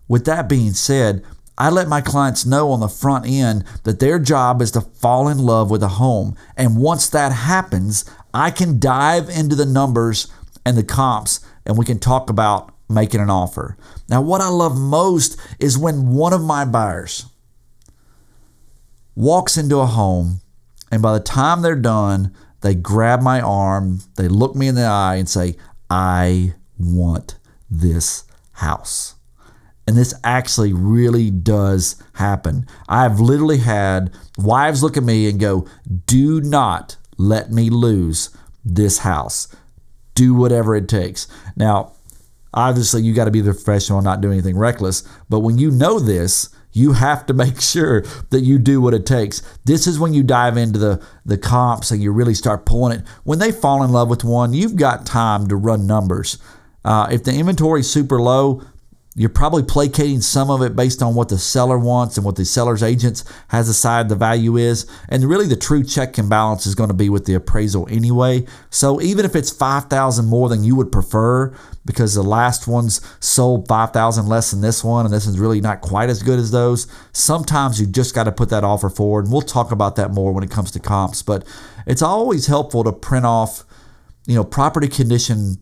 With 0.08 0.24
that 0.26 0.48
being 0.48 0.72
said, 0.72 1.24
I 1.56 1.70
let 1.70 1.88
my 1.88 2.00
clients 2.00 2.44
know 2.44 2.70
on 2.70 2.80
the 2.80 2.88
front 2.88 3.26
end 3.26 3.64
that 3.84 4.00
their 4.00 4.18
job 4.18 4.60
is 4.60 4.70
to 4.72 4.80
fall 4.80 5.28
in 5.28 5.38
love 5.38 5.70
with 5.70 5.82
a 5.82 5.88
home. 5.88 6.36
And 6.56 6.76
once 6.76 7.08
that 7.10 7.32
happens, 7.32 8.04
I 8.34 8.50
can 8.50 8.80
dive 8.80 9.28
into 9.28 9.54
the 9.54 9.66
numbers 9.66 10.32
and 10.64 10.76
the 10.76 10.82
comps 10.82 11.40
and 11.64 11.78
we 11.78 11.84
can 11.84 11.98
talk 11.98 12.30
about 12.30 12.74
making 12.88 13.20
an 13.20 13.30
offer. 13.30 13.76
Now, 14.08 14.20
what 14.20 14.40
I 14.40 14.48
love 14.48 14.76
most 14.76 15.38
is 15.58 15.78
when 15.78 16.08
one 16.08 16.32
of 16.32 16.42
my 16.42 16.64
buyers 16.64 17.26
walks 19.14 19.56
into 19.56 19.78
a 19.78 19.86
home 19.86 20.40
and 20.90 21.02
by 21.02 21.14
the 21.14 21.24
time 21.24 21.62
they're 21.62 21.74
done, 21.74 22.34
they 22.60 22.74
grab 22.74 23.22
my 23.22 23.40
arm, 23.40 24.00
they 24.16 24.28
look 24.28 24.54
me 24.54 24.68
in 24.68 24.74
the 24.74 24.84
eye 24.84 25.16
and 25.16 25.28
say, 25.28 25.56
I 25.90 26.54
want 26.78 27.38
this 27.70 28.24
house. 28.52 29.16
And 29.86 29.96
this 29.96 30.14
actually 30.22 30.72
really 30.72 31.30
does 31.30 32.00
happen. 32.14 32.66
I've 32.88 33.18
literally 33.18 33.58
had 33.58 34.12
wives 34.38 34.82
look 34.82 34.96
at 34.96 35.02
me 35.02 35.28
and 35.28 35.40
go, 35.40 35.66
Do 36.06 36.40
not 36.40 36.96
let 37.16 37.50
me 37.50 37.68
lose 37.68 38.30
this 38.64 38.98
house. 38.98 39.48
Do 40.14 40.34
whatever 40.34 40.76
it 40.76 40.88
takes. 40.88 41.26
Now, 41.56 41.94
obviously, 42.54 43.02
you 43.02 43.12
got 43.12 43.24
to 43.24 43.30
be 43.30 43.40
the 43.40 43.54
professional 43.54 43.98
and 43.98 44.04
not 44.04 44.20
do 44.20 44.30
anything 44.30 44.56
reckless. 44.56 45.02
But 45.28 45.40
when 45.40 45.58
you 45.58 45.70
know 45.70 45.98
this, 45.98 46.48
you 46.72 46.92
have 46.92 47.26
to 47.26 47.34
make 47.34 47.60
sure 47.60 48.02
that 48.30 48.40
you 48.40 48.58
do 48.58 48.80
what 48.80 48.94
it 48.94 49.06
takes. 49.06 49.42
This 49.64 49.86
is 49.86 49.98
when 49.98 50.14
you 50.14 50.22
dive 50.22 50.56
into 50.56 50.78
the, 50.78 51.02
the 51.24 51.38
comps 51.38 51.90
and 51.90 52.02
you 52.02 52.12
really 52.12 52.34
start 52.34 52.66
pulling 52.66 52.98
it. 52.98 53.06
When 53.24 53.38
they 53.38 53.52
fall 53.52 53.82
in 53.82 53.90
love 53.92 54.08
with 54.08 54.24
one, 54.24 54.52
you've 54.52 54.76
got 54.76 55.06
time 55.06 55.48
to 55.48 55.56
run 55.56 55.86
numbers. 55.86 56.38
Uh, 56.84 57.08
if 57.10 57.22
the 57.22 57.32
inventory 57.32 57.80
is 57.80 57.90
super 57.90 58.20
low, 58.20 58.62
you're 59.14 59.28
probably 59.28 59.62
placating 59.62 60.22
some 60.22 60.50
of 60.50 60.62
it 60.62 60.74
based 60.74 61.02
on 61.02 61.14
what 61.14 61.28
the 61.28 61.36
seller 61.36 61.78
wants 61.78 62.16
and 62.16 62.24
what 62.24 62.36
the 62.36 62.46
seller's 62.46 62.82
agents 62.82 63.24
has 63.48 63.66
decided 63.66 64.08
the 64.08 64.16
value 64.16 64.56
is. 64.56 64.86
And 65.10 65.24
really 65.24 65.46
the 65.46 65.56
true 65.56 65.84
check 65.84 66.16
and 66.16 66.30
balance 66.30 66.64
is 66.64 66.74
going 66.74 66.88
to 66.88 66.94
be 66.94 67.10
with 67.10 67.26
the 67.26 67.34
appraisal 67.34 67.86
anyway. 67.90 68.46
So 68.70 69.02
even 69.02 69.26
if 69.26 69.36
it's 69.36 69.50
5,000 69.50 70.24
more 70.24 70.48
than 70.48 70.64
you 70.64 70.76
would 70.76 70.90
prefer 70.90 71.54
because 71.84 72.14
the 72.14 72.22
last 72.22 72.66
one's 72.66 73.02
sold 73.20 73.68
5,000 73.68 74.26
less 74.26 74.50
than 74.50 74.62
this 74.62 74.82
one 74.82 75.04
and 75.04 75.12
this 75.12 75.26
is 75.26 75.38
really 75.38 75.60
not 75.60 75.82
quite 75.82 76.08
as 76.08 76.22
good 76.22 76.38
as 76.38 76.50
those, 76.50 76.86
sometimes 77.12 77.78
you 77.78 77.86
just 77.86 78.14
got 78.14 78.24
to 78.24 78.32
put 78.32 78.48
that 78.48 78.64
offer 78.64 78.88
forward. 78.88 79.24
And 79.24 79.32
we'll 79.32 79.42
talk 79.42 79.72
about 79.72 79.96
that 79.96 80.10
more 80.12 80.32
when 80.32 80.44
it 80.44 80.50
comes 80.50 80.70
to 80.70 80.80
comps, 80.80 81.20
but 81.20 81.44
it's 81.86 82.02
always 82.02 82.46
helpful 82.46 82.82
to 82.84 82.92
print 82.92 83.26
off, 83.26 83.64
you 84.26 84.36
know, 84.36 84.44
property 84.44 84.88
condition 84.88 85.56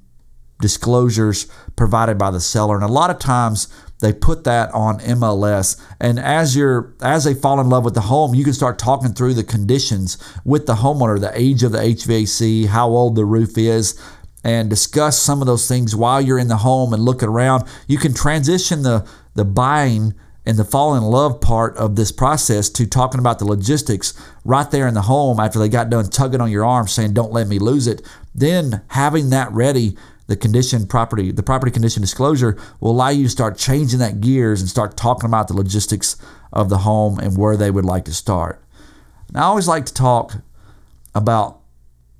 disclosures 0.60 1.46
provided 1.76 2.18
by 2.18 2.30
the 2.30 2.40
seller. 2.40 2.74
And 2.74 2.84
a 2.84 2.88
lot 2.88 3.10
of 3.10 3.18
times 3.18 3.68
they 4.00 4.12
put 4.12 4.44
that 4.44 4.72
on 4.72 4.98
MLS. 5.00 5.80
And 6.00 6.18
as 6.18 6.56
you're 6.56 6.94
as 7.00 7.24
they 7.24 7.34
fall 7.34 7.60
in 7.60 7.68
love 7.68 7.84
with 7.84 7.94
the 7.94 8.02
home, 8.02 8.34
you 8.34 8.44
can 8.44 8.52
start 8.52 8.78
talking 8.78 9.12
through 9.12 9.34
the 9.34 9.44
conditions 9.44 10.18
with 10.44 10.66
the 10.66 10.76
homeowner, 10.76 11.20
the 11.20 11.38
age 11.38 11.62
of 11.62 11.72
the 11.72 11.78
HVAC, 11.78 12.66
how 12.66 12.88
old 12.88 13.14
the 13.14 13.24
roof 13.24 13.58
is, 13.58 14.00
and 14.42 14.70
discuss 14.70 15.18
some 15.18 15.40
of 15.40 15.46
those 15.46 15.68
things 15.68 15.94
while 15.94 16.20
you're 16.20 16.38
in 16.38 16.48
the 16.48 16.58
home 16.58 16.92
and 16.92 17.04
looking 17.04 17.28
around. 17.28 17.64
You 17.86 17.98
can 17.98 18.14
transition 18.14 18.82
the 18.82 19.06
the 19.34 19.44
buying 19.44 20.14
and 20.46 20.58
the 20.58 20.64
fall 20.64 20.94
in 20.94 21.02
love 21.02 21.40
part 21.40 21.76
of 21.76 21.96
this 21.96 22.10
process 22.10 22.68
to 22.70 22.86
talking 22.86 23.20
about 23.20 23.38
the 23.38 23.44
logistics 23.44 24.14
right 24.44 24.70
there 24.70 24.88
in 24.88 24.94
the 24.94 25.02
home 25.02 25.38
after 25.38 25.58
they 25.58 25.68
got 25.68 25.90
done 25.90 26.08
tugging 26.08 26.40
on 26.40 26.50
your 26.50 26.64
arm 26.64 26.88
saying 26.88 27.12
don't 27.12 27.32
let 27.32 27.46
me 27.46 27.58
lose 27.58 27.86
it 27.86 28.02
then 28.34 28.80
having 28.88 29.30
that 29.30 29.52
ready 29.52 29.96
the 30.30 30.36
condition 30.36 30.86
property, 30.86 31.32
the 31.32 31.42
property 31.42 31.72
condition 31.72 32.00
disclosure 32.00 32.56
will 32.78 32.92
allow 32.92 33.08
you 33.08 33.24
to 33.24 33.28
start 33.28 33.58
changing 33.58 33.98
that 33.98 34.20
gears 34.20 34.60
and 34.60 34.70
start 34.70 34.96
talking 34.96 35.28
about 35.28 35.48
the 35.48 35.54
logistics 35.54 36.16
of 36.52 36.68
the 36.68 36.78
home 36.78 37.18
and 37.18 37.36
where 37.36 37.56
they 37.56 37.68
would 37.68 37.84
like 37.84 38.04
to 38.04 38.14
start. 38.14 38.62
Now, 39.32 39.40
I 39.40 39.46
always 39.46 39.66
like 39.66 39.86
to 39.86 39.92
talk 39.92 40.34
about 41.16 41.58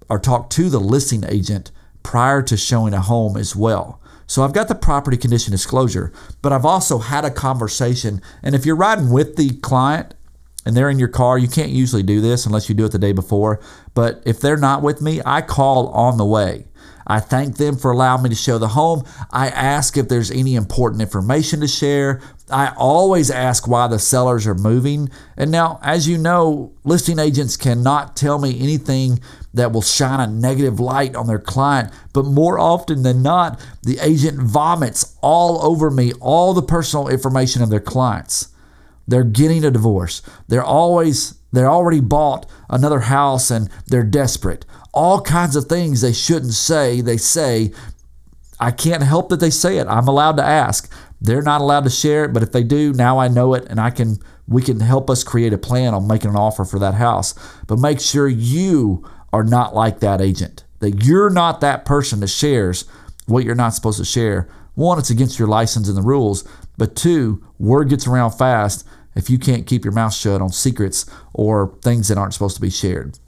or 0.09 0.19
talk 0.19 0.51
to 0.51 0.69
the 0.69 0.81
listing 0.81 1.25
agent 1.29 1.71
prior 2.03 2.43
to 2.43 2.57
showing 2.57 2.95
a 2.95 3.01
home 3.01 3.37
as 3.37 3.55
well. 3.55 4.03
So 4.27 4.43
I've 4.43 4.53
got 4.53 4.67
the 4.67 4.75
property 4.75 5.17
condition 5.17 5.53
disclosure, 5.53 6.13
but 6.43 6.53
I've 6.53 6.65
also 6.65 6.99
had 6.99 7.25
a 7.25 7.31
conversation. 7.31 8.21
And 8.43 8.57
if 8.57 8.67
you're 8.67 8.75
riding 8.75 9.11
with 9.11 9.37
the 9.37 9.51
client 9.59 10.15
and 10.67 10.77
they're 10.77 10.91
in 10.91 10.99
your 10.99 11.07
car, 11.07 11.39
you 11.39 11.47
can't 11.47 11.71
usually 11.71 12.03
do 12.03 12.21
this 12.21 12.45
unless 12.45 12.69
you 12.69 12.75
do 12.75 12.87
it 12.87 12.91
the 12.91 12.99
day 12.99 13.13
before. 13.13 13.61
But 13.95 14.21
if 14.27 14.41
they're 14.41 14.57
not 14.57 14.83
with 14.83 15.01
me, 15.01 15.21
I 15.25 15.43
call 15.43 15.91
on 15.91 16.19
the 16.19 16.27
way. 16.27 16.67
I 17.07 17.21
thank 17.21 17.57
them 17.57 17.77
for 17.77 17.91
allowing 17.91 18.23
me 18.23 18.29
to 18.31 18.35
show 18.35 18.59
the 18.59 18.69
home. 18.69 19.05
I 19.31 19.49
ask 19.49 19.97
if 19.97 20.09
there's 20.09 20.31
any 20.31 20.55
important 20.55 21.03
information 21.03 21.61
to 21.61 21.69
share. 21.69 22.21
I 22.51 22.73
always 22.77 23.31
ask 23.31 23.67
why 23.67 23.87
the 23.89 23.99
sellers 23.99 24.47
are 24.47 24.55
moving. 24.55 25.11
And 25.37 25.51
now, 25.51 25.79
as 25.83 26.09
you 26.09 26.19
know, 26.19 26.73
listing 26.85 27.19
agents 27.19 27.57
cannot 27.57 28.17
tell 28.17 28.39
me 28.39 28.61
anything 28.61 29.21
that 29.55 29.73
will 29.73 29.83
shine 29.83 30.21
a 30.21 30.27
negative 30.33 30.79
light 30.79 31.17
on 31.17 31.27
their 31.27 31.39
client. 31.39 31.93
But 32.13 32.25
more 32.25 32.59
often 32.59 33.03
than 33.03 33.23
not, 33.23 33.61
the 33.83 33.99
agent 34.01 34.39
vomits 34.39 35.17
all 35.21 35.65
over 35.65 35.91
me 35.91 36.13
all 36.21 36.55
the 36.55 36.63
personal 36.63 37.09
information 37.09 37.63
of 37.63 37.71
their 37.71 37.81
clients. 37.81 38.50
They're 39.11 39.25
getting 39.25 39.65
a 39.65 39.71
divorce. 39.71 40.23
They're 40.49 40.65
always 40.65 41.35
they're 41.53 41.71
already 41.71 42.01
bought 42.01 42.49
another 42.69 43.01
house 43.01 43.51
and 43.51 43.69
they're 43.89 44.05
desperate 44.05 44.65
all 44.93 45.21
kinds 45.21 45.57
of 45.57 45.67
things 45.67 46.01
they 46.01 46.13
shouldn't 46.13 46.55
say, 46.55 47.01
they 47.01 47.17
say. 47.17 47.73
I 48.59 48.71
can't 48.71 49.03
help 49.03 49.29
that 49.31 49.41
they 49.41 49.51
say 49.51 49.79
it. 49.79 49.87
I'm 49.87 50.09
allowed 50.09 50.37
to 50.37 50.45
ask. 50.45 50.93
They're 51.21 51.43
not 51.43 51.61
allowed 51.61 51.85
to 51.85 51.91
share 51.91 52.25
it, 52.25 52.33
but 52.33 52.43
if 52.43 52.53
they 52.53 52.63
do, 52.63 52.93
now 52.93 53.19
I 53.19 53.29
know 53.29 53.55
it 53.55 53.67
and 53.69 53.81
I 53.81 53.91
can 53.91 54.19
we 54.47 54.63
can 54.63 54.81
help 54.81 55.09
us 55.09 55.23
create 55.23 55.53
a 55.53 55.59
plan 55.59 55.95
on 55.95 56.09
making 56.09 56.31
an 56.31 56.37
offer 56.37 56.65
for 56.65 56.81
that 56.81 56.95
house. 56.95 57.35
But 57.69 57.79
make 57.79 58.01
sure 58.01 58.27
you 58.27 59.09
are 59.33 59.45
not 59.45 59.77
like 59.77 60.01
that 60.01 60.21
agent. 60.21 60.65
That 60.81 61.05
you're 61.05 61.31
not 61.31 61.61
that 61.61 61.85
person 61.85 62.19
that 62.21 62.29
shares 62.29 62.85
what 63.27 63.45
you're 63.45 63.55
not 63.55 63.75
supposed 63.75 63.99
to 63.99 64.05
share. 64.05 64.49
One, 64.75 64.99
it's 64.99 65.11
against 65.11 65.39
your 65.39 65.47
license 65.47 65.89
and 65.89 65.97
the 65.97 66.03
rules, 66.03 66.43
but 66.77 66.97
two, 66.97 67.45
word 67.59 67.91
gets 67.91 68.09
around 68.09 68.33
fast 68.33 68.85
if 69.15 69.31
you 69.31 69.39
can't 69.39 69.67
keep 69.67 69.85
your 69.85 69.93
mouth 69.93 70.15
shut 70.15 70.41
on 70.41 70.51
secrets 70.51 71.07
or 71.33 71.77
things 71.83 72.09
that 72.09 72.19
aren't 72.19 72.35
supposed 72.35 72.57
to 72.57 72.63
be 72.63 72.71
shared. 72.71 73.19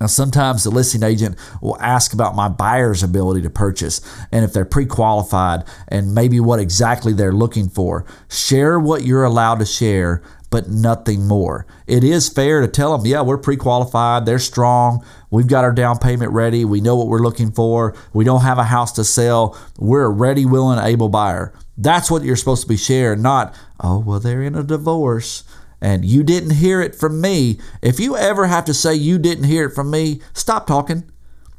Now, 0.00 0.06
sometimes 0.06 0.64
the 0.64 0.70
listing 0.70 1.02
agent 1.02 1.36
will 1.60 1.78
ask 1.78 2.14
about 2.14 2.34
my 2.34 2.48
buyer's 2.48 3.02
ability 3.02 3.42
to 3.42 3.50
purchase 3.50 4.00
and 4.32 4.44
if 4.44 4.52
they're 4.52 4.64
pre 4.64 4.86
qualified 4.86 5.64
and 5.88 6.14
maybe 6.14 6.40
what 6.40 6.58
exactly 6.58 7.12
they're 7.12 7.32
looking 7.32 7.68
for. 7.68 8.06
Share 8.30 8.80
what 8.80 9.04
you're 9.04 9.24
allowed 9.24 9.58
to 9.58 9.66
share, 9.66 10.22
but 10.48 10.70
nothing 10.70 11.26
more. 11.26 11.66
It 11.86 12.02
is 12.02 12.30
fair 12.30 12.62
to 12.62 12.68
tell 12.68 12.96
them, 12.96 13.06
yeah, 13.06 13.20
we're 13.20 13.36
pre 13.36 13.58
qualified, 13.58 14.24
they're 14.24 14.38
strong, 14.38 15.04
we've 15.30 15.46
got 15.46 15.64
our 15.64 15.72
down 15.72 15.98
payment 15.98 16.32
ready, 16.32 16.64
we 16.64 16.80
know 16.80 16.96
what 16.96 17.08
we're 17.08 17.18
looking 17.18 17.52
for, 17.52 17.94
we 18.14 18.24
don't 18.24 18.40
have 18.42 18.58
a 18.58 18.64
house 18.64 18.92
to 18.92 19.04
sell, 19.04 19.58
we're 19.78 20.04
a 20.04 20.10
ready, 20.10 20.46
willing, 20.46 20.78
able 20.78 21.10
buyer. 21.10 21.52
That's 21.80 22.10
what 22.10 22.22
you're 22.22 22.36
supposed 22.36 22.62
to 22.62 22.68
be 22.68 22.76
sharing, 22.76 23.22
not, 23.22 23.54
oh, 23.80 24.00
well, 24.00 24.20
they're 24.20 24.42
in 24.42 24.54
a 24.54 24.62
divorce 24.62 25.44
and 25.80 26.04
you 26.04 26.22
didn't 26.22 26.50
hear 26.50 26.82
it 26.82 26.94
from 26.94 27.20
me. 27.20 27.58
If 27.80 27.98
you 27.98 28.16
ever 28.16 28.46
have 28.46 28.66
to 28.66 28.74
say 28.74 28.94
you 28.94 29.18
didn't 29.18 29.44
hear 29.44 29.64
it 29.66 29.74
from 29.74 29.90
me, 29.90 30.20
stop 30.34 30.66
talking. 30.66 31.10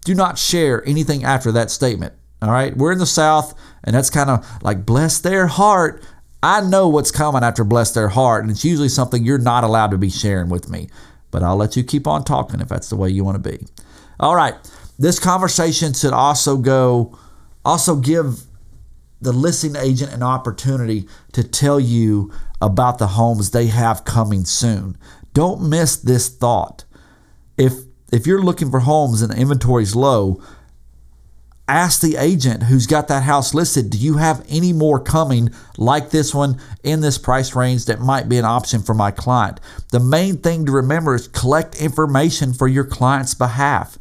Do 0.05 0.13
not 0.13 0.37
share 0.37 0.87
anything 0.87 1.23
after 1.23 1.51
that 1.53 1.71
statement. 1.71 2.13
All 2.41 2.51
right. 2.51 2.75
We're 2.75 2.91
in 2.91 2.99
the 2.99 3.05
South, 3.05 3.53
and 3.83 3.95
that's 3.95 4.09
kind 4.09 4.29
of 4.29 4.47
like 4.61 4.85
bless 4.85 5.19
their 5.19 5.47
heart. 5.47 6.03
I 6.43 6.61
know 6.61 6.87
what's 6.87 7.11
coming 7.11 7.43
after 7.43 7.63
bless 7.63 7.91
their 7.91 8.09
heart, 8.09 8.43
and 8.43 8.51
it's 8.51 8.65
usually 8.65 8.89
something 8.89 9.23
you're 9.23 9.37
not 9.37 9.63
allowed 9.63 9.91
to 9.91 9.97
be 9.97 10.09
sharing 10.09 10.49
with 10.49 10.69
me. 10.69 10.89
But 11.29 11.43
I'll 11.43 11.55
let 11.55 11.75
you 11.75 11.83
keep 11.83 12.07
on 12.07 12.23
talking 12.23 12.59
if 12.59 12.67
that's 12.67 12.89
the 12.89 12.95
way 12.95 13.09
you 13.09 13.23
want 13.23 13.41
to 13.41 13.49
be. 13.49 13.65
All 14.19 14.35
right. 14.35 14.55
This 14.99 15.17
conversation 15.17 15.93
should 15.93 16.13
also 16.13 16.57
go, 16.57 17.17
also 17.63 17.95
give 17.95 18.43
the 19.21 19.31
listing 19.31 19.75
agent 19.75 20.11
an 20.11 20.23
opportunity 20.23 21.07
to 21.33 21.43
tell 21.43 21.79
you 21.79 22.33
about 22.61 22.97
the 22.97 23.07
homes 23.07 23.51
they 23.51 23.67
have 23.67 24.03
coming 24.03 24.45
soon. 24.45 24.97
Don't 25.33 25.69
miss 25.69 25.95
this 25.95 26.27
thought. 26.27 26.83
If 27.57 27.73
if 28.11 28.27
you're 28.27 28.43
looking 28.43 28.69
for 28.69 28.81
homes 28.81 29.21
and 29.21 29.31
the 29.31 29.37
inventory 29.37 29.83
is 29.83 29.95
low, 29.95 30.41
ask 31.67 32.01
the 32.01 32.17
agent 32.17 32.63
who's 32.63 32.85
got 32.85 33.07
that 33.07 33.23
house 33.23 33.53
listed, 33.53 33.89
do 33.89 33.97
you 33.97 34.17
have 34.17 34.45
any 34.49 34.73
more 34.73 34.99
coming 34.99 35.49
like 35.77 36.09
this 36.09 36.35
one 36.35 36.59
in 36.83 36.99
this 36.99 37.17
price 37.17 37.55
range 37.55 37.85
that 37.85 38.01
might 38.01 38.27
be 38.27 38.37
an 38.37 38.43
option 38.43 38.81
for 38.81 38.93
my 38.93 39.11
client? 39.11 39.61
The 39.91 40.01
main 40.01 40.39
thing 40.39 40.65
to 40.65 40.73
remember 40.73 41.15
is 41.15 41.29
collect 41.29 41.81
information 41.81 42.53
for 42.53 42.67
your 42.67 42.83
client's 42.83 43.33
behalf. 43.33 43.97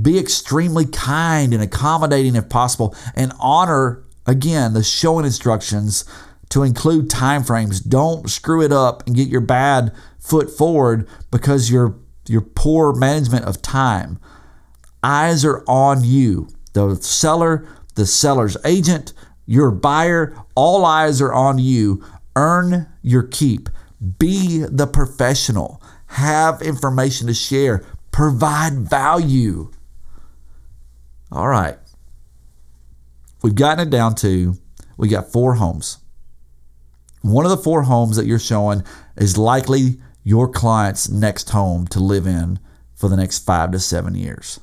Be 0.00 0.18
extremely 0.18 0.86
kind 0.86 1.54
and 1.54 1.62
accommodating 1.62 2.34
if 2.34 2.48
possible 2.48 2.96
and 3.14 3.32
honor 3.38 4.02
again 4.26 4.74
the 4.74 4.82
showing 4.82 5.24
instructions 5.24 6.04
to 6.50 6.62
include 6.62 7.08
timeframes. 7.08 7.86
Don't 7.86 8.28
screw 8.30 8.62
it 8.62 8.72
up 8.72 9.06
and 9.06 9.16
get 9.16 9.28
your 9.28 9.40
bad 9.40 9.92
foot 10.18 10.50
forward 10.50 11.08
because 11.30 11.70
your 11.70 11.96
your 12.28 12.42
poor 12.42 12.94
management 12.94 13.44
of 13.44 13.62
time. 13.62 14.20
Eyes 15.02 15.44
are 15.44 15.64
on 15.66 16.04
you 16.04 16.48
the 16.72 16.96
seller, 16.96 17.66
the 17.94 18.06
seller's 18.06 18.56
agent, 18.64 19.12
your 19.46 19.70
buyer, 19.70 20.34
all 20.54 20.84
eyes 20.84 21.20
are 21.20 21.32
on 21.32 21.58
you. 21.58 22.04
Earn 22.36 22.88
your 23.02 23.22
keep. 23.24 23.68
Be 24.18 24.64
the 24.68 24.86
professional. 24.86 25.82
Have 26.06 26.62
information 26.62 27.26
to 27.26 27.34
share. 27.34 27.84
Provide 28.10 28.74
value. 28.74 29.70
All 31.30 31.48
right. 31.48 31.78
We've 33.42 33.54
gotten 33.54 33.86
it 33.86 33.90
down 33.90 34.14
to 34.16 34.56
we 34.96 35.08
got 35.08 35.32
four 35.32 35.54
homes. 35.54 35.98
One 37.22 37.44
of 37.44 37.50
the 37.50 37.56
four 37.56 37.82
homes 37.82 38.16
that 38.16 38.26
you're 38.26 38.38
showing 38.38 38.84
is 39.16 39.38
likely 39.38 40.00
your 40.24 40.48
client's 40.48 41.08
next 41.08 41.50
home 41.50 41.86
to 41.88 42.00
live 42.00 42.26
in 42.26 42.58
for 42.94 43.08
the 43.08 43.16
next 43.16 43.40
five 43.40 43.72
to 43.72 43.80
seven 43.80 44.14
years 44.14 44.60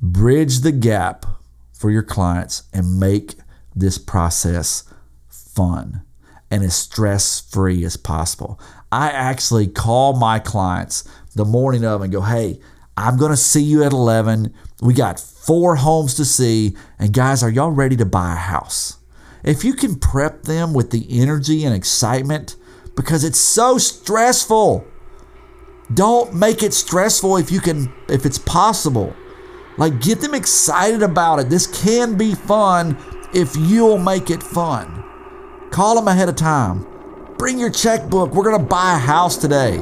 bridge 0.00 0.60
the 0.60 0.72
gap 0.72 1.26
for 1.72 1.90
your 1.90 2.02
clients 2.02 2.64
and 2.72 3.00
make 3.00 3.34
this 3.74 3.98
process 3.98 4.84
fun 5.28 6.02
and 6.50 6.62
as 6.64 6.74
stress 6.74 7.40
free 7.40 7.84
as 7.84 7.96
possible. 7.96 8.60
I 8.90 9.10
actually 9.10 9.66
call 9.66 10.18
my 10.18 10.38
clients 10.38 11.08
the 11.34 11.44
morning 11.44 11.84
of 11.84 12.00
and 12.02 12.12
go, 12.12 12.22
hey, 12.22 12.60
I'm 12.98 13.16
going 13.16 13.30
to 13.30 13.36
see 13.36 13.62
you 13.62 13.84
at 13.84 13.92
11. 13.92 14.52
We 14.82 14.92
got 14.92 15.20
four 15.20 15.76
homes 15.76 16.14
to 16.14 16.24
see. 16.24 16.76
And 16.98 17.12
guys, 17.12 17.44
are 17.44 17.48
y'all 17.48 17.70
ready 17.70 17.94
to 17.94 18.04
buy 18.04 18.32
a 18.32 18.36
house? 18.36 18.98
If 19.44 19.62
you 19.62 19.74
can 19.74 20.00
prep 20.00 20.42
them 20.42 20.74
with 20.74 20.90
the 20.90 21.06
energy 21.08 21.64
and 21.64 21.72
excitement, 21.72 22.56
because 22.96 23.22
it's 23.22 23.38
so 23.38 23.78
stressful. 23.78 24.84
Don't 25.94 26.34
make 26.34 26.64
it 26.64 26.74
stressful 26.74 27.36
if 27.36 27.52
you 27.52 27.60
can, 27.60 27.94
if 28.08 28.26
it's 28.26 28.38
possible. 28.38 29.14
Like, 29.76 30.00
get 30.00 30.20
them 30.20 30.34
excited 30.34 31.04
about 31.04 31.38
it. 31.38 31.48
This 31.48 31.68
can 31.68 32.16
be 32.16 32.34
fun 32.34 32.98
if 33.32 33.54
you'll 33.54 33.98
make 33.98 34.28
it 34.28 34.42
fun. 34.42 35.04
Call 35.70 35.94
them 35.94 36.08
ahead 36.08 36.28
of 36.28 36.34
time. 36.34 36.84
Bring 37.38 37.60
your 37.60 37.70
checkbook. 37.70 38.34
We're 38.34 38.50
going 38.50 38.60
to 38.60 38.66
buy 38.66 38.96
a 38.96 38.98
house 38.98 39.36
today. 39.36 39.80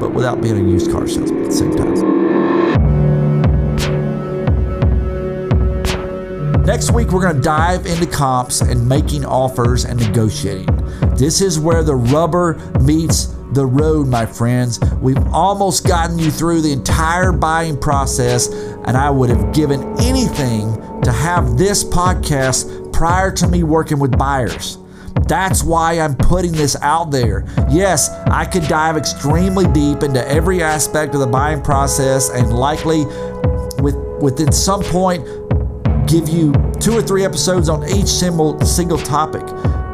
But 0.00 0.12
without 0.14 0.40
being 0.40 0.56
a 0.56 0.68
used 0.68 0.90
car 0.90 1.06
salesman 1.06 1.42
at 1.42 1.50
the 1.50 1.56
same 1.56 1.76
time. 1.76 1.90
Next 6.64 6.92
week, 6.92 7.10
we're 7.10 7.20
going 7.20 7.34
to 7.36 7.42
dive 7.42 7.84
into 7.84 8.06
comps 8.06 8.60
and 8.60 8.88
making 8.88 9.24
offers 9.24 9.84
and 9.84 9.98
negotiating. 9.98 10.68
This 11.16 11.40
is 11.40 11.58
where 11.58 11.82
the 11.82 11.96
rubber 11.96 12.54
meets 12.80 13.34
the 13.52 13.66
road, 13.66 14.06
my 14.06 14.24
friends. 14.24 14.78
We've 15.00 15.22
almost 15.32 15.86
gotten 15.86 16.18
you 16.18 16.30
through 16.30 16.62
the 16.62 16.72
entire 16.72 17.32
buying 17.32 17.76
process, 17.76 18.48
and 18.86 18.96
I 18.96 19.10
would 19.10 19.30
have 19.30 19.52
given 19.52 19.82
anything 20.00 20.76
to 21.02 21.12
have 21.12 21.58
this 21.58 21.82
podcast 21.82 22.92
prior 22.92 23.32
to 23.32 23.48
me 23.48 23.64
working 23.64 23.98
with 23.98 24.16
buyers. 24.16 24.78
That's 25.28 25.62
why 25.62 26.00
I'm 26.00 26.16
putting 26.16 26.52
this 26.52 26.76
out 26.82 27.10
there. 27.10 27.44
Yes, 27.70 28.10
I 28.26 28.44
could 28.44 28.64
dive 28.64 28.96
extremely 28.96 29.66
deep 29.68 30.02
into 30.02 30.26
every 30.28 30.62
aspect 30.62 31.14
of 31.14 31.20
the 31.20 31.26
buying 31.26 31.62
process 31.62 32.30
and 32.30 32.52
likely 32.52 33.04
with 33.80 33.96
within 34.20 34.52
some 34.52 34.82
point 34.82 35.24
give 36.06 36.28
you 36.28 36.52
two 36.80 36.92
or 36.92 37.02
three 37.02 37.24
episodes 37.24 37.68
on 37.68 37.88
each 37.88 38.08
single 38.08 38.60
single 38.60 38.98
topic. 38.98 39.46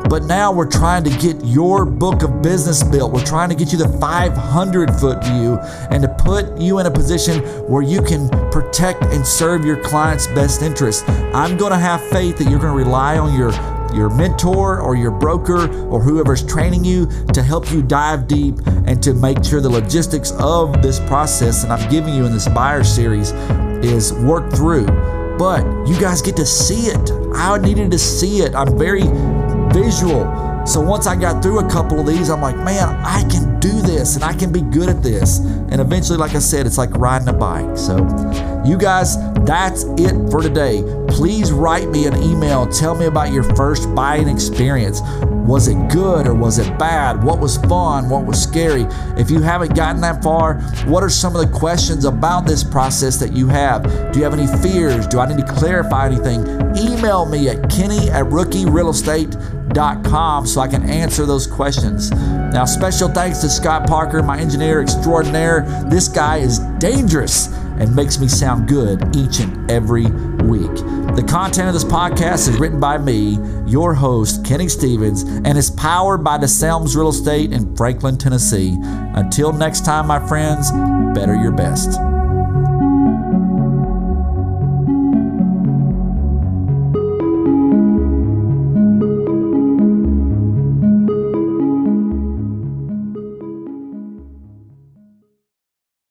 But 0.08 0.24
now 0.24 0.52
we're 0.52 0.70
trying 0.70 1.02
to 1.04 1.10
get 1.18 1.44
your 1.44 1.84
book 1.84 2.22
of 2.22 2.40
business 2.40 2.82
built. 2.82 3.12
We're 3.12 3.24
trying 3.24 3.48
to 3.48 3.56
get 3.56 3.72
you 3.72 3.78
the 3.78 3.88
500 3.98 4.94
foot 5.00 5.24
view 5.24 5.58
and 5.90 6.02
to 6.02 6.08
put 6.08 6.60
you 6.60 6.78
in 6.78 6.86
a 6.86 6.90
position 6.90 7.40
where 7.68 7.82
you 7.82 8.00
can 8.00 8.28
protect 8.50 9.02
and 9.02 9.26
serve 9.26 9.64
your 9.64 9.82
client's 9.82 10.28
best 10.28 10.62
interest. 10.62 11.08
I'm 11.08 11.56
going 11.56 11.72
to 11.72 11.78
have 11.78 12.00
faith 12.08 12.38
that 12.38 12.48
you're 12.48 12.60
going 12.60 12.72
to 12.72 12.78
rely 12.78 13.18
on 13.18 13.36
your 13.36 13.50
your 13.94 14.10
mentor 14.10 14.80
or 14.80 14.96
your 14.96 15.10
broker 15.10 15.68
or 15.88 16.00
whoever's 16.00 16.44
training 16.44 16.84
you 16.84 17.06
to 17.32 17.42
help 17.42 17.70
you 17.70 17.82
dive 17.82 18.26
deep 18.26 18.54
and 18.86 19.02
to 19.02 19.14
make 19.14 19.44
sure 19.44 19.60
the 19.60 19.68
logistics 19.68 20.32
of 20.38 20.82
this 20.82 21.00
process 21.00 21.64
that 21.64 21.70
I'm 21.70 21.90
giving 21.90 22.14
you 22.14 22.26
in 22.26 22.32
this 22.32 22.48
buyer 22.48 22.84
series 22.84 23.32
is 23.82 24.12
worked 24.12 24.54
through. 24.54 24.86
But 25.38 25.64
you 25.86 25.98
guys 26.00 26.22
get 26.22 26.36
to 26.36 26.46
see 26.46 26.86
it. 26.86 27.10
I 27.34 27.58
needed 27.58 27.90
to 27.90 27.98
see 27.98 28.38
it. 28.38 28.54
I'm 28.54 28.78
very 28.78 29.04
visual. 29.72 30.45
So 30.66 30.80
once 30.80 31.06
I 31.06 31.14
got 31.14 31.44
through 31.44 31.60
a 31.60 31.70
couple 31.70 32.00
of 32.00 32.06
these, 32.06 32.28
I'm 32.28 32.40
like, 32.40 32.56
man, 32.56 32.88
I 33.04 33.22
can 33.30 33.60
do 33.60 33.70
this 33.82 34.16
and 34.16 34.24
I 34.24 34.34
can 34.34 34.50
be 34.50 34.62
good 34.62 34.88
at 34.88 35.00
this. 35.00 35.38
And 35.38 35.80
eventually, 35.80 36.18
like 36.18 36.34
I 36.34 36.40
said, 36.40 36.66
it's 36.66 36.76
like 36.76 36.90
riding 36.96 37.28
a 37.28 37.32
bike. 37.32 37.76
So, 37.78 37.96
you 38.66 38.76
guys, 38.76 39.16
that's 39.44 39.84
it 39.96 40.28
for 40.28 40.42
today. 40.42 40.82
Please 41.08 41.52
write 41.52 41.88
me 41.90 42.06
an 42.06 42.20
email. 42.20 42.66
Tell 42.66 42.96
me 42.96 43.06
about 43.06 43.32
your 43.32 43.44
first 43.54 43.94
buying 43.94 44.28
experience. 44.28 45.00
Was 45.46 45.68
it 45.68 45.76
good 45.88 46.26
or 46.26 46.34
was 46.34 46.58
it 46.58 46.76
bad? 46.76 47.22
What 47.22 47.38
was 47.38 47.56
fun? 47.56 48.08
What 48.08 48.26
was 48.26 48.42
scary? 48.42 48.84
If 49.16 49.30
you 49.30 49.40
haven't 49.40 49.76
gotten 49.76 50.00
that 50.00 50.20
far, 50.22 50.54
what 50.86 51.04
are 51.04 51.08
some 51.08 51.36
of 51.36 51.40
the 51.40 51.46
questions 51.56 52.04
about 52.04 52.46
this 52.46 52.64
process 52.64 53.16
that 53.18 53.32
you 53.32 53.46
have? 53.46 53.84
Do 54.12 54.18
you 54.18 54.24
have 54.24 54.34
any 54.34 54.48
fears? 54.60 55.06
Do 55.06 55.20
I 55.20 55.28
need 55.28 55.38
to 55.46 55.52
clarify 55.52 56.06
anything? 56.06 56.40
Email 56.76 57.26
me 57.26 57.48
at 57.48 57.70
kenny 57.70 58.10
at 58.10 58.24
rookierealestate.com 58.26 60.46
so 60.46 60.60
I 60.60 60.66
can 60.66 60.82
answer 60.82 61.26
those 61.26 61.46
questions. 61.46 62.10
Now, 62.10 62.64
special 62.64 63.08
thanks 63.08 63.38
to 63.38 63.48
Scott 63.48 63.86
Parker, 63.86 64.24
my 64.24 64.38
engineer 64.38 64.82
extraordinaire. 64.82 65.64
This 65.88 66.08
guy 66.08 66.38
is 66.38 66.58
dangerous 66.78 67.54
and 67.78 67.94
makes 67.94 68.18
me 68.18 68.28
sound 68.28 68.68
good 68.68 69.16
each 69.16 69.40
and 69.40 69.70
every 69.70 70.06
week. 70.46 70.74
The 71.16 71.24
content 71.26 71.68
of 71.68 71.74
this 71.74 71.84
podcast 71.84 72.48
is 72.48 72.58
written 72.58 72.80
by 72.80 72.98
me, 72.98 73.38
your 73.66 73.94
host, 73.94 74.44
Kenny 74.44 74.68
Stevens, 74.68 75.22
and 75.22 75.56
is 75.56 75.70
powered 75.70 76.22
by 76.22 76.38
DeSelms 76.38 76.94
Real 76.96 77.08
Estate 77.08 77.52
in 77.52 77.74
Franklin, 77.76 78.18
Tennessee. 78.18 78.76
Until 78.80 79.52
next 79.52 79.84
time, 79.84 80.06
my 80.06 80.26
friends, 80.26 80.70
better 81.14 81.34
your 81.34 81.52
best. 81.52 81.98